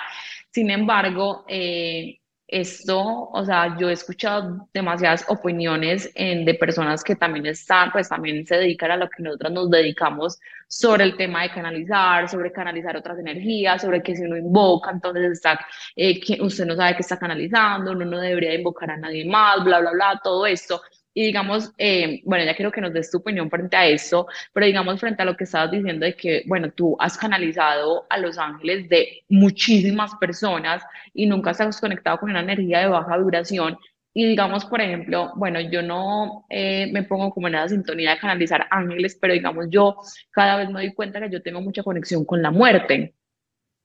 Sin 0.51 0.71
embargo, 0.71 1.45
eh, 1.49 2.21
esto, 2.47 3.31
o 3.33 3.45
sea, 3.45 3.77
yo 3.79 3.89
he 3.89 3.93
escuchado 3.93 4.69
demasiadas 4.73 5.25
opiniones 5.29 6.11
en, 6.15 6.45
de 6.45 6.55
personas 6.55 7.03
que 7.03 7.17
también 7.17 7.47
están, 7.47 7.91
pues 7.91 8.09
también 8.09 8.47
se 8.47 8.57
dedican 8.57 8.91
a 8.93 8.97
lo 8.97 9.09
que 9.09 9.23
nosotros 9.23 9.53
nos 9.53 9.71
dedicamos 9.71 10.39
sobre 10.69 11.05
el 11.05 11.17
tema 11.17 11.43
de 11.43 11.51
canalizar, 11.51 12.29
sobre 12.29 12.53
canalizar 12.53 12.97
otras 12.97 13.19
energías, 13.19 13.83
sobre 13.83 14.03
que 14.03 14.15
si 14.15 14.23
uno 14.23 14.37
invoca, 14.37 14.91
entonces 14.91 15.33
está, 15.33 15.59
eh, 15.97 16.21
que 16.21 16.41
usted 16.43 16.67
no 16.67 16.77
sabe 16.77 16.95
que 16.97 17.03
está 17.03 17.19
canalizando, 17.19 17.93
uno 17.93 18.05
no 18.05 18.21
debería 18.21 18.55
invocar 18.55 18.91
a 18.91 18.97
nadie 18.99 19.25
más, 19.25 19.65
bla, 19.65 19.81
bla, 19.81 19.93
bla, 19.93 20.21
todo 20.23 20.47
esto. 20.47 20.83
Y 21.15 21.25
digamos, 21.27 21.73
eh, 21.79 22.21
bueno, 22.25 22.45
ya 22.45 22.57
quiero 22.57 22.73
que 22.73 22.81
nos 22.81 22.93
des 22.93 23.11
tu 23.11 23.19
opinión 23.19 23.49
frente 23.49 23.77
a 23.77 23.87
eso, 23.87 24.27
pero 24.53 24.67
digamos 24.67 25.01
frente 25.01 25.23
a 25.23 25.25
lo 25.25 25.37
que 25.37 25.45
estabas 25.45 25.71
diciendo 25.71 26.05
de 26.05 26.17
que, 26.17 26.43
bueno, 26.47 26.71
tú 26.73 26.97
has 26.99 27.17
canalizado 27.17 28.07
a 28.11 28.19
los 28.19 28.37
ángeles 28.37 28.89
de 28.89 29.23
muchísimas 29.29 30.15
personas 30.17 30.83
y 31.15 31.27
nunca 31.27 31.53
estás 31.53 31.81
conectado 31.81 32.19
con 32.19 32.31
una 32.31 32.41
energía 32.41 32.81
de 32.81 32.89
baja 32.89 33.17
vibración. 33.17 33.79
Y 34.13 34.27
digamos, 34.27 34.65
por 34.67 34.81
ejemplo, 34.81 35.33
bueno, 35.37 35.61
yo 35.61 35.83
no 35.83 36.47
eh, 36.49 36.89
me 36.93 37.03
pongo 37.05 37.31
como 37.33 37.49
en 37.49 37.55
la 37.55 37.69
sintonía 37.69 38.13
de 38.13 38.19
canalizar 38.19 38.67
ángeles, 38.71 39.17
pero 39.21 39.35
digamos, 39.35 39.67
yo 39.71 39.97
cada 40.31 40.57
vez 40.57 40.69
me 40.69 40.75
doy 40.81 40.95
cuenta 40.95 41.21
que 41.21 41.31
yo 41.31 41.43
tengo 41.43 41.61
mucha 41.61 41.83
conexión 41.83 42.25
con 42.25 42.43
la 42.43 42.51
muerte. 42.51 43.15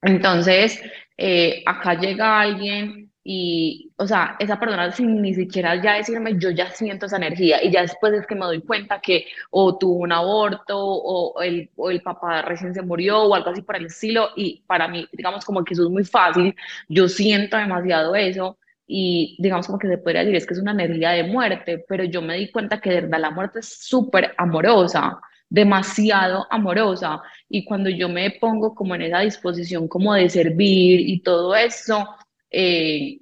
Entonces, 0.02 0.82
eh, 1.18 1.64
acá 1.66 1.96
llega 1.96 2.40
alguien 2.42 3.09
y, 3.24 3.92
o 3.98 4.08
sea, 4.08 4.36
esa 4.40 4.60
persona 4.60 4.92
sin 4.92 5.22
ni 5.22 5.34
siquiera 5.34 5.76
ya 5.82 5.96
decirme, 5.96 6.38
yo 6.40 6.50
ya 6.52 6.72
siento 6.72 7.06
esa 7.06 7.18
energía 7.18 7.64
y 7.64 7.72
ya 7.72 7.82
después 7.82 8.14
es 8.14 8.26
que 8.26 8.36
me 8.36 8.46
doy 8.46 8.62
cuenta 8.62 9.02
que 9.02 9.26
o 9.52 9.78
tuvo 9.78 9.96
un 9.96 10.12
aborto 10.12 10.78
o 10.78 11.42
el, 11.42 11.70
o 11.76 11.92
el 11.92 12.02
papá 12.02 12.42
recién 12.44 12.74
se 12.74 12.82
murió 12.82 13.24
o 13.24 13.36
algo 13.36 13.50
así 13.50 13.62
por 13.62 13.76
el 13.76 13.86
estilo 13.88 14.30
y 14.36 14.62
para 14.66 14.88
mí, 14.88 15.08
digamos 15.12 15.46
como 15.46 15.64
que 15.64 15.74
eso 15.74 15.84
es 15.84 15.90
muy 15.90 16.06
fácil, 16.06 16.56
yo 16.88 17.08
siento 17.10 17.58
demasiado 17.58 18.16
eso 18.16 18.58
y 18.88 19.36
digamos 19.40 19.68
como 19.68 19.78
que 19.80 19.88
se 19.88 19.98
podría 19.98 20.22
decir 20.22 20.36
es 20.36 20.48
que 20.48 20.54
es 20.54 20.60
una 20.60 20.72
energía 20.72 21.12
de 21.12 21.24
muerte, 21.24 21.86
pero 21.88 22.04
yo 22.06 22.22
me 22.22 22.38
di 22.38 22.52
cuenta 22.52 22.82
que 22.82 22.90
de 22.90 23.02
verdad 23.02 23.20
la 23.20 23.32
muerte 23.32 23.60
es 23.60 23.68
súper 23.68 24.34
amorosa 24.38 25.20
demasiado 25.50 26.46
amorosa 26.52 27.22
y 27.50 27.66
cuando 27.66 27.90
yo 27.90 28.08
me 28.08 28.32
pongo 28.32 28.76
como 28.76 28.96
en 28.96 29.02
esa 29.04 29.20
disposición 29.20 29.88
como 29.88 30.14
de 30.14 30.30
servir 30.30 31.02
y 31.10 31.22
todo 31.22 31.56
eso, 31.56 32.08
eh, 32.50 33.20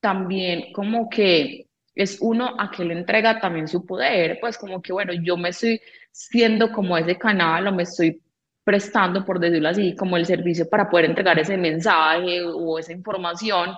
también 0.00 0.72
como 0.72 1.08
que 1.08 1.66
es 1.94 2.18
uno 2.20 2.54
a 2.58 2.70
que 2.70 2.84
le 2.84 2.94
entrega 2.94 3.40
también 3.40 3.68
su 3.68 3.86
poder, 3.86 4.38
pues 4.40 4.58
como 4.58 4.82
que 4.82 4.92
bueno, 4.92 5.12
yo 5.14 5.36
me 5.36 5.48
estoy 5.50 5.80
siendo 6.12 6.70
como 6.72 6.96
ese 6.98 7.16
canal 7.18 7.66
o 7.66 7.72
me 7.72 7.84
estoy 7.84 8.20
prestando, 8.64 9.24
por 9.24 9.38
decirlo 9.40 9.68
así, 9.68 9.94
como 9.96 10.16
el 10.16 10.26
servicio 10.26 10.68
para 10.68 10.90
poder 10.90 11.06
entregar 11.06 11.38
ese 11.38 11.56
mensaje 11.56 12.42
o 12.44 12.78
esa 12.78 12.92
información 12.92 13.76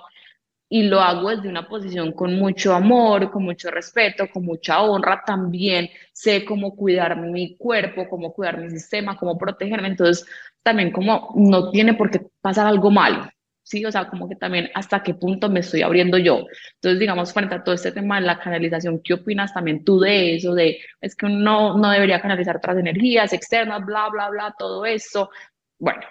y 0.69 0.83
lo 0.83 0.99
hago 1.01 1.29
desde 1.29 1.49
una 1.49 1.67
posición 1.67 2.11
con 2.13 2.35
mucho 2.37 2.75
amor, 2.75 3.31
con 3.31 3.43
mucho 3.43 3.71
respeto, 3.71 4.29
con 4.31 4.45
mucha 4.45 4.81
honra 4.83 5.23
también. 5.25 5.89
Sé 6.13 6.45
cómo 6.45 6.75
cuidar 6.75 7.17
mi 7.17 7.57
cuerpo, 7.57 8.07
cómo 8.07 8.31
cuidar 8.33 8.59
mi 8.59 8.69
sistema, 8.69 9.17
cómo 9.17 9.37
protegerme. 9.37 9.87
Entonces, 9.87 10.25
también 10.61 10.91
como 10.91 11.33
no 11.35 11.71
tiene 11.71 11.95
por 11.95 12.11
qué 12.11 12.21
pasar 12.41 12.67
algo 12.67 12.91
malo. 12.91 13.27
Sí, 13.69 13.85
o 13.85 13.91
sea, 13.91 14.09
como 14.09 14.27
que 14.27 14.35
también 14.35 14.69
hasta 14.73 15.03
qué 15.03 15.13
punto 15.13 15.47
me 15.49 15.59
estoy 15.59 15.83
abriendo 15.83 16.17
yo. 16.17 16.45
Entonces, 16.75 16.99
digamos, 16.99 17.31
frente 17.33 17.53
a 17.55 17.63
todo 17.63 17.75
este 17.75 17.91
tema 17.91 18.19
de 18.19 18.25
la 18.25 18.39
canalización, 18.39 18.99
¿qué 19.03 19.13
opinas 19.13 19.53
también 19.53 19.83
tú 19.83 19.99
de 19.99 20.35
eso? 20.35 20.55
De, 20.55 20.79
es 21.01 21.15
que 21.15 21.27
uno 21.27 21.77
no 21.77 21.91
debería 21.91 22.19
canalizar 22.21 22.57
otras 22.57 22.77
energías 22.77 23.31
externas, 23.31 23.85
bla, 23.85 24.09
bla, 24.09 24.29
bla, 24.29 24.55
todo 24.57 24.85
eso. 24.87 25.29
Bueno, 25.77 26.01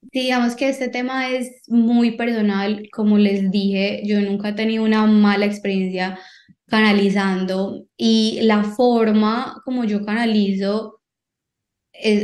Digamos 0.00 0.54
que 0.54 0.68
este 0.68 0.88
tema 0.88 1.28
es 1.28 1.62
muy 1.66 2.12
personal, 2.16 2.88
como 2.92 3.18
les 3.18 3.50
dije, 3.50 4.02
yo 4.04 4.20
nunca 4.20 4.50
he 4.50 4.52
tenido 4.52 4.84
una 4.84 5.06
mala 5.06 5.44
experiencia 5.44 6.18
canalizando 6.66 7.84
y 7.96 8.38
la 8.42 8.62
forma 8.62 9.60
como 9.64 9.84
yo 9.84 10.04
canalizo, 10.04 10.97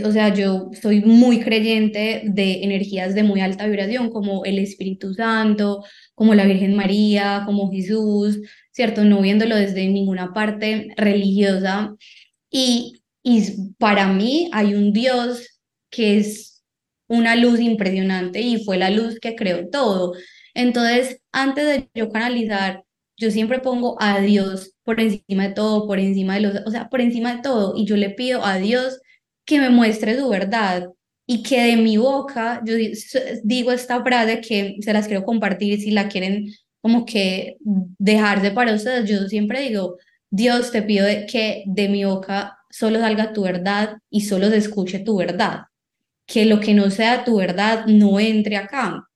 o 0.05 0.12
sea, 0.12 0.33
yo 0.33 0.70
soy 0.81 1.01
muy 1.01 1.41
creyente 1.41 2.22
de 2.25 2.62
energías 2.64 3.14
de 3.14 3.22
muy 3.22 3.41
alta 3.41 3.66
vibración, 3.66 4.11
como 4.11 4.45
el 4.45 4.59
Espíritu 4.59 5.14
Santo, 5.14 5.85
como 6.14 6.35
la 6.35 6.45
Virgen 6.45 6.77
María, 6.77 7.43
como 7.47 7.70
Jesús, 7.72 8.41
¿cierto? 8.72 9.05
No 9.05 9.20
viéndolo 9.20 9.57
desde 9.57 9.87
ninguna 9.89 10.33
parte 10.33 10.89
religiosa. 10.97 11.95
Y, 12.51 13.03
y 13.22 13.72
para 13.79 14.09
mí 14.12 14.49
hay 14.53 14.75
un 14.75 14.93
Dios 14.93 15.61
que 15.91 16.18
es 16.18 16.62
una 17.09 17.37
luz 17.37 17.61
impresionante 17.61 18.41
y 18.41 18.64
fue 18.64 18.79
la 18.79 18.91
luz 18.91 19.18
que 19.20 19.37
creó 19.37 19.68
todo. 19.70 20.14
Entonces, 20.55 21.20
antes 21.33 21.66
de 21.66 21.89
yo 21.95 22.11
canalizar, 22.11 22.85
yo 23.16 23.31
siempre 23.31 23.61
pongo 23.61 23.97
a 24.01 24.20
Dios 24.20 24.72
por 24.85 25.01
encima 25.01 25.49
de 25.49 25.55
todo, 25.55 25.87
por 25.87 25.99
encima 25.99 26.35
de 26.35 26.41
los, 26.41 26.55
o 26.66 26.70
sea, 26.70 26.89
por 26.89 27.01
encima 27.01 27.37
de 27.37 27.43
todo, 27.43 27.75
y 27.77 27.87
yo 27.87 27.97
le 27.97 28.11
pido 28.11 28.45
a 28.45 28.59
Dios 28.59 29.01
que 29.45 29.61
me 29.61 29.70
muestre 29.70 30.18
su 30.18 30.28
verdad 30.28 30.88
y 31.26 31.42
que 31.42 31.62
de 31.62 31.76
mi 31.76 31.97
boca, 31.97 32.62
yo 32.64 32.74
digo 33.42 33.72
esta 33.72 34.03
frase 34.03 34.40
que 34.40 34.76
se 34.80 34.92
las 34.92 35.07
quiero 35.07 35.24
compartir 35.24 35.80
si 35.80 35.90
la 35.90 36.09
quieren 36.09 36.47
como 36.80 37.07
que 37.07 37.57
dejarse 37.62 38.51
para 38.51 38.74
ustedes, 38.74 39.09
yo 39.09 39.26
siempre 39.28 39.62
digo, 39.68 39.97
Dios 40.30 40.70
te 40.70 40.82
pido 40.82 41.07
que 41.30 41.64
de 41.66 41.88
mi 41.88 42.05
boca 42.05 42.59
solo 42.70 43.01
salga 43.01 43.32
tu 43.32 43.42
verdad 43.42 43.97
y 44.11 44.22
solo 44.22 44.51
se 44.51 44.59
escuche 44.59 44.99
tu 44.99 45.16
verdad 45.16 45.62
que 46.26 46.47
lo 46.47 46.61
que 46.61 46.74
no 46.74 46.90
sea 46.90 47.24
tu 47.24 47.36
verdad 47.36 47.86
no 47.86 48.18
entre 48.20 48.57
acá. 48.57 49.09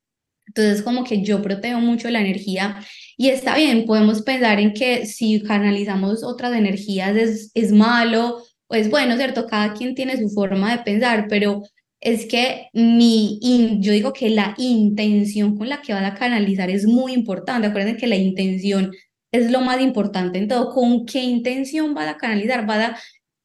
Entonces, 0.46 0.82
como 0.82 1.04
que 1.04 1.22
yo 1.22 1.42
protejo 1.42 1.78
mucho 1.80 2.08
la 2.10 2.20
energía 2.20 2.82
y 3.16 3.28
está 3.28 3.56
bien, 3.56 3.84
podemos 3.84 4.22
pensar 4.22 4.58
en 4.60 4.72
que 4.72 5.04
si 5.06 5.42
canalizamos 5.42 6.24
otras 6.24 6.54
energías 6.54 7.14
es, 7.16 7.50
es 7.54 7.72
malo 7.72 8.42
o 8.68 8.74
es 8.74 8.90
bueno, 8.90 9.16
¿cierto? 9.16 9.46
Cada 9.46 9.74
quien 9.74 9.94
tiene 9.94 10.16
su 10.16 10.28
forma 10.30 10.76
de 10.76 10.82
pensar, 10.82 11.26
pero 11.28 11.62
es 12.00 12.26
que 12.26 12.68
mi, 12.72 13.38
yo 13.80 13.92
digo 13.92 14.12
que 14.12 14.30
la 14.30 14.54
intención 14.58 15.56
con 15.56 15.68
la 15.68 15.82
que 15.82 15.94
vas 15.94 16.04
a 16.04 16.14
canalizar 16.14 16.70
es 16.70 16.86
muy 16.86 17.12
importante. 17.12 17.66
Acuérdense 17.66 17.98
que 17.98 18.06
la 18.06 18.16
intención 18.16 18.92
es 19.32 19.50
lo 19.50 19.60
más 19.60 19.80
importante 19.80 20.38
en 20.38 20.48
todo. 20.48 20.72
¿Con 20.72 21.06
qué 21.06 21.22
intención 21.22 21.94
vas 21.94 22.08
a 22.08 22.16
canalizar? 22.16 22.66
Vas 22.66 22.90
a 22.90 22.98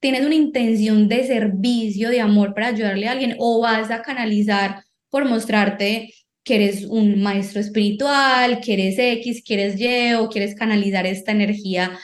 tienes 0.04 0.26
una 0.26 0.34
intención 0.34 1.08
de 1.08 1.26
servicio, 1.26 2.10
de 2.10 2.20
amor 2.20 2.52
para 2.52 2.68
ayudarle 2.68 3.08
a 3.08 3.12
alguien 3.12 3.36
o 3.38 3.60
vas 3.60 3.90
a 3.90 4.02
canalizar 4.02 4.84
por 5.08 5.24
mostrarte 5.24 6.12
que 6.44 6.56
eres 6.56 6.84
un 6.84 7.22
maestro 7.22 7.58
espiritual, 7.60 8.60
que 8.60 8.74
eres 8.74 8.98
X, 8.98 9.42
que 9.42 9.54
eres 9.54 9.80
Y 9.80 10.12
o 10.14 10.28
quieres 10.28 10.54
canalizar 10.54 11.06
esta 11.06 11.32
energía 11.32 11.98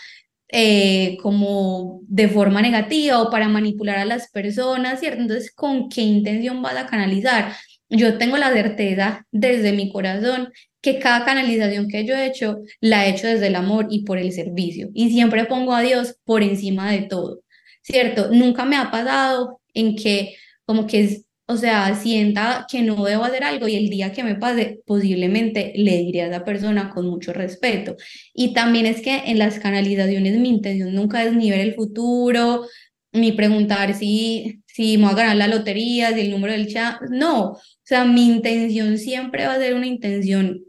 eh, 0.52 1.16
como 1.22 2.00
de 2.08 2.28
forma 2.28 2.62
negativa 2.62 3.20
o 3.22 3.30
para 3.30 3.48
manipular 3.48 3.98
a 3.98 4.04
las 4.04 4.30
personas, 4.30 5.00
¿cierto? 5.00 5.22
Entonces, 5.22 5.52
¿con 5.54 5.88
qué 5.88 6.02
intención 6.02 6.62
vas 6.62 6.76
a 6.76 6.86
canalizar? 6.86 7.54
Yo 7.88 8.18
tengo 8.18 8.36
la 8.36 8.52
certeza 8.52 9.26
desde 9.32 9.72
mi 9.72 9.90
corazón 9.92 10.52
que 10.80 10.98
cada 10.98 11.24
canalización 11.24 11.88
que 11.88 12.06
yo 12.06 12.14
he 12.14 12.26
hecho 12.26 12.58
la 12.80 13.06
he 13.06 13.10
hecho 13.10 13.26
desde 13.26 13.48
el 13.48 13.56
amor 13.56 13.88
y 13.90 14.04
por 14.04 14.18
el 14.18 14.32
servicio. 14.32 14.88
Y 14.94 15.10
siempre 15.10 15.44
pongo 15.44 15.74
a 15.74 15.82
Dios 15.82 16.16
por 16.24 16.42
encima 16.42 16.90
de 16.92 17.02
todo. 17.02 17.40
¿cierto? 17.82 18.28
Nunca 18.32 18.64
me 18.64 18.76
ha 18.76 18.90
pasado 18.90 19.60
en 19.74 19.96
que 19.96 20.36
como 20.64 20.86
que 20.86 21.22
o 21.50 21.56
sea, 21.56 21.96
sienta 21.96 22.64
que 22.70 22.82
no 22.82 23.04
debo 23.04 23.24
hacer 23.24 23.42
algo 23.42 23.66
y 23.66 23.74
el 23.74 23.90
día 23.90 24.12
que 24.12 24.22
me 24.22 24.36
pase, 24.36 24.80
posiblemente 24.86 25.72
le 25.74 25.98
diré 25.98 26.22
a 26.22 26.26
esa 26.28 26.44
persona 26.44 26.90
con 26.90 27.06
mucho 27.08 27.32
respeto. 27.32 27.96
Y 28.32 28.54
también 28.54 28.86
es 28.86 29.02
que 29.02 29.16
en 29.26 29.38
las 29.40 29.58
canalizaciones 29.58 30.38
mi 30.38 30.48
intención 30.48 30.94
nunca 30.94 31.24
es 31.24 31.32
ni 31.32 31.50
ver 31.50 31.58
el 31.60 31.74
futuro, 31.74 32.66
ni 33.12 33.32
preguntar 33.32 33.94
si, 33.94 34.60
si 34.66 34.96
me 34.96 35.06
voy 35.06 35.14
a 35.14 35.16
ganar 35.16 35.36
la 35.36 35.48
lotería, 35.48 36.14
si 36.14 36.20
el 36.20 36.30
número 36.30 36.52
del 36.52 36.68
chat, 36.68 37.00
no. 37.10 37.50
O 37.50 37.60
sea, 37.82 38.04
mi 38.04 38.26
intención 38.26 38.96
siempre 38.96 39.44
va 39.46 39.54
a 39.54 39.58
ser 39.58 39.74
una 39.74 39.88
intención 39.88 40.60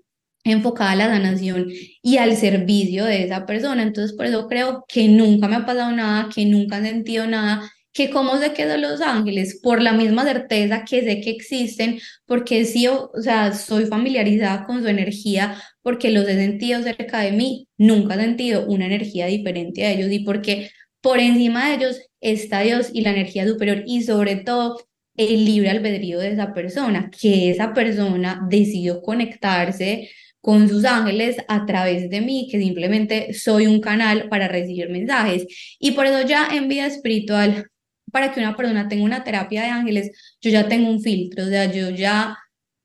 enfocada 0.43 0.93
a 0.93 0.95
la 0.95 1.07
sanación 1.09 1.67
y 2.01 2.17
al 2.17 2.35
servicio 2.35 3.05
de 3.05 3.23
esa 3.25 3.45
persona. 3.45 3.83
Entonces, 3.83 4.17
por 4.17 4.25
eso 4.25 4.47
creo 4.47 4.83
que 4.87 5.07
nunca 5.07 5.47
me 5.47 5.57
ha 5.57 5.65
pasado 5.67 5.91
nada, 5.91 6.29
que 6.33 6.45
nunca 6.45 6.79
he 6.79 6.81
sentido 6.81 7.27
nada, 7.27 7.71
que 7.93 8.09
cómo 8.09 8.37
sé 8.37 8.53
que 8.53 8.65
Los 8.77 9.01
Ángeles, 9.01 9.59
por 9.61 9.81
la 9.81 9.93
misma 9.93 10.23
certeza 10.23 10.85
que 10.85 11.03
sé 11.03 11.21
que 11.21 11.31
existen, 11.31 11.99
porque 12.25 12.65
sí, 12.65 12.87
o, 12.87 13.11
sea, 13.21 13.53
soy 13.53 13.85
familiarizada 13.85 14.65
con 14.65 14.81
su 14.81 14.87
energía, 14.87 15.61
porque 15.81 16.09
los 16.11 16.27
he 16.27 16.35
sentido 16.35 16.81
cerca 16.83 17.19
de 17.21 17.31
mí, 17.31 17.67
nunca 17.77 18.15
he 18.15 18.19
sentido 18.19 18.65
una 18.67 18.85
energía 18.85 19.27
diferente 19.27 19.85
a 19.85 19.91
ellos 19.91 20.11
y 20.11 20.19
porque 20.19 20.71
por 21.01 21.19
encima 21.19 21.69
de 21.69 21.75
ellos 21.75 22.01
está 22.21 22.61
Dios 22.61 22.89
y 22.93 23.01
la 23.01 23.11
energía 23.11 23.47
superior 23.47 23.83
y 23.85 24.03
sobre 24.03 24.37
todo 24.37 24.77
el 25.17 25.45
libre 25.45 25.69
albedrío 25.69 26.19
de 26.19 26.31
esa 26.31 26.53
persona, 26.53 27.09
que 27.11 27.49
esa 27.49 27.73
persona 27.73 28.41
decidió 28.49 29.01
conectarse 29.01 30.09
con 30.41 30.67
sus 30.67 30.85
ángeles 30.85 31.37
a 31.47 31.65
través 31.65 32.09
de 32.09 32.21
mí, 32.21 32.47
que 32.51 32.59
simplemente 32.59 33.33
soy 33.33 33.67
un 33.67 33.79
canal 33.79 34.27
para 34.29 34.47
recibir 34.47 34.89
mensajes. 34.89 35.45
Y 35.79 35.91
por 35.91 36.07
eso 36.07 36.27
ya 36.27 36.49
en 36.51 36.67
vida 36.67 36.87
espiritual, 36.87 37.67
para 38.11 38.31
que 38.31 38.39
una 38.39 38.55
persona 38.55 38.87
tenga 38.87 39.03
una 39.03 39.23
terapia 39.23 39.63
de 39.63 39.69
ángeles, 39.69 40.11
yo 40.41 40.51
ya 40.51 40.67
tengo 40.67 40.89
un 40.89 41.01
filtro, 41.01 41.45
o 41.45 41.47
sea, 41.47 41.71
yo 41.71 41.89
ya, 41.89 42.37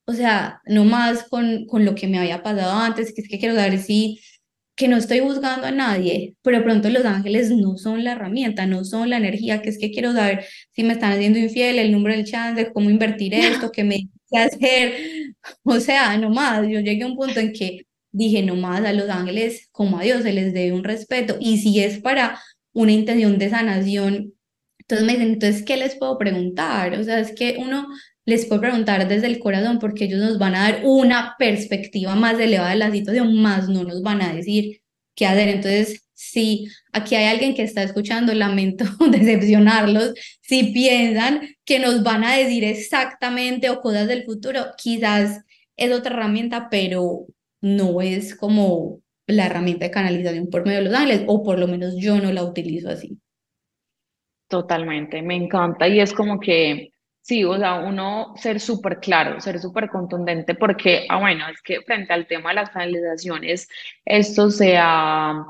o 0.06 0.12
sea, 0.12 0.60
no 0.66 0.84
más 0.84 1.24
con, 1.28 1.66
con 1.66 1.84
lo 1.84 1.94
que 1.94 2.06
me 2.08 2.18
había 2.18 2.42
pasado 2.42 2.72
antes, 2.72 3.12
que 3.14 3.22
es 3.22 3.28
que 3.28 3.38
quiero 3.38 3.54
saber 3.54 3.78
si 3.80 4.20
que 4.76 4.88
no 4.88 4.98
estoy 4.98 5.20
juzgando 5.20 5.66
a 5.66 5.70
nadie, 5.70 6.36
pero 6.42 6.58
de 6.58 6.64
pronto 6.64 6.90
los 6.90 7.04
ángeles 7.06 7.50
no 7.50 7.78
son 7.78 8.04
la 8.04 8.12
herramienta, 8.12 8.66
no 8.66 8.84
son 8.84 9.08
la 9.10 9.16
energía, 9.16 9.62
que 9.62 9.70
es 9.70 9.78
que 9.78 9.90
quiero 9.90 10.12
saber 10.12 10.44
si 10.72 10.84
me 10.84 10.92
están 10.92 11.12
haciendo 11.12 11.38
infiel, 11.38 11.78
el 11.78 11.92
número 11.92 12.14
del 12.14 12.26
chance, 12.26 12.70
cómo 12.72 12.90
invertir 12.90 13.34
esto, 13.34 13.72
qué 13.72 13.84
me 13.84 14.08
qué 14.30 14.38
hacer. 14.38 14.92
O 15.62 15.80
sea, 15.80 16.16
nomás, 16.18 16.68
yo 16.68 16.80
llegué 16.80 17.04
a 17.04 17.06
un 17.06 17.16
punto 17.16 17.40
en 17.40 17.52
que 17.52 17.86
dije, 18.12 18.42
nomás 18.42 18.84
a 18.84 18.92
los 18.92 19.08
ángeles, 19.08 19.68
como 19.72 19.98
a 19.98 20.02
Dios, 20.02 20.22
se 20.22 20.32
les 20.32 20.52
debe 20.52 20.72
un 20.72 20.84
respeto. 20.84 21.36
Y 21.40 21.58
si 21.58 21.80
es 21.80 21.98
para 22.00 22.40
una 22.72 22.92
intención 22.92 23.38
de 23.38 23.50
sanación, 23.50 24.34
entonces 24.88 25.04
me 25.06 25.14
dicen, 25.14 25.32
entonces, 25.32 25.64
¿qué 25.64 25.76
les 25.76 25.96
puedo 25.96 26.16
preguntar? 26.16 26.96
O 26.96 27.02
sea, 27.02 27.18
es 27.18 27.32
que 27.34 27.56
uno 27.58 27.88
les 28.24 28.46
puede 28.46 28.60
preguntar 28.60 29.08
desde 29.08 29.26
el 29.26 29.40
corazón 29.40 29.80
porque 29.80 30.04
ellos 30.04 30.20
nos 30.20 30.38
van 30.38 30.54
a 30.54 30.70
dar 30.70 30.82
una 30.84 31.34
perspectiva 31.38 32.14
más 32.14 32.38
elevada 32.38 32.70
de 32.70 32.76
la 32.76 32.92
situación, 32.92 33.36
más 33.42 33.68
no 33.68 33.82
nos 33.82 34.02
van 34.02 34.22
a 34.22 34.32
decir 34.32 34.82
qué 35.16 35.26
hacer. 35.26 35.48
Entonces, 35.48 36.06
si 36.14 36.68
aquí 36.92 37.16
hay 37.16 37.26
alguien 37.26 37.54
que 37.56 37.62
está 37.62 37.82
escuchando, 37.82 38.32
lamento 38.32 38.84
decepcionarlos, 39.10 40.14
si 40.40 40.72
piensan 40.72 41.40
que 41.64 41.80
nos 41.80 42.04
van 42.04 42.22
a 42.22 42.36
decir 42.36 42.62
exactamente 42.62 43.70
o 43.70 43.80
cosas 43.80 44.06
del 44.06 44.24
futuro, 44.24 44.66
quizás 44.78 45.40
es 45.76 45.92
otra 45.92 46.14
herramienta, 46.14 46.68
pero 46.70 47.26
no 47.60 48.00
es 48.02 48.36
como 48.36 49.00
la 49.26 49.46
herramienta 49.46 49.86
de 49.86 49.90
canalización 49.90 50.48
por 50.48 50.64
medio 50.64 50.78
de 50.78 50.84
los 50.84 50.94
ángeles, 50.94 51.24
o 51.26 51.42
por 51.42 51.58
lo 51.58 51.66
menos 51.66 51.96
yo 51.96 52.20
no 52.20 52.32
la 52.32 52.44
utilizo 52.44 52.88
así. 52.88 53.18
Totalmente, 54.48 55.22
me 55.22 55.34
encanta 55.34 55.88
y 55.88 55.98
es 56.00 56.12
como 56.12 56.38
que, 56.38 56.92
sí, 57.20 57.42
o 57.44 57.56
sea, 57.58 57.80
uno 57.80 58.32
ser 58.36 58.60
súper 58.60 59.00
claro, 59.00 59.40
ser 59.40 59.58
súper 59.58 59.88
contundente, 59.88 60.54
porque, 60.54 61.04
ah, 61.08 61.18
bueno, 61.18 61.48
es 61.48 61.60
que 61.62 61.80
frente 61.82 62.12
al 62.12 62.28
tema 62.28 62.50
de 62.50 62.54
las 62.56 62.70
canalizaciones, 62.70 63.68
esto 64.04 64.48
se 64.50 64.76
ha, 64.78 65.44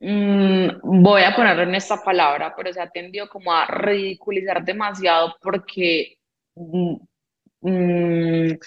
mm, 0.00 0.68
voy 1.02 1.22
a 1.24 1.36
ponerlo 1.36 1.64
en 1.64 1.74
esta 1.76 2.02
palabra, 2.04 2.54
pero 2.56 2.72
se 2.72 2.80
ha 2.80 2.90
tendido 2.90 3.28
como 3.28 3.52
a 3.52 3.66
ridiculizar 3.66 4.64
demasiado 4.64 5.36
porque... 5.42 6.16
mm, 6.56 6.96
mm, 7.62 8.58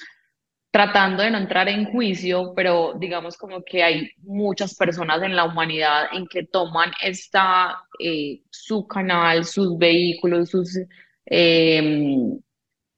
tratando 0.77 1.23
de 1.23 1.31
no 1.31 1.39
entrar 1.39 1.67
en 1.69 1.85
juicio, 1.85 2.53
pero 2.55 2.93
digamos 2.99 3.35
como 3.35 3.63
que 3.63 3.81
hay 3.81 4.11
muchas 4.21 4.75
personas 4.75 5.23
en 5.23 5.35
la 5.35 5.45
humanidad 5.45 6.05
en 6.11 6.27
que 6.27 6.43
toman 6.43 6.91
esta, 7.01 7.81
eh, 7.97 8.43
su 8.51 8.85
canal, 8.85 9.43
sus 9.43 9.75
vehículos, 9.79 10.51
sus 10.51 10.77
eh, 11.25 12.29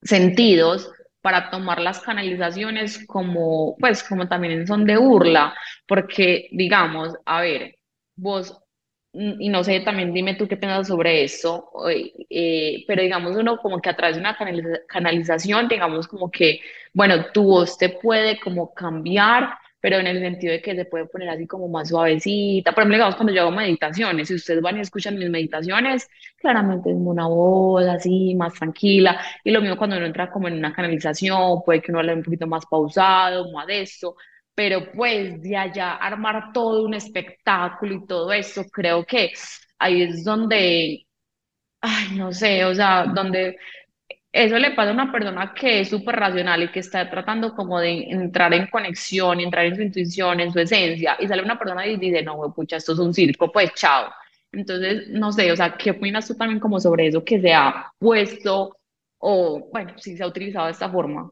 sentidos 0.01 0.91
para 1.21 1.49
tomar 1.49 1.79
las 1.79 2.01
canalizaciones 2.01 3.05
como, 3.07 3.77
pues, 3.77 4.03
como 4.03 4.27
también 4.27 4.67
son 4.67 4.83
de 4.83 4.97
burla, 4.97 5.53
porque 5.87 6.49
digamos, 6.51 7.13
a 7.23 7.39
ver, 7.39 7.77
vos 8.17 8.59
Y 9.11 9.49
no 9.49 9.63
sé, 9.63 9.79
también 9.79 10.13
dime 10.13 10.35
tú 10.35 10.47
qué 10.47 10.55
piensas 10.55 10.87
sobre 10.87 11.23
esto, 11.23 11.71
eh, 12.29 12.83
pero 12.87 13.01
digamos 13.01 13.35
uno 13.35 13.57
como 13.57 13.81
que 13.81 13.89
a 13.89 13.95
través 13.95 14.15
de 14.15 14.21
una 14.21 14.37
canaliza- 14.37 14.81
canalización, 14.87 15.67
digamos 15.67 16.07
como 16.07 16.29
que, 16.29 16.61
bueno, 16.93 17.25
tu 17.33 17.43
voz 17.43 17.75
te 17.77 17.89
puede 17.89 18.39
como 18.39 18.71
cambiar, 18.73 19.49
pero 19.81 19.97
en 19.97 20.05
el 20.07 20.19
sentido 20.19 20.51
de 20.53 20.61
que 20.61 20.75
se 20.75 20.85
puede 20.85 21.05
poner 21.07 21.29
así 21.29 21.47
como 21.47 21.67
más 21.69 21.89
suavecita. 21.89 22.71
Por 22.73 22.81
ejemplo, 22.83 22.97
digamos 22.97 23.15
cuando 23.15 23.33
yo 23.33 23.41
hago 23.41 23.51
meditaciones, 23.51 24.27
si 24.27 24.35
ustedes 24.35 24.61
van 24.61 24.77
y 24.77 24.81
escuchan 24.81 25.17
mis 25.17 25.29
meditaciones, 25.29 26.07
claramente 26.37 26.89
es 26.91 26.95
una 26.95 27.27
voz 27.27 27.85
así, 27.87 28.35
más 28.35 28.53
tranquila, 28.53 29.19
y 29.43 29.49
lo 29.51 29.61
mismo 29.61 29.77
cuando 29.77 29.97
uno 29.97 30.05
entra 30.05 30.29
como 30.29 30.47
en 30.49 30.53
una 30.57 30.71
canalización, 30.73 31.63
puede 31.65 31.81
que 31.81 31.91
uno 31.91 31.99
hable 31.99 32.13
un 32.13 32.23
poquito 32.23 32.45
más 32.45 32.65
pausado, 32.67 33.49
modesto, 33.51 34.15
pero 34.55 34.91
pues 34.91 35.41
de 35.41 35.55
allá 35.57 35.95
armar 35.95 36.51
todo 36.53 36.83
un 36.85 36.93
espectáculo 36.93 37.95
y 37.95 38.05
todo 38.05 38.31
eso, 38.33 38.65
creo 38.65 39.05
que 39.05 39.31
ahí 39.79 40.03
es 40.03 40.23
donde, 40.23 41.05
ay, 41.81 42.17
no 42.17 42.31
sé, 42.31 42.65
o 42.65 42.75
sea, 42.75 43.05
donde 43.05 43.57
eso 44.31 44.57
le 44.59 44.71
pasa 44.71 44.91
a 44.91 44.93
una 44.93 45.11
persona 45.11 45.53
que 45.53 45.81
es 45.81 45.89
súper 45.89 46.15
racional 46.15 46.63
y 46.63 46.71
que 46.71 46.79
está 46.79 47.09
tratando 47.09 47.55
como 47.55 47.79
de 47.79 48.03
entrar 48.09 48.53
en 48.53 48.67
conexión 48.67 49.39
entrar 49.39 49.65
en 49.65 49.75
su 49.75 49.81
intuición, 49.81 50.39
en 50.39 50.51
su 50.53 50.59
esencia, 50.59 51.17
y 51.19 51.27
sale 51.27 51.41
una 51.43 51.57
persona 51.57 51.85
y 51.87 51.97
dice, 51.97 52.21
no, 52.21 52.53
pucha, 52.53 52.77
esto 52.77 52.93
es 52.93 52.99
un 52.99 53.13
circo, 53.13 53.51
pues 53.51 53.73
chao. 53.73 54.11
Entonces, 54.51 55.07
no 55.09 55.31
sé, 55.31 55.51
o 55.51 55.55
sea, 55.55 55.77
¿qué 55.77 55.91
opinas 55.91 56.27
tú 56.27 56.35
también 56.35 56.59
como 56.59 56.79
sobre 56.79 57.07
eso 57.07 57.23
que 57.23 57.39
se 57.41 57.53
ha 57.53 57.91
puesto 57.99 58.77
o, 59.19 59.69
bueno, 59.71 59.93
si 59.97 60.17
se 60.17 60.23
ha 60.23 60.27
utilizado 60.27 60.65
de 60.67 60.71
esta 60.73 60.89
forma? 60.89 61.31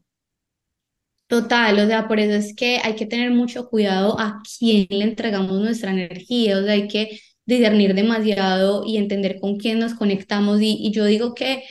Total, 1.28 1.78
o 1.80 1.88
sea, 1.88 2.08
por 2.08 2.20
eso 2.22 2.34
es 2.36 2.56
que 2.56 2.78
hay 2.82 2.96
que 2.96 3.06
tener 3.06 3.32
mucho 3.32 3.68
cuidado 3.70 4.18
a 4.18 4.42
quién 4.58 4.88
le 4.90 5.04
entregamos 5.04 5.60
nuestra 5.60 5.92
energía, 5.92 6.58
o 6.58 6.64
sea, 6.64 6.72
hay 6.74 6.88
que 6.88 7.20
discernir 7.46 7.94
demasiado 7.96 8.84
y 8.86 8.96
entender 8.98 9.38
con 9.42 9.58
quién 9.58 9.80
nos 9.80 9.94
conectamos. 9.94 10.62
Y, 10.62 10.78
y 10.80 10.92
yo 10.92 11.04
digo 11.06 11.34
que 11.34 11.64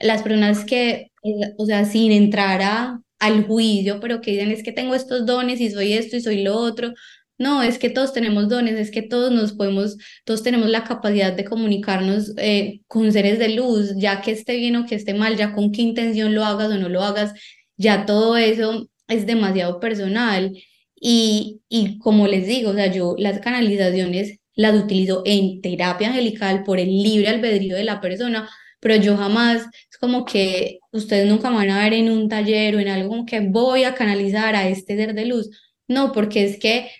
las 0.00 0.22
personas 0.22 0.64
que, 0.64 1.12
eh, 1.22 1.52
o 1.58 1.66
sea, 1.66 1.84
sin 1.84 2.10
entrar 2.10 2.60
a, 2.62 3.00
al 3.20 3.46
juicio, 3.46 4.00
pero 4.00 4.20
que 4.20 4.32
dicen 4.32 4.50
es 4.50 4.64
que 4.64 4.72
tengo 4.72 4.94
estos 4.96 5.24
dones 5.26 5.60
y 5.60 5.70
soy 5.70 5.92
esto 5.92 6.16
y 6.16 6.20
soy 6.20 6.42
lo 6.42 6.56
otro, 6.56 6.92
no, 7.38 7.62
es 7.62 7.78
que 7.78 7.90
todos 7.90 8.12
tenemos 8.12 8.48
dones, 8.48 8.74
es 8.74 8.90
que 8.90 9.02
todos 9.02 9.30
nos 9.32 9.52
podemos, 9.52 9.96
todos 10.24 10.42
tenemos 10.42 10.68
la 10.70 10.82
capacidad 10.84 11.32
de 11.32 11.44
comunicarnos 11.44 12.32
eh, 12.38 12.80
con 12.88 13.12
seres 13.12 13.38
de 13.38 13.50
luz, 13.50 13.92
ya 13.96 14.20
que 14.22 14.32
esté 14.32 14.56
bien 14.56 14.74
o 14.76 14.86
que 14.86 14.96
esté 14.96 15.14
mal, 15.14 15.36
ya 15.36 15.52
con 15.52 15.70
qué 15.72 15.82
intención 15.82 16.34
lo 16.34 16.44
hagas 16.44 16.70
o 16.72 16.78
no 16.78 16.88
lo 16.88 17.02
hagas, 17.02 17.32
ya 17.76 18.06
todo 18.06 18.36
eso 18.36 18.88
es 19.08 19.26
demasiado 19.26 19.80
personal 19.80 20.56
y, 20.94 21.60
y 21.68 21.98
como 21.98 22.26
les 22.28 22.46
digo, 22.46 22.70
o 22.70 22.74
sea, 22.74 22.86
yo 22.92 23.14
las 23.18 23.40
canalizaciones 23.40 24.38
las 24.54 24.74
utilizo 24.74 25.22
en 25.26 25.60
terapia 25.60 26.08
angelical 26.08 26.62
por 26.64 26.78
el 26.78 26.88
libre 26.88 27.28
albedrío 27.28 27.76
de 27.76 27.84
la 27.84 28.00
persona, 28.00 28.48
pero 28.80 28.96
yo 28.96 29.16
jamás, 29.16 29.62
es 29.90 29.98
como 29.98 30.24
que 30.24 30.78
ustedes 30.92 31.26
nunca 31.28 31.50
me 31.50 31.56
van 31.56 31.70
a 31.70 31.82
ver 31.82 31.94
en 31.94 32.10
un 32.10 32.28
taller 32.28 32.76
o 32.76 32.80
en 32.80 32.88
algo 32.88 33.08
como 33.08 33.26
que 33.26 33.40
voy 33.40 33.84
a 33.84 33.94
canalizar 33.94 34.54
a 34.54 34.68
este 34.68 34.96
ser 34.96 35.14
de 35.14 35.26
luz, 35.26 35.50
no, 35.88 36.12
porque 36.12 36.44
es 36.44 36.58
que 36.58 36.90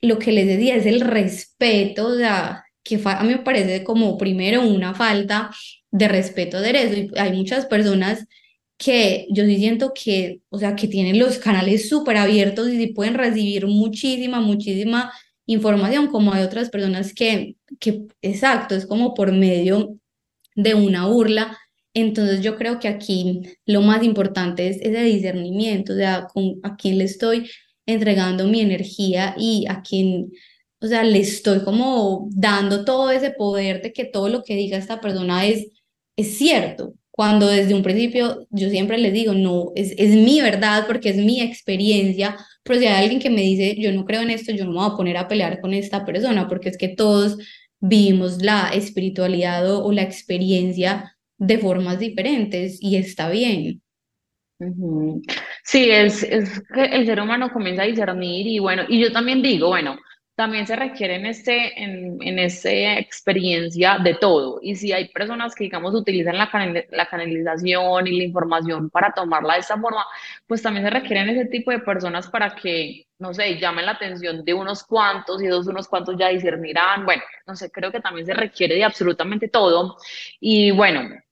lo 0.00 0.18
que 0.18 0.32
les 0.32 0.46
decía 0.46 0.76
es 0.76 0.86
el 0.86 1.00
respeto, 1.00 2.08
o 2.08 2.16
sea, 2.16 2.64
que 2.82 3.00
a 3.04 3.22
mí 3.22 3.28
me 3.30 3.38
parece 3.38 3.84
como 3.84 4.18
primero 4.18 4.62
una 4.62 4.94
falta 4.94 5.50
de 5.90 6.08
respeto 6.08 6.60
de 6.60 6.70
eso, 6.70 6.94
y 6.94 7.10
hay 7.18 7.32
muchas 7.32 7.66
personas 7.66 8.26
que 8.76 9.26
yo 9.30 9.44
sí 9.44 9.56
siento 9.56 9.92
que, 9.94 10.40
o 10.48 10.58
sea, 10.58 10.76
que 10.76 10.88
tienen 10.88 11.18
los 11.18 11.38
canales 11.38 11.88
súper 11.88 12.16
abiertos 12.16 12.68
y 12.70 12.88
pueden 12.88 13.14
recibir 13.14 13.66
muchísima, 13.66 14.40
muchísima 14.40 15.12
información, 15.46 16.08
como 16.08 16.32
hay 16.32 16.42
otras 16.42 16.70
personas 16.70 17.12
que, 17.14 17.56
que, 17.80 18.06
exacto, 18.22 18.74
es 18.74 18.86
como 18.86 19.14
por 19.14 19.32
medio 19.32 19.96
de 20.56 20.74
una 20.74 21.06
burla. 21.06 21.58
Entonces 21.94 22.42
yo 22.42 22.56
creo 22.56 22.80
que 22.80 22.88
aquí 22.88 23.42
lo 23.66 23.82
más 23.82 24.02
importante 24.02 24.68
es 24.68 24.78
ese 24.80 25.02
discernimiento, 25.04 25.92
o 25.92 25.96
sea, 25.96 26.26
con, 26.32 26.58
a 26.62 26.76
quién 26.76 26.98
le 26.98 27.04
estoy 27.04 27.48
entregando 27.86 28.46
mi 28.46 28.60
energía 28.60 29.34
y 29.38 29.66
a 29.68 29.82
quién, 29.82 30.32
o 30.80 30.86
sea, 30.86 31.04
le 31.04 31.20
estoy 31.20 31.62
como 31.62 32.28
dando 32.32 32.84
todo 32.84 33.10
ese 33.10 33.30
poder 33.30 33.82
de 33.82 33.92
que 33.92 34.04
todo 34.04 34.28
lo 34.28 34.42
que 34.42 34.56
diga 34.56 34.78
esta 34.78 35.00
persona 35.00 35.46
es, 35.46 35.68
es 36.16 36.36
cierto. 36.38 36.94
Cuando 37.16 37.46
desde 37.46 37.74
un 37.74 37.82
principio 37.84 38.46
yo 38.50 38.70
siempre 38.70 38.98
les 38.98 39.12
digo, 39.12 39.34
no, 39.34 39.70
es, 39.76 39.94
es 39.98 40.16
mi 40.16 40.40
verdad 40.40 40.84
porque 40.86 41.10
es 41.10 41.16
mi 41.16 41.40
experiencia, 41.40 42.36
pero 42.64 42.80
si 42.80 42.86
hay 42.86 43.04
alguien 43.04 43.20
que 43.20 43.30
me 43.30 43.42
dice, 43.42 43.76
yo 43.78 43.92
no 43.92 44.04
creo 44.04 44.22
en 44.22 44.30
esto, 44.30 44.52
yo 44.52 44.64
no 44.64 44.72
me 44.72 44.78
voy 44.78 44.90
a 44.90 44.96
poner 44.96 45.16
a 45.16 45.28
pelear 45.28 45.60
con 45.60 45.74
esta 45.74 46.04
persona 46.04 46.48
porque 46.48 46.70
es 46.70 46.76
que 46.78 46.88
todos 46.88 47.38
vivimos 47.80 48.42
la 48.42 48.70
espiritualidad 48.70 49.70
o, 49.72 49.84
o 49.84 49.92
la 49.92 50.02
experiencia 50.02 51.16
de 51.38 51.58
formas 51.58 52.00
diferentes 52.00 52.78
y 52.80 52.96
está 52.96 53.28
bien. 53.30 53.80
Sí, 55.64 55.90
es, 55.90 56.22
es 56.22 56.62
que 56.72 56.84
el 56.84 57.06
ser 57.06 57.20
humano 57.20 57.50
comienza 57.52 57.82
a 57.82 57.86
discernir 57.86 58.46
y 58.46 58.58
bueno, 58.58 58.82
y 58.88 59.00
yo 59.00 59.12
también 59.12 59.42
digo, 59.42 59.68
bueno, 59.68 59.96
también 60.34 60.66
se 60.66 60.76
requiere 60.76 61.14
en 61.16 61.26
este, 61.26 61.82
en, 61.82 62.18
en 62.22 62.38
esta 62.38 62.98
experiencia 62.98 63.98
de 63.98 64.14
todo. 64.14 64.58
Y 64.62 64.74
si 64.76 64.92
hay 64.92 65.08
personas 65.08 65.54
que, 65.54 65.64
digamos, 65.64 65.94
utilizan 65.94 66.36
la, 66.38 66.50
canal- 66.50 66.86
la 66.90 67.06
canalización 67.06 68.06
y 68.06 68.18
la 68.18 68.24
información 68.24 68.90
para 68.90 69.12
tomarla 69.12 69.54
de 69.54 69.60
esta 69.60 69.78
forma, 69.78 70.04
pues 70.46 70.62
también 70.62 70.84
se 70.84 70.90
requieren 70.90 71.28
ese 71.28 71.46
tipo 71.46 71.70
de 71.70 71.78
personas 71.80 72.28
para 72.28 72.54
que, 72.54 73.06
no 73.18 73.32
sé, 73.34 73.58
llamen 73.58 73.86
la 73.86 73.92
atención 73.92 74.44
de 74.44 74.54
unos 74.54 74.82
cuantos 74.84 75.42
y 75.42 75.46
esos 75.46 75.66
unos 75.66 75.88
cuantos 75.88 76.16
ya 76.18 76.28
discernirán. 76.28 77.04
Bueno, 77.04 77.22
no 77.46 77.54
sé, 77.56 77.70
creo 77.70 77.92
que 77.92 78.00
también 78.00 78.26
se 78.26 78.34
requiere 78.34 78.74
de 78.74 78.84
absolutamente 78.84 79.48
todo. 79.48 79.96
Y 80.40 80.70
bueno. 80.72 81.23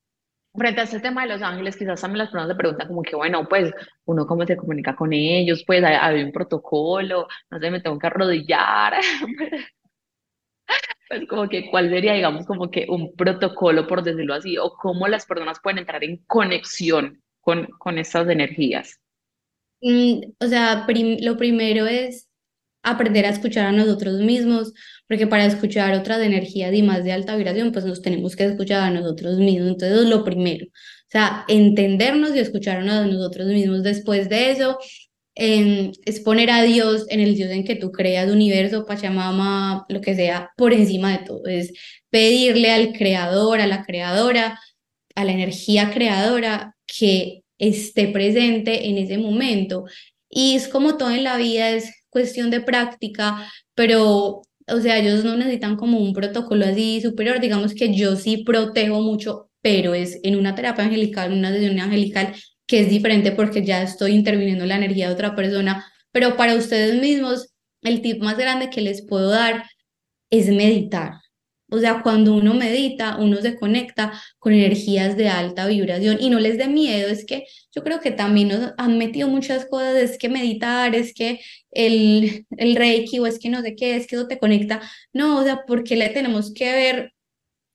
Frente 0.54 0.82
a 0.82 0.84
este 0.84 1.00
tema 1.00 1.22
de 1.22 1.28
Los 1.28 1.40
Ángeles, 1.42 1.76
quizás 1.78 2.00
también 2.02 2.18
las 2.18 2.28
personas 2.28 2.48
se 2.48 2.54
preguntan 2.56 2.86
como 2.88 3.02
que, 3.02 3.16
bueno, 3.16 3.48
pues, 3.48 3.72
uno 4.04 4.26
cómo 4.26 4.44
se 4.46 4.56
comunica 4.56 4.94
con 4.94 5.12
ellos, 5.14 5.64
pues, 5.66 5.82
hay, 5.82 5.94
hay 5.94 6.22
un 6.24 6.32
protocolo, 6.32 7.26
no 7.50 7.58
sé, 7.58 7.70
me 7.70 7.80
tengo 7.80 7.98
que 7.98 8.06
arrodillar, 8.06 8.94
pues 11.08 11.26
como 11.28 11.48
que, 11.48 11.70
¿cuál 11.70 11.90
sería, 11.90 12.14
digamos, 12.14 12.46
como 12.46 12.70
que 12.70 12.86
un 12.88 13.14
protocolo, 13.14 13.86
por 13.86 14.02
decirlo 14.02 14.34
así, 14.34 14.56
o 14.58 14.72
cómo 14.74 15.08
las 15.08 15.26
personas 15.26 15.58
pueden 15.62 15.78
entrar 15.78 16.02
en 16.04 16.18
conexión 16.26 17.22
con, 17.40 17.66
con 17.78 17.98
estas 17.98 18.28
energías? 18.28 19.00
Mm, 19.82 20.22
o 20.40 20.48
sea, 20.48 20.84
prim- 20.86 21.18
lo 21.22 21.38
primero 21.38 21.86
es 21.86 22.30
aprender 22.82 23.26
a 23.26 23.30
escuchar 23.30 23.66
a 23.66 23.72
nosotros 23.72 24.20
mismos, 24.20 24.72
porque 25.08 25.26
para 25.26 25.46
escuchar 25.46 25.94
otras 25.94 26.20
energías 26.22 26.74
y 26.74 26.82
más 26.82 27.04
de 27.04 27.12
alta 27.12 27.36
vibración, 27.36 27.72
pues 27.72 27.84
nos 27.84 28.02
tenemos 28.02 28.36
que 28.36 28.44
escuchar 28.44 28.82
a 28.82 28.90
nosotros 28.90 29.38
mismos. 29.38 29.72
Entonces, 29.72 30.00
es 30.00 30.06
lo 30.08 30.24
primero. 30.24 30.66
O 30.66 31.10
sea, 31.12 31.44
entendernos 31.48 32.34
y 32.34 32.38
escucharnos 32.40 32.94
a 32.94 33.06
nosotros 33.06 33.46
mismos. 33.48 33.82
Después 33.82 34.28
de 34.28 34.50
eso, 34.50 34.78
em, 35.34 35.92
es 36.04 36.20
poner 36.20 36.50
a 36.50 36.62
Dios 36.62 37.06
en 37.08 37.20
el 37.20 37.34
Dios 37.34 37.50
en 37.50 37.64
que 37.64 37.76
tú 37.76 37.92
creas, 37.92 38.30
universo, 38.30 38.86
Pachamama, 38.86 39.84
lo 39.88 40.00
que 40.00 40.14
sea, 40.14 40.50
por 40.56 40.72
encima 40.72 41.12
de 41.12 41.24
todo. 41.24 41.46
Es 41.46 41.72
pedirle 42.10 42.70
al 42.70 42.92
creador, 42.92 43.60
a 43.60 43.66
la 43.66 43.84
creadora, 43.84 44.58
a 45.14 45.24
la 45.24 45.32
energía 45.32 45.90
creadora 45.92 46.76
que 46.86 47.42
esté 47.58 48.08
presente 48.08 48.88
en 48.88 48.98
ese 48.98 49.18
momento. 49.18 49.84
Y 50.28 50.56
es 50.56 50.68
como 50.68 50.96
todo 50.96 51.10
en 51.10 51.24
la 51.24 51.36
vida, 51.36 51.70
es 51.70 52.01
cuestión 52.12 52.50
de 52.50 52.60
práctica, 52.60 53.50
pero 53.74 54.42
o 54.68 54.80
sea, 54.80 54.98
ellos 54.98 55.24
no 55.24 55.36
necesitan 55.36 55.76
como 55.76 55.98
un 55.98 56.12
protocolo 56.12 56.64
así 56.66 57.00
superior, 57.00 57.40
digamos 57.40 57.74
que 57.74 57.94
yo 57.94 58.16
sí 58.16 58.44
protejo 58.44 59.00
mucho, 59.00 59.50
pero 59.60 59.94
es 59.94 60.20
en 60.22 60.36
una 60.36 60.54
terapia 60.54 60.84
angelical, 60.84 61.32
una 61.32 61.52
sesión 61.52 61.80
angelical, 61.80 62.34
que 62.66 62.80
es 62.80 62.90
diferente 62.90 63.32
porque 63.32 63.64
ya 63.64 63.82
estoy 63.82 64.12
interviniendo 64.12 64.66
la 64.66 64.76
energía 64.76 65.08
de 65.08 65.14
otra 65.14 65.34
persona, 65.34 65.86
pero 66.12 66.36
para 66.36 66.54
ustedes 66.54 67.00
mismos, 67.00 67.48
el 67.82 68.02
tip 68.02 68.22
más 68.22 68.36
grande 68.38 68.70
que 68.70 68.80
les 68.82 69.06
puedo 69.06 69.30
dar 69.30 69.64
es 70.30 70.48
meditar. 70.48 71.14
O 71.72 71.78
sea, 71.78 72.02
cuando 72.02 72.34
uno 72.34 72.54
medita, 72.54 73.16
uno 73.18 73.38
se 73.38 73.56
conecta 73.56 74.12
con 74.38 74.52
energías 74.52 75.16
de 75.16 75.28
alta 75.28 75.66
vibración 75.66 76.18
y 76.20 76.30
no 76.30 76.38
les 76.38 76.58
dé 76.58 76.68
miedo. 76.68 77.08
Es 77.08 77.24
que 77.24 77.46
yo 77.74 77.82
creo 77.82 78.00
que 78.00 78.10
también 78.12 78.48
nos 78.48 78.72
han 78.78 78.98
metido 78.98 79.28
muchas 79.28 79.66
cosas, 79.66 79.96
es 79.96 80.18
que 80.18 80.28
meditar, 80.28 80.94
es 80.94 81.14
que 81.14 81.40
el, 81.70 82.46
el 82.56 82.76
reiki 82.76 83.18
o 83.18 83.26
es 83.26 83.38
que 83.38 83.48
no 83.48 83.62
sé 83.62 83.74
qué, 83.74 83.96
es 83.96 84.06
que 84.06 84.16
eso 84.16 84.28
te 84.28 84.38
conecta. 84.38 84.80
No, 85.12 85.40
o 85.40 85.44
sea, 85.44 85.64
porque 85.66 85.96
le 85.96 86.08
tenemos 86.10 86.52
que 86.54 86.72
ver 86.72 87.12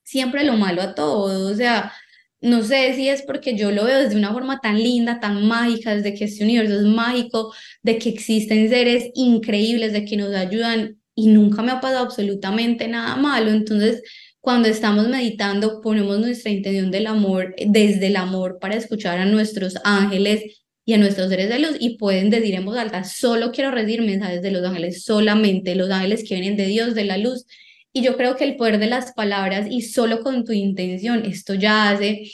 siempre 0.08 0.44
lo 0.46 0.56
malo 0.58 0.82
a 0.82 0.96
todo? 0.96 1.52
O 1.52 1.56
sea, 1.56 1.94
no 2.42 2.64
sé 2.64 2.94
si 2.96 3.10
es 3.10 3.24
porque 3.24 3.58
yo 3.58 3.72
lo 3.72 3.86
veo 3.86 4.00
desde 4.00 4.16
una 4.18 4.34
forma 4.34 4.60
tan 4.62 4.78
linda, 4.82 5.20
tan 5.20 5.48
mágica, 5.48 5.96
desde 5.96 6.14
que 6.14 6.26
este 6.26 6.44
universo 6.44 6.76
es 6.76 6.86
mágico, 6.86 7.54
de 7.84 7.98
que 8.00 8.10
existen 8.10 8.70
seres 8.70 9.12
increíbles, 9.16 9.94
de 9.94 10.06
que 10.06 10.18
nos 10.18 10.34
ayudan 10.36 11.02
y 11.18 11.28
nunca 11.30 11.64
me 11.64 11.72
ha 11.72 11.82
pasado 11.82 12.06
absolutamente 12.06 12.88
nada 12.88 13.16
malo. 13.16 13.50
Entonces, 13.50 14.04
cuando 14.40 14.70
estamos 14.70 15.10
meditando, 15.10 15.82
ponemos 15.82 16.20
nuestra 16.20 16.52
intención 16.52 16.92
del 16.92 17.08
amor, 17.08 17.56
desde 17.58 18.08
el 18.08 18.16
amor 18.18 18.60
para 18.62 18.76
escuchar 18.76 19.18
a 19.18 19.26
nuestros 19.26 19.78
ángeles 19.84 20.62
y 20.86 20.94
a 20.94 21.00
nuestros 21.00 21.30
seres 21.30 21.50
de 21.50 21.58
luz 21.58 21.76
y 21.80 21.98
pueden 21.98 22.30
decir 22.30 22.54
en 22.54 22.66
voz 22.66 22.78
alta, 22.78 23.04
solo 23.04 23.52
quiero 23.52 23.72
recibir 23.72 24.04
mensajes 24.04 24.44
de 24.44 24.52
los 24.52 24.64
ángeles, 24.64 25.04
solamente 25.04 25.74
los 25.74 25.90
ángeles 25.90 26.24
que 26.24 26.36
vienen 26.36 26.56
de 26.56 26.68
Dios, 26.68 26.94
de 26.94 27.06
la 27.06 27.18
luz. 27.18 27.48
Y 27.92 28.04
yo 28.04 28.16
creo 28.16 28.36
que 28.36 28.44
el 28.44 28.56
poder 28.56 28.78
de 28.78 28.86
las 28.86 29.12
palabras 29.14 29.68
y 29.72 29.82
solo 29.82 30.20
con 30.20 30.46
tu 30.46 30.52
intención, 30.52 31.26
esto 31.26 31.56
ya 31.56 31.90
hace 31.90 32.30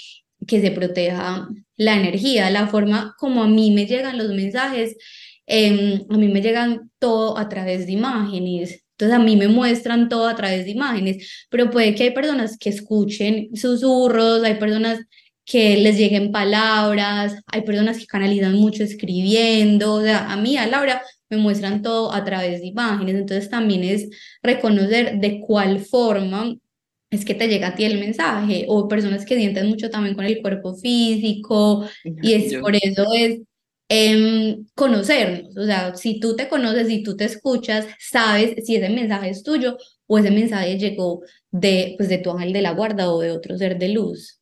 que 0.46 0.60
se 0.60 0.72
proteja 0.72 1.48
la 1.78 1.96
energía, 1.96 2.50
la 2.50 2.68
forma 2.68 3.16
como 3.18 3.44
a 3.44 3.48
mí 3.48 3.72
me 3.72 3.86
llegan 3.86 4.18
los 4.18 4.28
mensajes 4.34 4.98
Em, 5.46 6.06
a 6.10 6.18
mí 6.18 6.28
me 6.30 6.42
llegan 6.42 6.92
todo 7.00 7.38
a 7.38 7.50
través 7.50 7.86
de 7.86 7.94
imágenes. 7.94 8.84
Entonces 8.92 9.18
a 9.18 9.24
mí 9.24 9.36
me 9.36 9.48
muestran 9.48 10.08
todo 10.10 10.28
a 10.28 10.36
través 10.36 10.66
de 10.66 10.72
imágenes, 10.72 11.46
pero 11.50 11.70
puede 11.72 11.96
que 11.96 12.04
hay 12.04 12.12
personas 12.12 12.58
que 12.58 12.70
escuchen 12.70 13.50
susurros, 13.56 14.44
hay 14.44 14.56
personas 14.56 15.00
que 15.46 15.78
les 15.78 15.98
lleguen 15.98 16.32
palabras, 16.32 17.42
hay 17.48 17.62
personas 17.64 17.98
que 18.00 18.06
canalizan 18.06 18.54
mucho 18.56 18.84
escribiendo, 18.84 19.96
o 19.96 20.02
sea, 20.02 20.32
a 20.32 20.38
mí, 20.38 20.58
a 20.58 20.68
Laura, 20.68 21.02
me 21.30 21.38
muestran 21.38 21.82
todo 21.82 22.14
a 22.14 22.24
través 22.24 22.62
de 22.62 22.68
imágenes, 22.68 23.16
entonces 23.16 23.50
también 23.50 23.84
es 23.84 24.10
reconocer 24.42 25.20
de 25.20 25.42
cuál 25.42 25.80
forma 25.80 26.56
es 27.12 27.26
que 27.26 27.36
te 27.36 27.48
llega 27.48 27.70
a 27.70 27.76
ti 27.76 27.86
el 27.86 28.00
mensaje, 28.00 28.66
o 28.70 28.88
personas 28.88 29.26
que 29.26 29.36
sienten 29.38 29.68
mucho 29.68 29.90
también 29.90 30.16
con 30.16 30.26
el 30.26 30.42
cuerpo 30.42 30.76
físico, 30.76 31.86
y 32.04 32.34
es 32.34 32.56
por 32.56 32.76
eso 32.76 33.06
es 33.14 33.42
Em, 33.90 34.66
conocernos. 34.76 35.56
O 35.58 35.66
sea, 35.66 35.96
si 35.96 36.20
tú 36.20 36.36
te 36.36 36.48
conoces, 36.50 36.90
y 36.90 37.04
tú 37.04 37.16
te 37.16 37.26
escuchas, 37.26 37.88
sabes 38.00 38.66
si 38.66 38.76
ese 38.76 38.90
mensaje 38.90 39.30
es 39.30 39.44
tuyo 39.44 39.78
o 40.08 40.18
ese 40.18 40.32
mensaje 40.32 40.78
llegó 40.78 41.22
de, 41.52 41.96
pues, 41.98 42.10
de 42.10 42.18
tu 42.18 42.32
ángel 42.32 42.54
de 42.54 42.62
la 42.62 42.72
guarda 42.72 43.12
o 43.12 43.20
de 43.22 43.32
otro 43.32 43.58
ser 43.58 43.78
de 43.78 43.90
luz. 43.90 44.40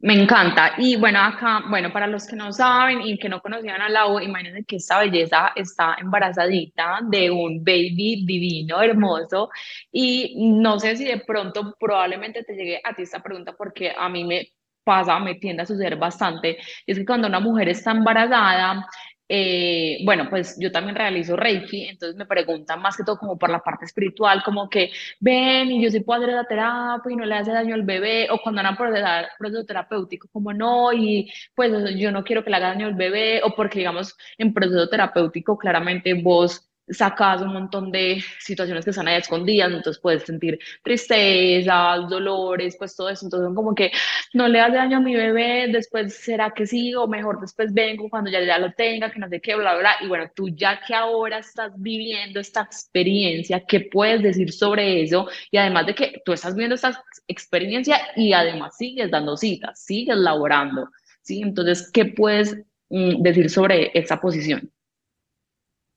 Me 0.00 0.14
encanta. 0.14 0.74
Y 0.78 0.96
bueno, 0.96 1.18
acá, 1.20 1.64
bueno, 1.68 1.92
para 1.92 2.06
los 2.06 2.26
que 2.26 2.36
no 2.36 2.52
saben 2.52 3.02
y 3.02 3.18
que 3.18 3.28
no 3.28 3.40
conocían 3.42 3.80
a 3.80 3.88
Lau, 3.88 4.20
imagínense 4.20 4.64
que 4.64 4.76
esta 4.76 5.00
belleza 5.00 5.52
está 5.56 5.96
embarazadita 6.00 7.00
de 7.10 7.30
un 7.30 7.64
baby 7.64 8.24
divino, 8.24 8.80
hermoso. 8.80 9.50
Y 9.90 10.34
no 10.60 10.78
sé 10.78 10.96
si 10.96 11.04
de 11.04 11.18
pronto 11.18 11.74
probablemente 11.80 12.44
te 12.44 12.54
llegue 12.54 12.80
a 12.84 12.94
ti 12.94 13.02
esta 13.02 13.22
pregunta 13.22 13.54
porque 13.56 13.92
a 13.96 14.08
mí 14.08 14.24
me 14.24 14.52
pasa, 14.88 15.18
me 15.18 15.34
tiende 15.34 15.62
a 15.62 15.66
suceder 15.66 15.96
bastante, 15.96 16.56
es 16.86 16.98
que 16.98 17.04
cuando 17.04 17.28
una 17.28 17.40
mujer 17.40 17.68
está 17.68 17.90
embarazada, 17.92 18.86
eh, 19.30 19.98
bueno, 20.06 20.28
pues 20.30 20.56
yo 20.58 20.72
también 20.72 20.96
realizo 20.96 21.36
Reiki, 21.36 21.84
entonces 21.88 22.16
me 22.16 22.24
preguntan 22.24 22.80
más 22.80 22.96
que 22.96 23.04
todo 23.04 23.18
como 23.18 23.36
por 23.38 23.50
la 23.50 23.60
parte 23.60 23.84
espiritual, 23.84 24.42
como 24.42 24.70
que 24.70 24.90
ven 25.20 25.70
y 25.70 25.82
yo 25.82 25.90
sí 25.90 26.00
puedo 26.00 26.22
hacer 26.22 26.34
la 26.34 26.44
terapia 26.46 27.12
y 27.12 27.16
no 27.16 27.26
le 27.26 27.34
hace 27.34 27.52
daño 27.52 27.74
al 27.74 27.82
bebé, 27.82 28.28
o 28.30 28.38
cuando 28.42 28.62
van 28.62 28.72
a 28.72 29.28
proceso 29.38 29.66
terapéutico, 29.66 30.28
como 30.32 30.52
no, 30.54 30.92
y 30.94 31.30
pues 31.54 31.70
yo 31.98 32.10
no 32.10 32.24
quiero 32.24 32.42
que 32.42 32.50
le 32.50 32.56
haga 32.56 32.68
daño 32.68 32.86
al 32.86 32.94
bebé, 32.94 33.42
o 33.44 33.54
porque 33.54 33.80
digamos 33.80 34.16
en 34.38 34.54
proceso 34.54 34.88
terapéutico 34.88 35.58
claramente 35.58 36.14
vos 36.14 36.67
sacas 36.90 37.42
un 37.42 37.52
montón 37.52 37.90
de 37.90 38.22
situaciones 38.40 38.84
que 38.84 38.90
están 38.90 39.08
ahí 39.08 39.16
escondidas, 39.16 39.68
entonces 39.68 40.00
puedes 40.00 40.24
sentir 40.24 40.58
tristeza, 40.82 41.96
dolores, 42.08 42.76
pues 42.78 42.96
todo 42.96 43.08
eso, 43.08 43.26
entonces 43.26 43.54
como 43.54 43.74
que 43.74 43.90
no 44.34 44.48
le 44.48 44.60
hace 44.60 44.76
daño 44.76 44.98
a 44.98 45.00
mi 45.00 45.14
bebé, 45.14 45.68
después 45.72 46.14
será 46.14 46.50
que 46.50 46.66
sí, 46.66 46.94
o 46.94 47.06
mejor 47.06 47.40
después 47.40 47.72
vengo 47.72 48.08
cuando 48.08 48.30
ya, 48.30 48.42
ya 48.44 48.58
lo 48.58 48.72
tenga, 48.72 49.10
que 49.10 49.18
no 49.18 49.28
sé 49.28 49.40
qué, 49.40 49.54
bla, 49.56 49.76
bla, 49.76 49.96
y 50.00 50.08
bueno, 50.08 50.30
tú 50.34 50.48
ya 50.48 50.80
que 50.86 50.94
ahora 50.94 51.38
estás 51.38 51.72
viviendo 51.76 52.40
esta 52.40 52.62
experiencia, 52.62 53.64
¿qué 53.66 53.80
puedes 53.80 54.22
decir 54.22 54.52
sobre 54.52 55.02
eso? 55.02 55.28
Y 55.50 55.58
además 55.58 55.86
de 55.86 55.94
que 55.94 56.22
tú 56.24 56.32
estás 56.32 56.54
viviendo 56.54 56.74
esta 56.74 57.02
experiencia 57.26 58.00
y 58.16 58.32
además 58.32 58.76
sigues 58.76 59.10
dando 59.10 59.36
citas, 59.36 59.82
sigues 59.84 60.16
laborando, 60.16 60.90
¿sí? 61.22 61.42
Entonces, 61.42 61.90
¿qué 61.92 62.06
puedes 62.06 62.56
mm, 62.90 63.22
decir 63.22 63.50
sobre 63.50 63.90
esa 63.94 64.20
posición? 64.20 64.70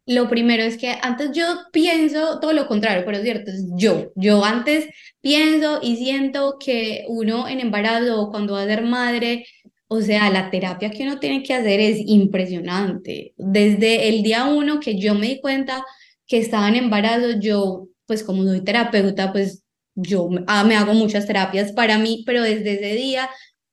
Lo 0.07 0.27
primero 0.27 0.63
es 0.63 0.77
que 0.77 0.97
antes 1.01 1.31
yo 1.33 1.45
pienso 1.71 2.39
todo 2.39 2.53
lo 2.53 2.67
contrario, 2.67 3.03
pero 3.05 3.17
es 3.17 3.23
cierto, 3.23 3.51
es 3.51 3.65
yo. 3.75 4.11
Yo 4.15 4.43
antes 4.43 4.87
pienso 5.21 5.79
y 5.81 5.97
siento 5.97 6.57
que 6.59 7.05
uno 7.07 7.47
en 7.47 7.59
embarazo 7.59 8.19
o 8.19 8.31
cuando 8.31 8.53
va 8.53 8.63
a 8.63 8.65
ser 8.65 8.83
madre, 8.83 9.45
o 9.87 10.01
sea, 10.01 10.29
la 10.29 10.49
terapia 10.49 10.89
que 10.89 11.03
uno 11.03 11.19
tiene 11.19 11.43
que 11.43 11.53
hacer 11.53 11.79
es 11.79 11.97
impresionante. 12.05 13.33
Desde 13.37 14.09
el 14.09 14.23
día 14.23 14.45
uno 14.45 14.79
que 14.79 14.97
yo 14.97 15.15
me 15.15 15.27
di 15.27 15.41
cuenta 15.41 15.83
que 16.25 16.39
estaba 16.39 16.69
en 16.69 16.75
embarazo, 16.77 17.39
yo, 17.39 17.87
pues 18.05 18.23
como 18.23 18.43
soy 18.43 18.63
terapeuta, 18.63 19.31
pues 19.31 19.63
yo 19.95 20.29
ah, 20.47 20.63
me 20.63 20.75
hago 20.75 20.93
muchas 20.93 21.27
terapias 21.27 21.73
para 21.73 21.97
mí, 21.97 22.23
pero 22.25 22.41
desde 22.41 22.73
ese 22.73 22.95
día 22.95 23.29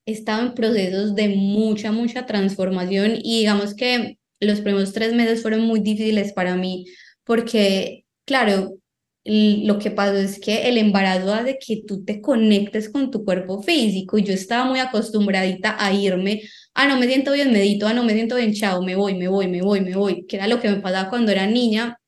he 0.07 0.13
estado 0.13 0.43
en 0.43 0.55
procesos 0.55 1.15
de 1.15 1.29
mucha, 1.29 1.93
mucha 1.93 2.27
transformación 2.27 3.13
y 3.23 3.41
digamos 3.41 3.75
que 3.75 4.18
los 4.41 4.61
primeros 4.61 4.93
tres 4.93 5.15
meses 5.15 5.43
fueron 5.43 5.63
muy 5.63 5.81
difíciles 5.81 6.33
para 6.33 6.57
mí 6.57 6.87
porque, 7.25 8.05
claro, 8.25 8.79
lo 9.25 9.79
que 9.79 9.91
pasó 9.91 10.17
es 10.17 10.41
que 10.41 10.69
el 10.69 10.79
embarazo 10.79 11.35
hace 11.35 11.59
que 11.59 11.83
tú 11.87 12.05
te 12.05 12.21
conectes 12.23 12.89
con 12.89 13.11
tu 13.11 13.25
cuerpo 13.25 13.63
físico. 13.63 14.17
Y 14.17 14.25
yo 14.25 14.33
estaba 14.33 14.65
muy 14.65 14.81
acostumbradita 14.81 15.77
a 15.79 15.93
irme, 15.93 16.43
ah, 16.75 16.89
no 16.89 16.99
me 16.99 17.07
siento 17.07 17.33
bien, 17.33 17.53
medito, 17.53 17.87
ah, 17.87 17.93
no 17.93 18.05
me 18.05 18.15
siento 18.15 18.37
bien, 18.37 18.55
chao, 18.55 18.83
me 18.83 18.97
voy, 18.97 19.15
me 19.15 19.29
voy, 19.29 19.49
me 19.49 19.61
voy, 19.61 19.81
me 19.83 19.95
voy, 19.95 20.27
que 20.27 20.37
era 20.37 20.49
lo 20.49 20.61
que 20.61 20.71
me 20.71 20.77
pasaba 20.81 21.11
cuando 21.11 21.33
era 21.33 21.47
niña, 21.47 21.99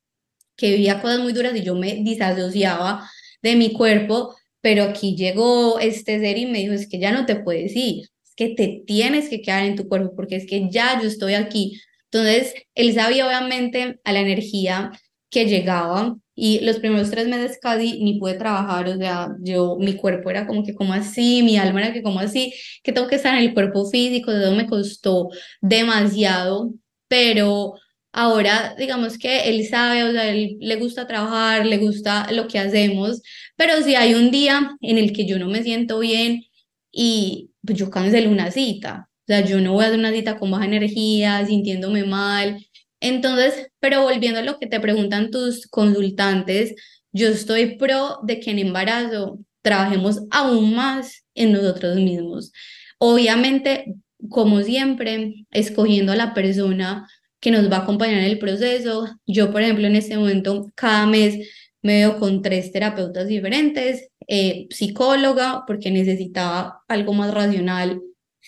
que 0.56 0.70
vivía 0.72 1.02
cosas 1.02 1.20
muy 1.20 1.32
duras 1.32 1.54
y 1.56 1.62
yo 1.62 1.74
me 1.74 1.96
disasociaba 1.96 3.08
de 3.42 3.56
mi 3.56 3.72
cuerpo, 3.72 4.34
pero 4.60 4.84
aquí 4.84 5.16
llegó 5.16 5.78
este 5.80 6.20
ser 6.20 6.38
y 6.38 6.46
me 6.46 6.58
dijo, 6.60 6.72
es 6.72 6.88
que 6.88 6.98
ya 6.98 7.12
no 7.12 7.26
te 7.26 7.36
puedes 7.36 7.76
ir, 7.76 8.04
es 8.24 8.34
que 8.36 8.54
te 8.54 8.82
tienes 8.86 9.28
que 9.28 9.42
quedar 9.42 9.64
en 9.64 9.76
tu 9.76 9.88
cuerpo 9.88 10.14
porque 10.16 10.36
es 10.36 10.46
que 10.46 10.68
ya 10.70 11.00
yo 11.00 11.08
estoy 11.08 11.34
aquí, 11.34 11.80
entonces, 12.10 12.54
él 12.74 12.94
sabía 12.94 13.26
obviamente 13.26 14.00
a 14.04 14.12
la 14.12 14.20
energía 14.20 14.90
que 15.30 15.46
llegaba 15.46 16.16
y 16.34 16.60
los 16.60 16.78
primeros 16.78 17.10
tres 17.10 17.28
meses 17.28 17.58
casi 17.60 18.02
ni 18.02 18.18
pude 18.18 18.34
trabajar, 18.34 18.88
o 18.88 18.96
sea, 18.96 19.28
yo, 19.40 19.76
mi 19.78 19.94
cuerpo 19.94 20.30
era 20.30 20.46
como 20.46 20.64
que 20.64 20.74
como 20.74 20.92
así, 20.92 21.42
mi 21.42 21.56
alma 21.58 21.82
era 21.82 21.92
que 21.92 22.02
como 22.02 22.18
así, 22.20 22.52
que 22.82 22.92
tengo 22.92 23.08
que 23.08 23.16
estar 23.16 23.34
en 23.34 23.42
el 23.44 23.54
cuerpo 23.54 23.88
físico, 23.88 24.32
eso 24.32 24.52
me 24.52 24.66
costó 24.66 25.28
demasiado, 25.60 26.72
pero 27.08 27.74
ahora 28.12 28.74
digamos 28.78 29.18
que 29.18 29.48
él 29.50 29.66
sabe, 29.68 30.02
o 30.04 30.12
sea, 30.12 30.30
él 30.30 30.56
le 30.60 30.76
gusta 30.76 31.06
trabajar, 31.06 31.66
le 31.66 31.78
gusta 31.78 32.32
lo 32.32 32.48
que 32.48 32.58
hacemos, 32.58 33.22
pero 33.56 33.82
si 33.82 33.94
hay 33.94 34.14
un 34.14 34.30
día 34.30 34.76
en 34.80 34.98
el 34.98 35.12
que 35.12 35.26
yo 35.26 35.38
no 35.38 35.48
me 35.48 35.62
siento 35.62 35.98
bien 36.00 36.42
y 36.90 37.50
pues 37.64 37.78
yo 37.78 37.90
cancelo 37.90 38.30
una 38.30 38.50
cita, 38.50 39.09
sea, 39.30 39.40
yo 39.44 39.60
no 39.60 39.72
voy 39.72 39.84
a 39.84 39.88
hacer 39.88 39.98
una 39.98 40.12
cita 40.12 40.38
con 40.38 40.50
baja 40.50 40.64
energía, 40.64 41.44
sintiéndome 41.46 42.04
mal. 42.04 42.66
Entonces, 43.00 43.68
pero 43.80 44.02
volviendo 44.02 44.40
a 44.40 44.42
lo 44.42 44.58
que 44.58 44.66
te 44.66 44.80
preguntan 44.80 45.30
tus 45.30 45.66
consultantes, 45.68 46.74
yo 47.12 47.28
estoy 47.28 47.76
pro 47.76 48.18
de 48.24 48.40
que 48.40 48.50
en 48.50 48.58
embarazo 48.58 49.38
trabajemos 49.62 50.20
aún 50.30 50.74
más 50.74 51.24
en 51.34 51.52
nosotros 51.52 51.96
mismos. 51.96 52.52
Obviamente, 52.98 53.94
como 54.28 54.62
siempre, 54.62 55.46
escogiendo 55.50 56.12
a 56.12 56.16
la 56.16 56.34
persona 56.34 57.08
que 57.40 57.50
nos 57.50 57.70
va 57.70 57.78
a 57.78 57.80
acompañar 57.82 58.18
en 58.18 58.24
el 58.24 58.38
proceso. 58.38 59.08
Yo, 59.26 59.50
por 59.50 59.62
ejemplo, 59.62 59.86
en 59.86 59.96
este 59.96 60.16
momento, 60.16 60.70
cada 60.74 61.06
mes 61.06 61.48
me 61.82 61.94
veo 61.98 62.18
con 62.18 62.42
tres 62.42 62.72
terapeutas 62.72 63.26
diferentes, 63.28 64.10
eh, 64.28 64.66
psicóloga, 64.70 65.64
porque 65.66 65.90
necesitaba 65.90 66.82
algo 66.88 67.14
más 67.14 67.32
racional 67.32 68.00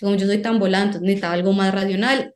como 0.02 0.16
yo 0.16 0.26
soy 0.26 0.42
tan 0.42 0.58
volante, 0.58 1.00
necesitaba 1.00 1.34
algo 1.34 1.52
más 1.52 1.74
racional 1.74 2.34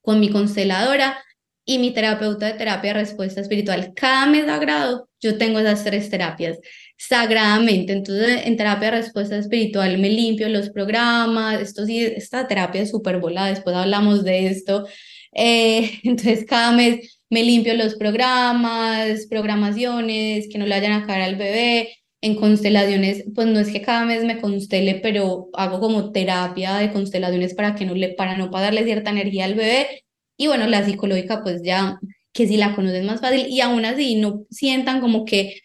con 0.00 0.20
mi 0.20 0.30
consteladora 0.30 1.22
y 1.64 1.78
mi 1.78 1.92
terapeuta 1.92 2.46
de 2.46 2.54
terapia 2.54 2.92
respuesta 2.92 3.40
espiritual. 3.40 3.92
Cada 3.94 4.26
mes 4.26 4.46
sagrado 4.46 5.08
yo 5.20 5.38
tengo 5.38 5.60
esas 5.60 5.84
tres 5.84 6.10
terapias 6.10 6.58
sagradamente. 6.96 7.92
Entonces, 7.92 8.42
en 8.46 8.56
terapia 8.56 8.90
de 8.90 8.98
respuesta 8.98 9.36
espiritual 9.36 9.98
me 9.98 10.08
limpio 10.10 10.48
los 10.48 10.70
programas. 10.70 11.60
Esto 11.60 11.86
sí, 11.86 12.04
esta 12.04 12.46
terapia 12.48 12.82
es 12.82 12.90
súper 12.90 13.18
volada, 13.18 13.48
después 13.48 13.76
hablamos 13.76 14.24
de 14.24 14.48
esto. 14.48 14.86
Eh, 15.32 15.98
entonces, 16.02 16.44
cada 16.46 16.72
mes 16.72 17.20
me 17.30 17.42
limpio 17.44 17.74
los 17.74 17.94
programas, 17.96 19.26
programaciones, 19.28 20.48
que 20.50 20.58
no 20.58 20.66
le 20.66 20.74
vayan 20.74 20.92
a 20.92 21.06
caer 21.06 21.22
al 21.22 21.36
bebé. 21.36 22.01
En 22.22 22.36
constelaciones, 22.36 23.24
pues 23.34 23.48
no 23.48 23.58
es 23.60 23.70
que 23.70 23.82
cada 23.82 24.06
mes 24.06 24.24
me 24.24 24.40
constele, 24.40 25.00
pero 25.02 25.50
hago 25.52 25.80
como 25.80 26.12
terapia 26.12 26.76
de 26.76 26.92
constelaciones 26.92 27.54
para 27.54 27.74
que 27.74 27.84
no 27.84 27.94
le, 27.94 28.14
para 28.14 28.36
no 28.38 28.50
pagarle 28.50 28.84
cierta 28.84 29.10
energía 29.10 29.44
al 29.44 29.54
bebé. 29.54 30.04
Y 30.36 30.46
bueno, 30.46 30.66
la 30.66 30.84
psicológica, 30.84 31.42
pues 31.42 31.62
ya 31.62 31.98
que 32.32 32.46
si 32.48 32.56
la 32.56 32.74
conoces 32.74 33.04
más 33.04 33.20
fácil 33.20 33.46
y 33.48 33.60
aún 33.60 33.84
así 33.84 34.14
no 34.16 34.44
sientan 34.50 35.00
como 35.00 35.24
que 35.24 35.62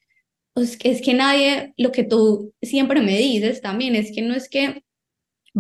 es 0.62 0.78
que, 0.78 0.92
es 0.92 1.02
que 1.02 1.14
nadie, 1.14 1.74
lo 1.78 1.92
que 1.92 2.04
tú 2.04 2.54
siempre 2.62 3.02
me 3.02 3.18
dices 3.18 3.62
también, 3.62 3.96
es 3.96 4.12
que 4.14 4.22
no 4.22 4.36
es 4.36 4.50
que 4.50 4.84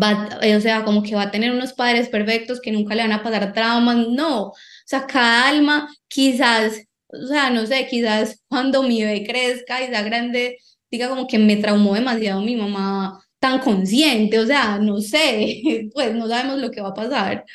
va, 0.02 0.39
eh, 0.41 0.56
o 0.56 0.62
sea, 0.62 0.84
como 0.86 1.04
que 1.04 1.16
va 1.16 1.24
a 1.24 1.32
tener 1.32 1.52
unos 1.52 1.74
padres 1.74 2.10
perfectos 2.10 2.62
que 2.62 2.72
nunca 2.72 2.95
le 2.95 3.04
van 3.04 3.12
a 3.14 3.24
pasar 3.24 3.54
traumas, 3.54 4.08
no, 4.10 4.48
o 4.48 4.54
sea, 4.86 5.08
cada 5.08 5.48
alma 5.50 5.89
quizás, 6.08 6.84
o 7.08 7.28
sea, 7.28 7.50
no 7.50 7.66
sé, 7.66 7.88
quizás 7.89 8.43
cuando 8.48 8.84
mi 8.84 9.04
bebé 9.04 9.26
crezca 9.26 9.84
y 9.84 9.88
sea 9.88 10.02
grande, 10.04 10.58
diga 10.92 11.10
como 11.10 11.28
que 11.28 11.38
me 11.40 11.58
traumó 11.58 11.94
demasiado 11.96 12.42
mi 12.42 12.56
mamá 12.56 13.22
tan 13.40 13.60
consciente, 13.60 14.40
o 14.40 14.46
sea, 14.46 14.80
no 14.80 14.98
sé, 15.00 15.90
pues 15.94 16.14
no 16.16 16.28
sabemos 16.28 16.60
lo 16.60 16.72
que 16.72 16.82
va 16.82 16.90
a 16.90 16.94
pasar. 16.94 17.46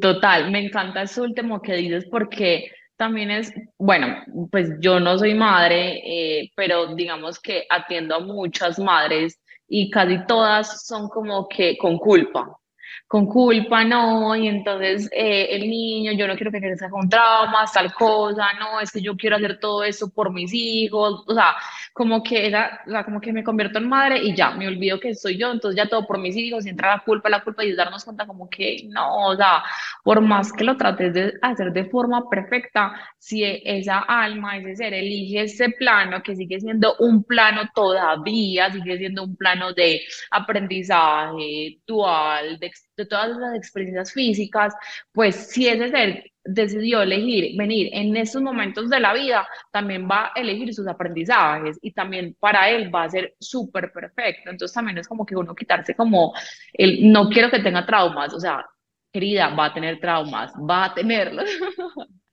Total, 0.00 0.50
me 0.50 0.64
encanta 0.64 1.02
eso 1.02 1.22
último 1.22 1.60
que 1.60 1.74
dices 1.74 2.06
porque 2.10 2.70
también 2.96 3.30
es, 3.30 3.52
bueno, 3.78 4.16
pues 4.50 4.70
yo 4.80 4.98
no 4.98 5.18
soy 5.18 5.34
madre, 5.34 6.00
eh, 6.04 6.50
pero 6.56 6.94
digamos 6.94 7.38
que 7.38 7.66
atiendo 7.68 8.14
a 8.14 8.20
muchas 8.20 8.78
madres 8.78 9.38
y 9.68 9.90
casi 9.90 10.24
todas 10.26 10.86
son 10.86 11.08
como 11.08 11.48
que 11.48 11.76
con 11.76 11.98
culpa 11.98 12.58
con 13.06 13.26
culpa, 13.26 13.84
no, 13.84 14.34
y 14.34 14.48
entonces 14.48 15.08
eh, 15.12 15.48
el 15.50 15.68
niño, 15.68 16.12
yo 16.12 16.26
no 16.26 16.34
quiero 16.36 16.50
que 16.50 16.60
crezca 16.60 16.90
con 16.90 17.08
traumas, 17.08 17.72
tal 17.72 17.92
cosa, 17.92 18.52
no, 18.58 18.80
es 18.80 18.90
que 18.90 19.00
yo 19.00 19.16
quiero 19.16 19.36
hacer 19.36 19.60
todo 19.60 19.84
eso 19.84 20.10
por 20.10 20.32
mis 20.32 20.52
hijos, 20.52 21.22
o 21.26 21.34
sea, 21.34 21.54
como 21.92 22.22
que 22.22 22.46
era, 22.46 22.80
o 22.86 22.90
sea, 22.90 23.04
como 23.04 23.20
que 23.20 23.32
me 23.32 23.44
convierto 23.44 23.78
en 23.78 23.88
madre 23.88 24.18
y 24.18 24.34
ya, 24.34 24.50
me 24.52 24.66
olvido 24.66 24.98
que 24.98 25.14
soy 25.14 25.38
yo, 25.38 25.52
entonces 25.52 25.76
ya 25.76 25.88
todo 25.88 26.06
por 26.06 26.18
mis 26.18 26.36
hijos, 26.36 26.66
y 26.66 26.70
entra 26.70 26.96
la 26.96 27.04
culpa, 27.04 27.28
la 27.28 27.44
culpa, 27.44 27.64
y 27.64 27.74
darnos 27.74 28.04
cuenta 28.04 28.26
como 28.26 28.48
que 28.48 28.88
no, 28.88 29.28
o 29.28 29.36
sea, 29.36 29.62
por 30.02 30.20
más 30.20 30.52
que 30.52 30.64
lo 30.64 30.76
trates 30.76 31.14
de 31.14 31.34
hacer 31.42 31.72
de 31.72 31.84
forma 31.84 32.28
perfecta, 32.28 32.94
si 33.18 33.44
esa 33.44 33.98
alma, 34.00 34.56
ese 34.56 34.76
ser 34.76 34.94
elige 34.94 35.42
ese 35.42 35.70
plano, 35.70 36.22
que 36.22 36.34
sigue 36.34 36.58
siendo 36.58 36.96
un 36.98 37.22
plano 37.22 37.62
todavía, 37.74 38.72
sigue 38.72 38.98
siendo 38.98 39.24
un 39.24 39.36
plano 39.36 39.72
de 39.72 40.00
aprendizaje 40.30 41.78
dual, 41.86 42.58
de 42.58 42.66
de 42.96 43.06
todas 43.06 43.36
las 43.36 43.54
experiencias 43.56 44.12
físicas, 44.12 44.74
pues 45.12 45.34
si 45.34 45.68
ese 45.68 45.88
ser 45.90 46.24
decidió 46.44 47.02
elegir 47.02 47.56
venir 47.56 47.88
en 47.92 48.16
estos 48.16 48.42
momentos 48.42 48.90
de 48.90 49.00
la 49.00 49.14
vida, 49.14 49.46
también 49.72 50.08
va 50.08 50.26
a 50.26 50.40
elegir 50.40 50.74
sus 50.74 50.86
aprendizajes 50.86 51.78
y 51.80 51.92
también 51.92 52.36
para 52.38 52.70
él 52.70 52.94
va 52.94 53.04
a 53.04 53.10
ser 53.10 53.34
súper 53.38 53.92
perfecto. 53.92 54.50
Entonces 54.50 54.74
también 54.74 54.98
es 54.98 55.08
como 55.08 55.24
que 55.24 55.36
uno 55.36 55.54
quitarse 55.54 55.94
como 55.94 56.34
el 56.72 57.10
no 57.10 57.28
quiero 57.30 57.50
que 57.50 57.60
tenga 57.60 57.86
traumas, 57.86 58.32
o 58.34 58.40
sea, 58.40 58.64
querida, 59.12 59.48
va 59.54 59.66
a 59.66 59.74
tener 59.74 60.00
traumas, 60.00 60.52
va 60.54 60.86
a 60.86 60.94
tenerlos. 60.94 61.48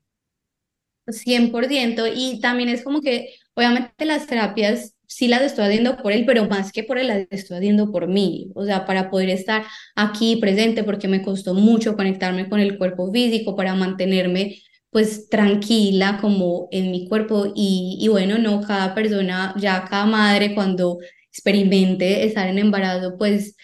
100%. 1.07 2.12
Y 2.16 2.39
también 2.41 2.70
es 2.70 2.84
como 2.84 3.01
que, 3.01 3.34
obviamente, 3.53 4.05
las 4.05 4.28
terapias 4.28 4.95
sí 5.16 5.28
las 5.28 5.41
estoy 5.41 5.66
haciendo 5.66 5.97
por 5.97 6.12
él, 6.14 6.24
pero 6.26 6.47
más 6.47 6.72
que 6.72 6.84
por 6.84 6.97
él, 6.97 7.07
las 7.07 7.28
estoy 7.32 7.57
haciendo 7.57 7.91
por 7.91 8.07
mí, 8.07 8.51
o 8.55 8.66
sea, 8.66 8.86
para 8.86 9.09
poder 9.09 9.30
estar 9.30 9.66
aquí 9.95 10.38
presente, 10.38 10.84
porque 10.84 11.07
me 11.07 11.22
costó 11.22 11.53
mucho 11.53 11.95
conectarme 11.95 12.49
con 12.49 12.59
el 12.59 12.78
cuerpo 12.78 13.12
físico, 13.12 13.55
para 13.55 13.76
mantenerme 13.76 14.57
pues 14.89 15.30
tranquila 15.30 16.18
como 16.22 16.68
en 16.72 16.91
mi 16.91 17.07
cuerpo. 17.07 17.51
Y, 17.55 17.97
y 18.01 18.07
bueno, 18.09 18.38
no, 18.38 18.62
cada 18.62 18.93
persona, 18.95 19.53
ya 19.57 19.86
cada 19.89 20.05
madre 20.05 20.53
cuando 20.55 20.99
experimente 21.32 22.26
estar 22.26 22.47
en 22.49 22.59
embarazo, 22.59 23.16
pues 23.18 23.55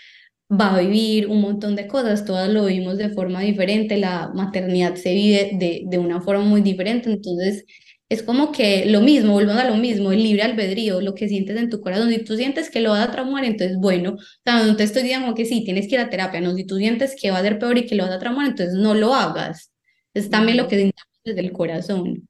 va 0.51 0.75
a 0.75 0.79
vivir 0.81 1.27
un 1.27 1.41
montón 1.41 1.75
de 1.75 1.87
cosas, 1.87 2.23
todas 2.25 2.49
lo 2.49 2.65
vivimos 2.65 2.97
de 2.97 3.09
forma 3.09 3.41
diferente, 3.41 3.97
la 3.97 4.31
maternidad 4.33 4.95
se 4.95 5.13
vive 5.13 5.51
de, 5.55 5.83
de 5.87 5.97
una 5.99 6.21
forma 6.21 6.43
muy 6.45 6.61
diferente, 6.61 7.09
entonces 7.11 7.65
es 8.09 8.23
como 8.23 8.51
que 8.51 8.85
lo 8.85 9.01
mismo, 9.01 9.33
volvemos 9.33 9.61
a 9.61 9.69
lo 9.69 9.75
mismo, 9.75 10.11
el 10.11 10.23
libre 10.23 10.43
albedrío, 10.43 11.01
lo 11.01 11.13
que 11.13 11.27
sientes 11.27 11.57
en 11.57 11.69
tu 11.69 11.81
corazón. 11.81 12.09
Si 12.09 12.23
tú 12.23 12.35
sientes 12.37 12.69
que 12.69 12.79
lo 12.79 12.91
vas 12.91 13.07
a 13.07 13.11
traumar, 13.11 13.43
entonces 13.43 13.77
bueno, 13.77 14.11
o 14.13 14.17
sea, 14.45 14.63
no 14.63 14.75
te 14.77 14.83
estoy 14.83 15.03
diciendo 15.03 15.33
que 15.35 15.45
sí, 15.45 15.63
tienes 15.65 15.87
que 15.87 15.95
ir 15.95 16.01
a 16.01 16.09
terapia, 16.09 16.39
no, 16.39 16.53
si 16.53 16.65
tú 16.65 16.77
sientes 16.77 17.15
que 17.19 17.31
va 17.31 17.39
a 17.39 17.41
ser 17.41 17.59
peor 17.59 17.77
y 17.77 17.85
que 17.85 17.95
lo 17.95 18.05
vas 18.05 18.13
a 18.13 18.19
traumar, 18.19 18.47
entonces 18.47 18.75
no 18.75 18.93
lo 18.93 19.13
hagas. 19.13 19.73
Es 20.13 20.29
también 20.29 20.57
lo 20.57 20.67
que 20.67 20.91
desde 21.23 21.41
el 21.41 21.51
corazón. 21.51 22.27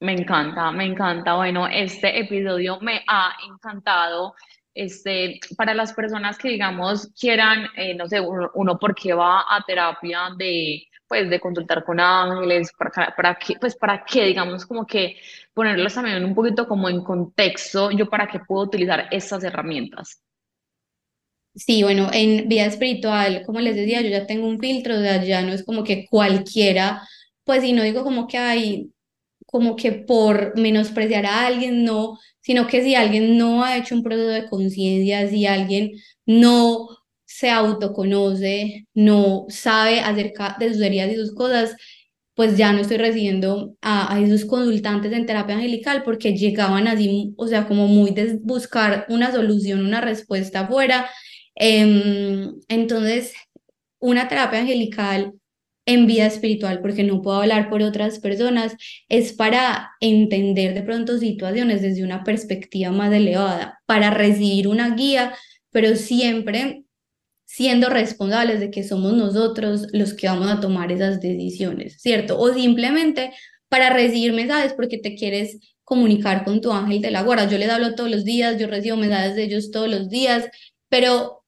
Me 0.00 0.12
encanta, 0.12 0.70
me 0.72 0.84
encanta. 0.84 1.36
Bueno, 1.36 1.66
este 1.68 2.18
episodio 2.18 2.78
me 2.80 3.02
ha 3.08 3.32
encantado. 3.48 4.34
Este, 4.74 5.40
para 5.56 5.72
las 5.72 5.94
personas 5.94 6.36
que, 6.36 6.48
digamos, 6.48 7.10
quieran, 7.18 7.66
eh, 7.76 7.94
no 7.94 8.06
sé, 8.06 8.20
uno, 8.20 8.50
uno 8.54 8.78
porque 8.78 9.14
va 9.14 9.40
a 9.48 9.64
terapia 9.66 10.28
de 10.36 10.86
pues 11.08 11.30
de 11.30 11.40
consultar 11.40 11.84
con 11.84 12.00
ángeles, 12.00 12.72
para, 12.78 13.14
para 13.14 13.34
que, 13.38 13.56
pues 13.60 13.76
para 13.76 14.04
qué, 14.04 14.24
digamos, 14.24 14.66
como 14.66 14.86
que 14.86 15.16
ponerlos 15.54 15.94
también 15.94 16.24
un 16.24 16.34
poquito 16.34 16.66
como 16.68 16.88
en 16.88 17.02
contexto, 17.02 17.90
yo 17.90 18.08
para 18.08 18.26
qué 18.28 18.40
puedo 18.40 18.64
utilizar 18.64 19.08
estas 19.10 19.44
herramientas. 19.44 20.20
Sí, 21.54 21.82
bueno, 21.82 22.10
en 22.12 22.48
vida 22.48 22.66
espiritual, 22.66 23.42
como 23.46 23.60
les 23.60 23.76
decía, 23.76 24.02
yo 24.02 24.10
ya 24.10 24.26
tengo 24.26 24.46
un 24.46 24.58
filtro, 24.58 24.94
o 24.96 25.00
sea, 25.00 25.24
ya 25.24 25.40
no 25.40 25.52
es 25.52 25.64
como 25.64 25.84
que 25.84 26.06
cualquiera, 26.10 27.02
pues 27.44 27.64
y 27.64 27.72
no 27.72 27.82
digo 27.82 28.04
como 28.04 28.26
que 28.26 28.36
hay, 28.36 28.92
como 29.46 29.74
que 29.76 29.92
por 29.92 30.58
menospreciar 30.58 31.24
a 31.26 31.46
alguien, 31.46 31.84
no, 31.84 32.18
sino 32.40 32.66
que 32.66 32.82
si 32.82 32.94
alguien 32.94 33.38
no 33.38 33.64
ha 33.64 33.78
hecho 33.78 33.94
un 33.94 34.02
proceso 34.02 34.28
de 34.28 34.48
conciencia, 34.48 35.28
si 35.28 35.46
alguien 35.46 35.92
no 36.26 36.88
se 37.36 37.50
autoconoce, 37.50 38.86
no 38.94 39.44
sabe 39.50 40.00
acerca 40.00 40.56
de 40.58 40.72
sus 40.72 40.80
heridas 40.80 41.12
y 41.12 41.16
sus 41.16 41.34
cosas, 41.34 41.76
pues 42.34 42.56
ya 42.56 42.72
no 42.72 42.80
estoy 42.80 42.96
recibiendo 42.96 43.74
a, 43.82 44.18
esos 44.20 44.46
consultantes 44.46 45.12
en 45.12 45.26
terapia 45.26 45.56
angelical 45.56 46.02
porque 46.02 46.34
llegaban 46.34 46.88
así, 46.88 47.34
o 47.36 47.46
sea, 47.46 47.66
como 47.68 47.88
muy 47.88 48.12
de 48.12 48.38
buscar 48.42 49.04
una 49.10 49.32
solución, 49.32 49.84
una 49.84 50.00
respuesta 50.00 50.60
afuera. 50.60 51.10
Em, 51.54 52.54
entonces, 52.68 53.34
una 53.98 54.28
terapia 54.28 54.60
angelical 54.60 55.34
en 55.86 56.06
vida 56.06 56.26
espiritual, 56.26 56.80
porque 56.80 57.04
no 57.04 57.20
puedo 57.22 57.42
hablar 57.42 57.68
por 57.68 57.82
otras 57.82 58.18
personas, 58.18 58.76
es 59.10 59.34
para 59.34 59.90
entender 60.00 60.74
de 60.74 60.82
pronto 60.82 61.18
situaciones 61.18 61.82
desde 61.82 62.02
una 62.04 62.24
perspectiva 62.24 62.92
más 62.92 63.12
elevada, 63.12 63.78
para 63.86 64.10
recibir 64.10 64.68
una 64.68 64.94
guía, 64.94 65.34
pero 65.70 65.96
siempre 65.96 66.85
siendo 67.56 67.88
responsables 67.88 68.60
de 68.60 68.70
que 68.70 68.84
somos 68.84 69.14
nosotros 69.14 69.86
los 69.92 70.12
que 70.12 70.26
vamos 70.26 70.50
a 70.50 70.60
tomar 70.60 70.92
esas 70.92 71.22
decisiones, 71.22 71.96
¿cierto? 72.02 72.38
O 72.38 72.52
simplemente 72.52 73.32
para 73.70 73.88
recibir 73.88 74.34
mensajes 74.34 74.74
porque 74.74 74.98
te 74.98 75.14
quieres 75.14 75.58
comunicar 75.82 76.44
con 76.44 76.60
tu 76.60 76.70
ángel 76.70 77.00
de 77.00 77.10
la 77.10 77.22
guarda. 77.22 77.48
Yo 77.48 77.56
les 77.56 77.70
hablo 77.70 77.94
todos 77.94 78.10
los 78.10 78.26
días, 78.26 78.58
yo 78.58 78.66
recibo 78.66 78.98
mensajes 78.98 79.36
de 79.36 79.44
ellos 79.44 79.70
todos 79.70 79.88
los 79.88 80.10
días, 80.10 80.44
pero 80.90 81.44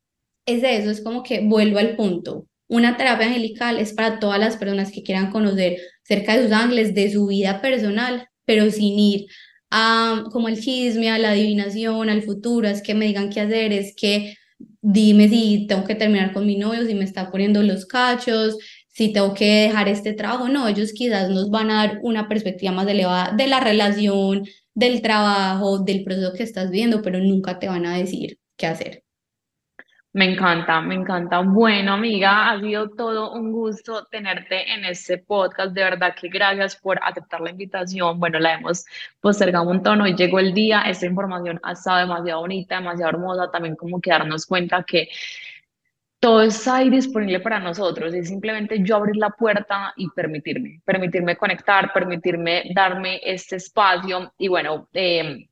es 0.46 0.62
de 0.62 0.78
eso, 0.78 0.90
es 0.90 1.02
como 1.02 1.22
que 1.22 1.40
vuelvo 1.40 1.78
al 1.78 1.94
punto. 1.94 2.46
Una 2.68 2.96
terapia 2.96 3.26
angelical 3.26 3.78
es 3.78 3.92
para 3.92 4.18
todas 4.18 4.40
las 4.40 4.56
personas 4.56 4.90
que 4.90 5.02
quieran 5.02 5.30
conocer 5.30 5.76
cerca 6.04 6.38
de 6.38 6.44
sus 6.44 6.52
ángeles, 6.52 6.94
de 6.94 7.12
su 7.12 7.26
vida 7.26 7.60
personal, 7.60 8.26
pero 8.46 8.70
sin 8.70 8.98
ir 8.98 9.26
a 9.70 10.24
como 10.32 10.48
el 10.48 10.58
chisme, 10.58 11.10
a 11.10 11.18
la 11.18 11.32
adivinación, 11.32 12.08
al 12.08 12.22
futuro, 12.22 12.66
es 12.66 12.80
que 12.80 12.94
me 12.94 13.04
digan 13.04 13.28
qué 13.28 13.42
hacer, 13.42 13.74
es 13.74 13.94
que 13.94 14.37
dime 14.82 15.28
si 15.28 15.66
tengo 15.66 15.84
que 15.84 15.94
terminar 15.94 16.32
con 16.32 16.46
mi 16.46 16.56
novio, 16.56 16.84
si 16.86 16.94
me 16.94 17.04
está 17.04 17.30
poniendo 17.30 17.62
los 17.62 17.86
cachos, 17.86 18.56
si 18.88 19.12
tengo 19.12 19.34
que 19.34 19.62
dejar 19.62 19.88
este 19.88 20.12
trabajo. 20.12 20.48
No, 20.48 20.68
ellos 20.68 20.92
quizás 20.92 21.30
nos 21.30 21.50
van 21.50 21.70
a 21.70 21.86
dar 21.86 21.98
una 22.02 22.28
perspectiva 22.28 22.72
más 22.72 22.88
elevada 22.88 23.32
de 23.36 23.46
la 23.46 23.60
relación, 23.60 24.44
del 24.74 25.02
trabajo, 25.02 25.80
del 25.80 26.04
proceso 26.04 26.32
que 26.34 26.42
estás 26.44 26.70
viendo, 26.70 27.02
pero 27.02 27.18
nunca 27.20 27.58
te 27.58 27.68
van 27.68 27.86
a 27.86 27.96
decir 27.98 28.38
qué 28.56 28.66
hacer. 28.66 29.04
Me 30.18 30.24
encanta, 30.32 30.80
me 30.80 30.96
encanta. 30.96 31.38
Bueno, 31.40 31.92
amiga, 31.92 32.50
ha 32.50 32.60
sido 32.60 32.90
todo 32.90 33.32
un 33.34 33.52
gusto 33.52 34.04
tenerte 34.06 34.68
en 34.72 34.84
este 34.84 35.18
podcast. 35.18 35.72
De 35.72 35.84
verdad 35.84 36.12
que 36.20 36.28
gracias 36.28 36.74
por 36.74 36.98
aceptar 37.04 37.40
la 37.40 37.50
invitación. 37.50 38.18
Bueno, 38.18 38.40
la 38.40 38.54
hemos 38.54 38.84
postergado 39.20 39.64
un 39.64 39.74
montón. 39.76 40.00
Hoy 40.00 40.16
llegó 40.16 40.40
el 40.40 40.52
día. 40.52 40.82
Esta 40.82 41.06
información 41.06 41.60
ha 41.62 41.72
estado 41.72 41.98
demasiado 42.00 42.40
bonita, 42.40 42.76
demasiado 42.80 43.10
hermosa. 43.10 43.50
También 43.52 43.76
como 43.76 44.00
que 44.00 44.10
darnos 44.10 44.44
cuenta 44.44 44.82
que 44.82 45.08
Todo 46.20 46.42
está 46.42 46.76
ahí 46.78 46.90
disponible 46.90 47.38
para 47.40 47.60
nosotros, 47.60 48.12
es 48.12 48.28
simplemente 48.28 48.82
yo 48.82 48.96
abrir 48.96 49.16
la 49.16 49.30
puerta 49.30 49.92
y 49.96 50.08
permitirme, 50.10 50.80
permitirme 50.84 51.36
conectar, 51.36 51.92
permitirme 51.92 52.64
darme 52.74 53.20
este 53.22 53.56
espacio 53.56 54.32
y 54.36 54.48
bueno, 54.48 54.88
eh, 54.92 55.48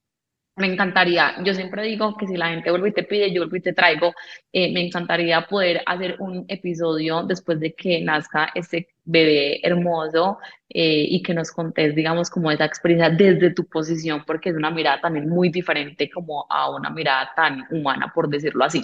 me 0.57 0.67
encantaría, 0.67 1.35
yo 1.45 1.53
siempre 1.55 1.83
digo 1.83 2.17
que 2.17 2.27
si 2.27 2.37
la 2.37 2.49
gente 2.49 2.71
vuelve 2.71 2.89
y 2.89 2.93
te 2.93 3.03
pide, 3.05 3.31
yo 3.31 3.43
vuelvo 3.43 3.57
y 3.57 3.61
te 3.61 3.75
traigo, 3.75 4.15
eh, 4.53 4.73
me 4.73 4.81
encantaría 4.87 5.47
poder 5.47 5.83
hacer 5.85 6.17
un 6.19 6.47
episodio 6.49 7.23
después 7.25 7.61
de 7.61 7.75
que 7.75 8.01
nazca 8.01 8.49
este 8.55 8.89
bebé 9.05 9.61
hermoso 9.67 10.39
eh, 10.71 11.07
y 11.11 11.23
que 11.23 11.35
nos 11.35 11.51
contés, 11.51 11.95
digamos, 11.95 12.31
como 12.31 12.51
esa 12.51 12.65
experiencia 12.65 13.11
desde 13.11 13.53
tu 13.53 13.67
posición, 13.69 14.25
porque 14.27 14.49
es 14.49 14.57
una 14.57 14.71
mirada 14.71 15.01
también 15.03 15.29
muy 15.29 15.51
diferente 15.51 16.09
como 16.11 16.47
a 16.49 16.71
una 16.75 16.89
mirada 16.89 17.33
tan 17.37 17.67
humana, 17.71 18.11
por 18.15 18.29
decirlo 18.31 18.65
así. 18.65 18.83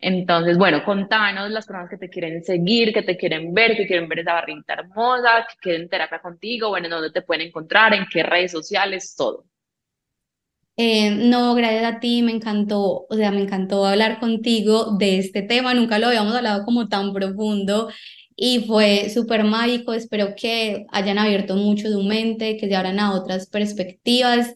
Entonces, 0.00 0.56
bueno, 0.56 0.82
contanos 0.84 1.50
las 1.50 1.66
personas 1.66 1.90
que 1.90 1.98
te 1.98 2.08
quieren 2.08 2.42
seguir, 2.42 2.94
que 2.94 3.02
te 3.02 3.18
quieren 3.18 3.52
ver, 3.52 3.76
que 3.76 3.86
quieren 3.86 4.08
ver 4.08 4.20
esa 4.20 4.32
barrita 4.34 4.72
hermosa, 4.72 5.46
que 5.48 5.56
quieren 5.60 5.88
terapia 5.90 6.18
contigo, 6.20 6.70
bueno, 6.70 6.86
en 6.86 6.92
dónde 6.92 7.10
te 7.12 7.22
pueden 7.22 7.48
encontrar, 7.48 7.92
en 7.94 8.06
qué 8.10 8.22
redes 8.22 8.52
sociales, 8.52 9.14
todo. 9.16 9.49
Eh, 10.82 11.10
no, 11.10 11.54
gracias 11.54 11.84
a 11.84 12.00
ti, 12.00 12.22
me 12.22 12.32
encantó, 12.32 13.06
o 13.10 13.14
sea, 13.14 13.30
me 13.30 13.42
encantó 13.42 13.84
hablar 13.84 14.18
contigo 14.18 14.96
de 14.98 15.18
este 15.18 15.42
tema, 15.42 15.74
nunca 15.74 15.98
lo 15.98 16.06
habíamos 16.06 16.34
hablado 16.34 16.64
como 16.64 16.88
tan 16.88 17.12
profundo 17.12 17.90
y 18.34 18.60
fue 18.60 19.10
súper 19.10 19.44
mágico, 19.44 19.92
espero 19.92 20.34
que 20.34 20.86
hayan 20.90 21.18
abierto 21.18 21.54
mucho 21.54 21.90
su 21.90 22.02
mente, 22.02 22.56
que 22.56 22.66
se 22.66 22.74
abran 22.76 22.98
a 22.98 23.12
otras 23.12 23.46
perspectivas 23.48 24.54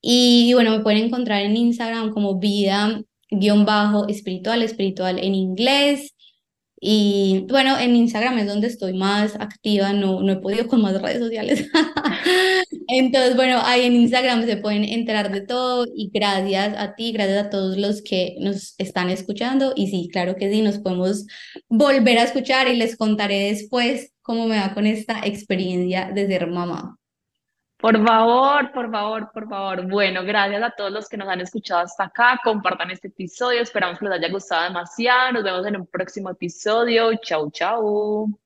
y 0.00 0.52
bueno, 0.54 0.72
me 0.72 0.80
pueden 0.80 1.04
encontrar 1.04 1.42
en 1.42 1.56
Instagram 1.56 2.10
como 2.10 2.40
vida 2.40 3.00
guion 3.30 3.64
bajo 3.64 4.08
espiritual, 4.08 4.62
espiritual 4.62 5.20
en 5.20 5.36
inglés. 5.36 6.12
Y 6.84 7.46
bueno, 7.48 7.78
en 7.78 7.94
Instagram 7.94 8.38
es 8.40 8.48
donde 8.48 8.66
estoy 8.66 8.92
más 8.92 9.36
activa, 9.36 9.92
no, 9.92 10.20
no 10.20 10.32
he 10.32 10.36
podido 10.38 10.66
con 10.66 10.82
más 10.82 11.00
redes 11.00 11.20
sociales. 11.20 11.70
Entonces, 12.88 13.36
bueno, 13.36 13.60
ahí 13.62 13.82
en 13.84 13.94
Instagram 13.94 14.44
se 14.46 14.56
pueden 14.56 14.82
enterar 14.82 15.30
de 15.30 15.42
todo 15.42 15.86
y 15.94 16.10
gracias 16.12 16.76
a 16.76 16.96
ti, 16.96 17.12
gracias 17.12 17.46
a 17.46 17.50
todos 17.50 17.76
los 17.76 18.02
que 18.02 18.34
nos 18.40 18.74
están 18.78 19.10
escuchando. 19.10 19.72
Y 19.76 19.90
sí, 19.90 20.08
claro 20.12 20.34
que 20.34 20.50
sí, 20.50 20.60
nos 20.60 20.78
podemos 20.80 21.24
volver 21.68 22.18
a 22.18 22.24
escuchar 22.24 22.66
y 22.66 22.74
les 22.74 22.96
contaré 22.96 23.50
después 23.50 24.12
cómo 24.20 24.48
me 24.48 24.58
va 24.58 24.74
con 24.74 24.84
esta 24.84 25.20
experiencia 25.24 26.10
de 26.12 26.26
ser 26.26 26.48
mamá. 26.48 26.98
Por 27.82 28.00
favor, 28.06 28.70
por 28.70 28.90
favor, 28.92 29.32
por 29.32 29.48
favor. 29.48 29.88
Bueno, 29.88 30.22
gracias 30.22 30.62
a 30.62 30.70
todos 30.70 30.92
los 30.92 31.08
que 31.08 31.16
nos 31.16 31.28
han 31.28 31.40
escuchado 31.40 31.80
hasta 31.80 32.04
acá. 32.04 32.38
Compartan 32.44 32.92
este 32.92 33.08
episodio. 33.08 33.60
Esperamos 33.60 33.98
que 33.98 34.04
les 34.04 34.14
haya 34.14 34.30
gustado 34.30 34.62
demasiado. 34.62 35.32
Nos 35.32 35.42
vemos 35.42 35.66
en 35.66 35.76
un 35.78 35.86
próximo 35.88 36.30
episodio. 36.30 37.10
Chau, 37.24 37.50
chau. 37.50 38.41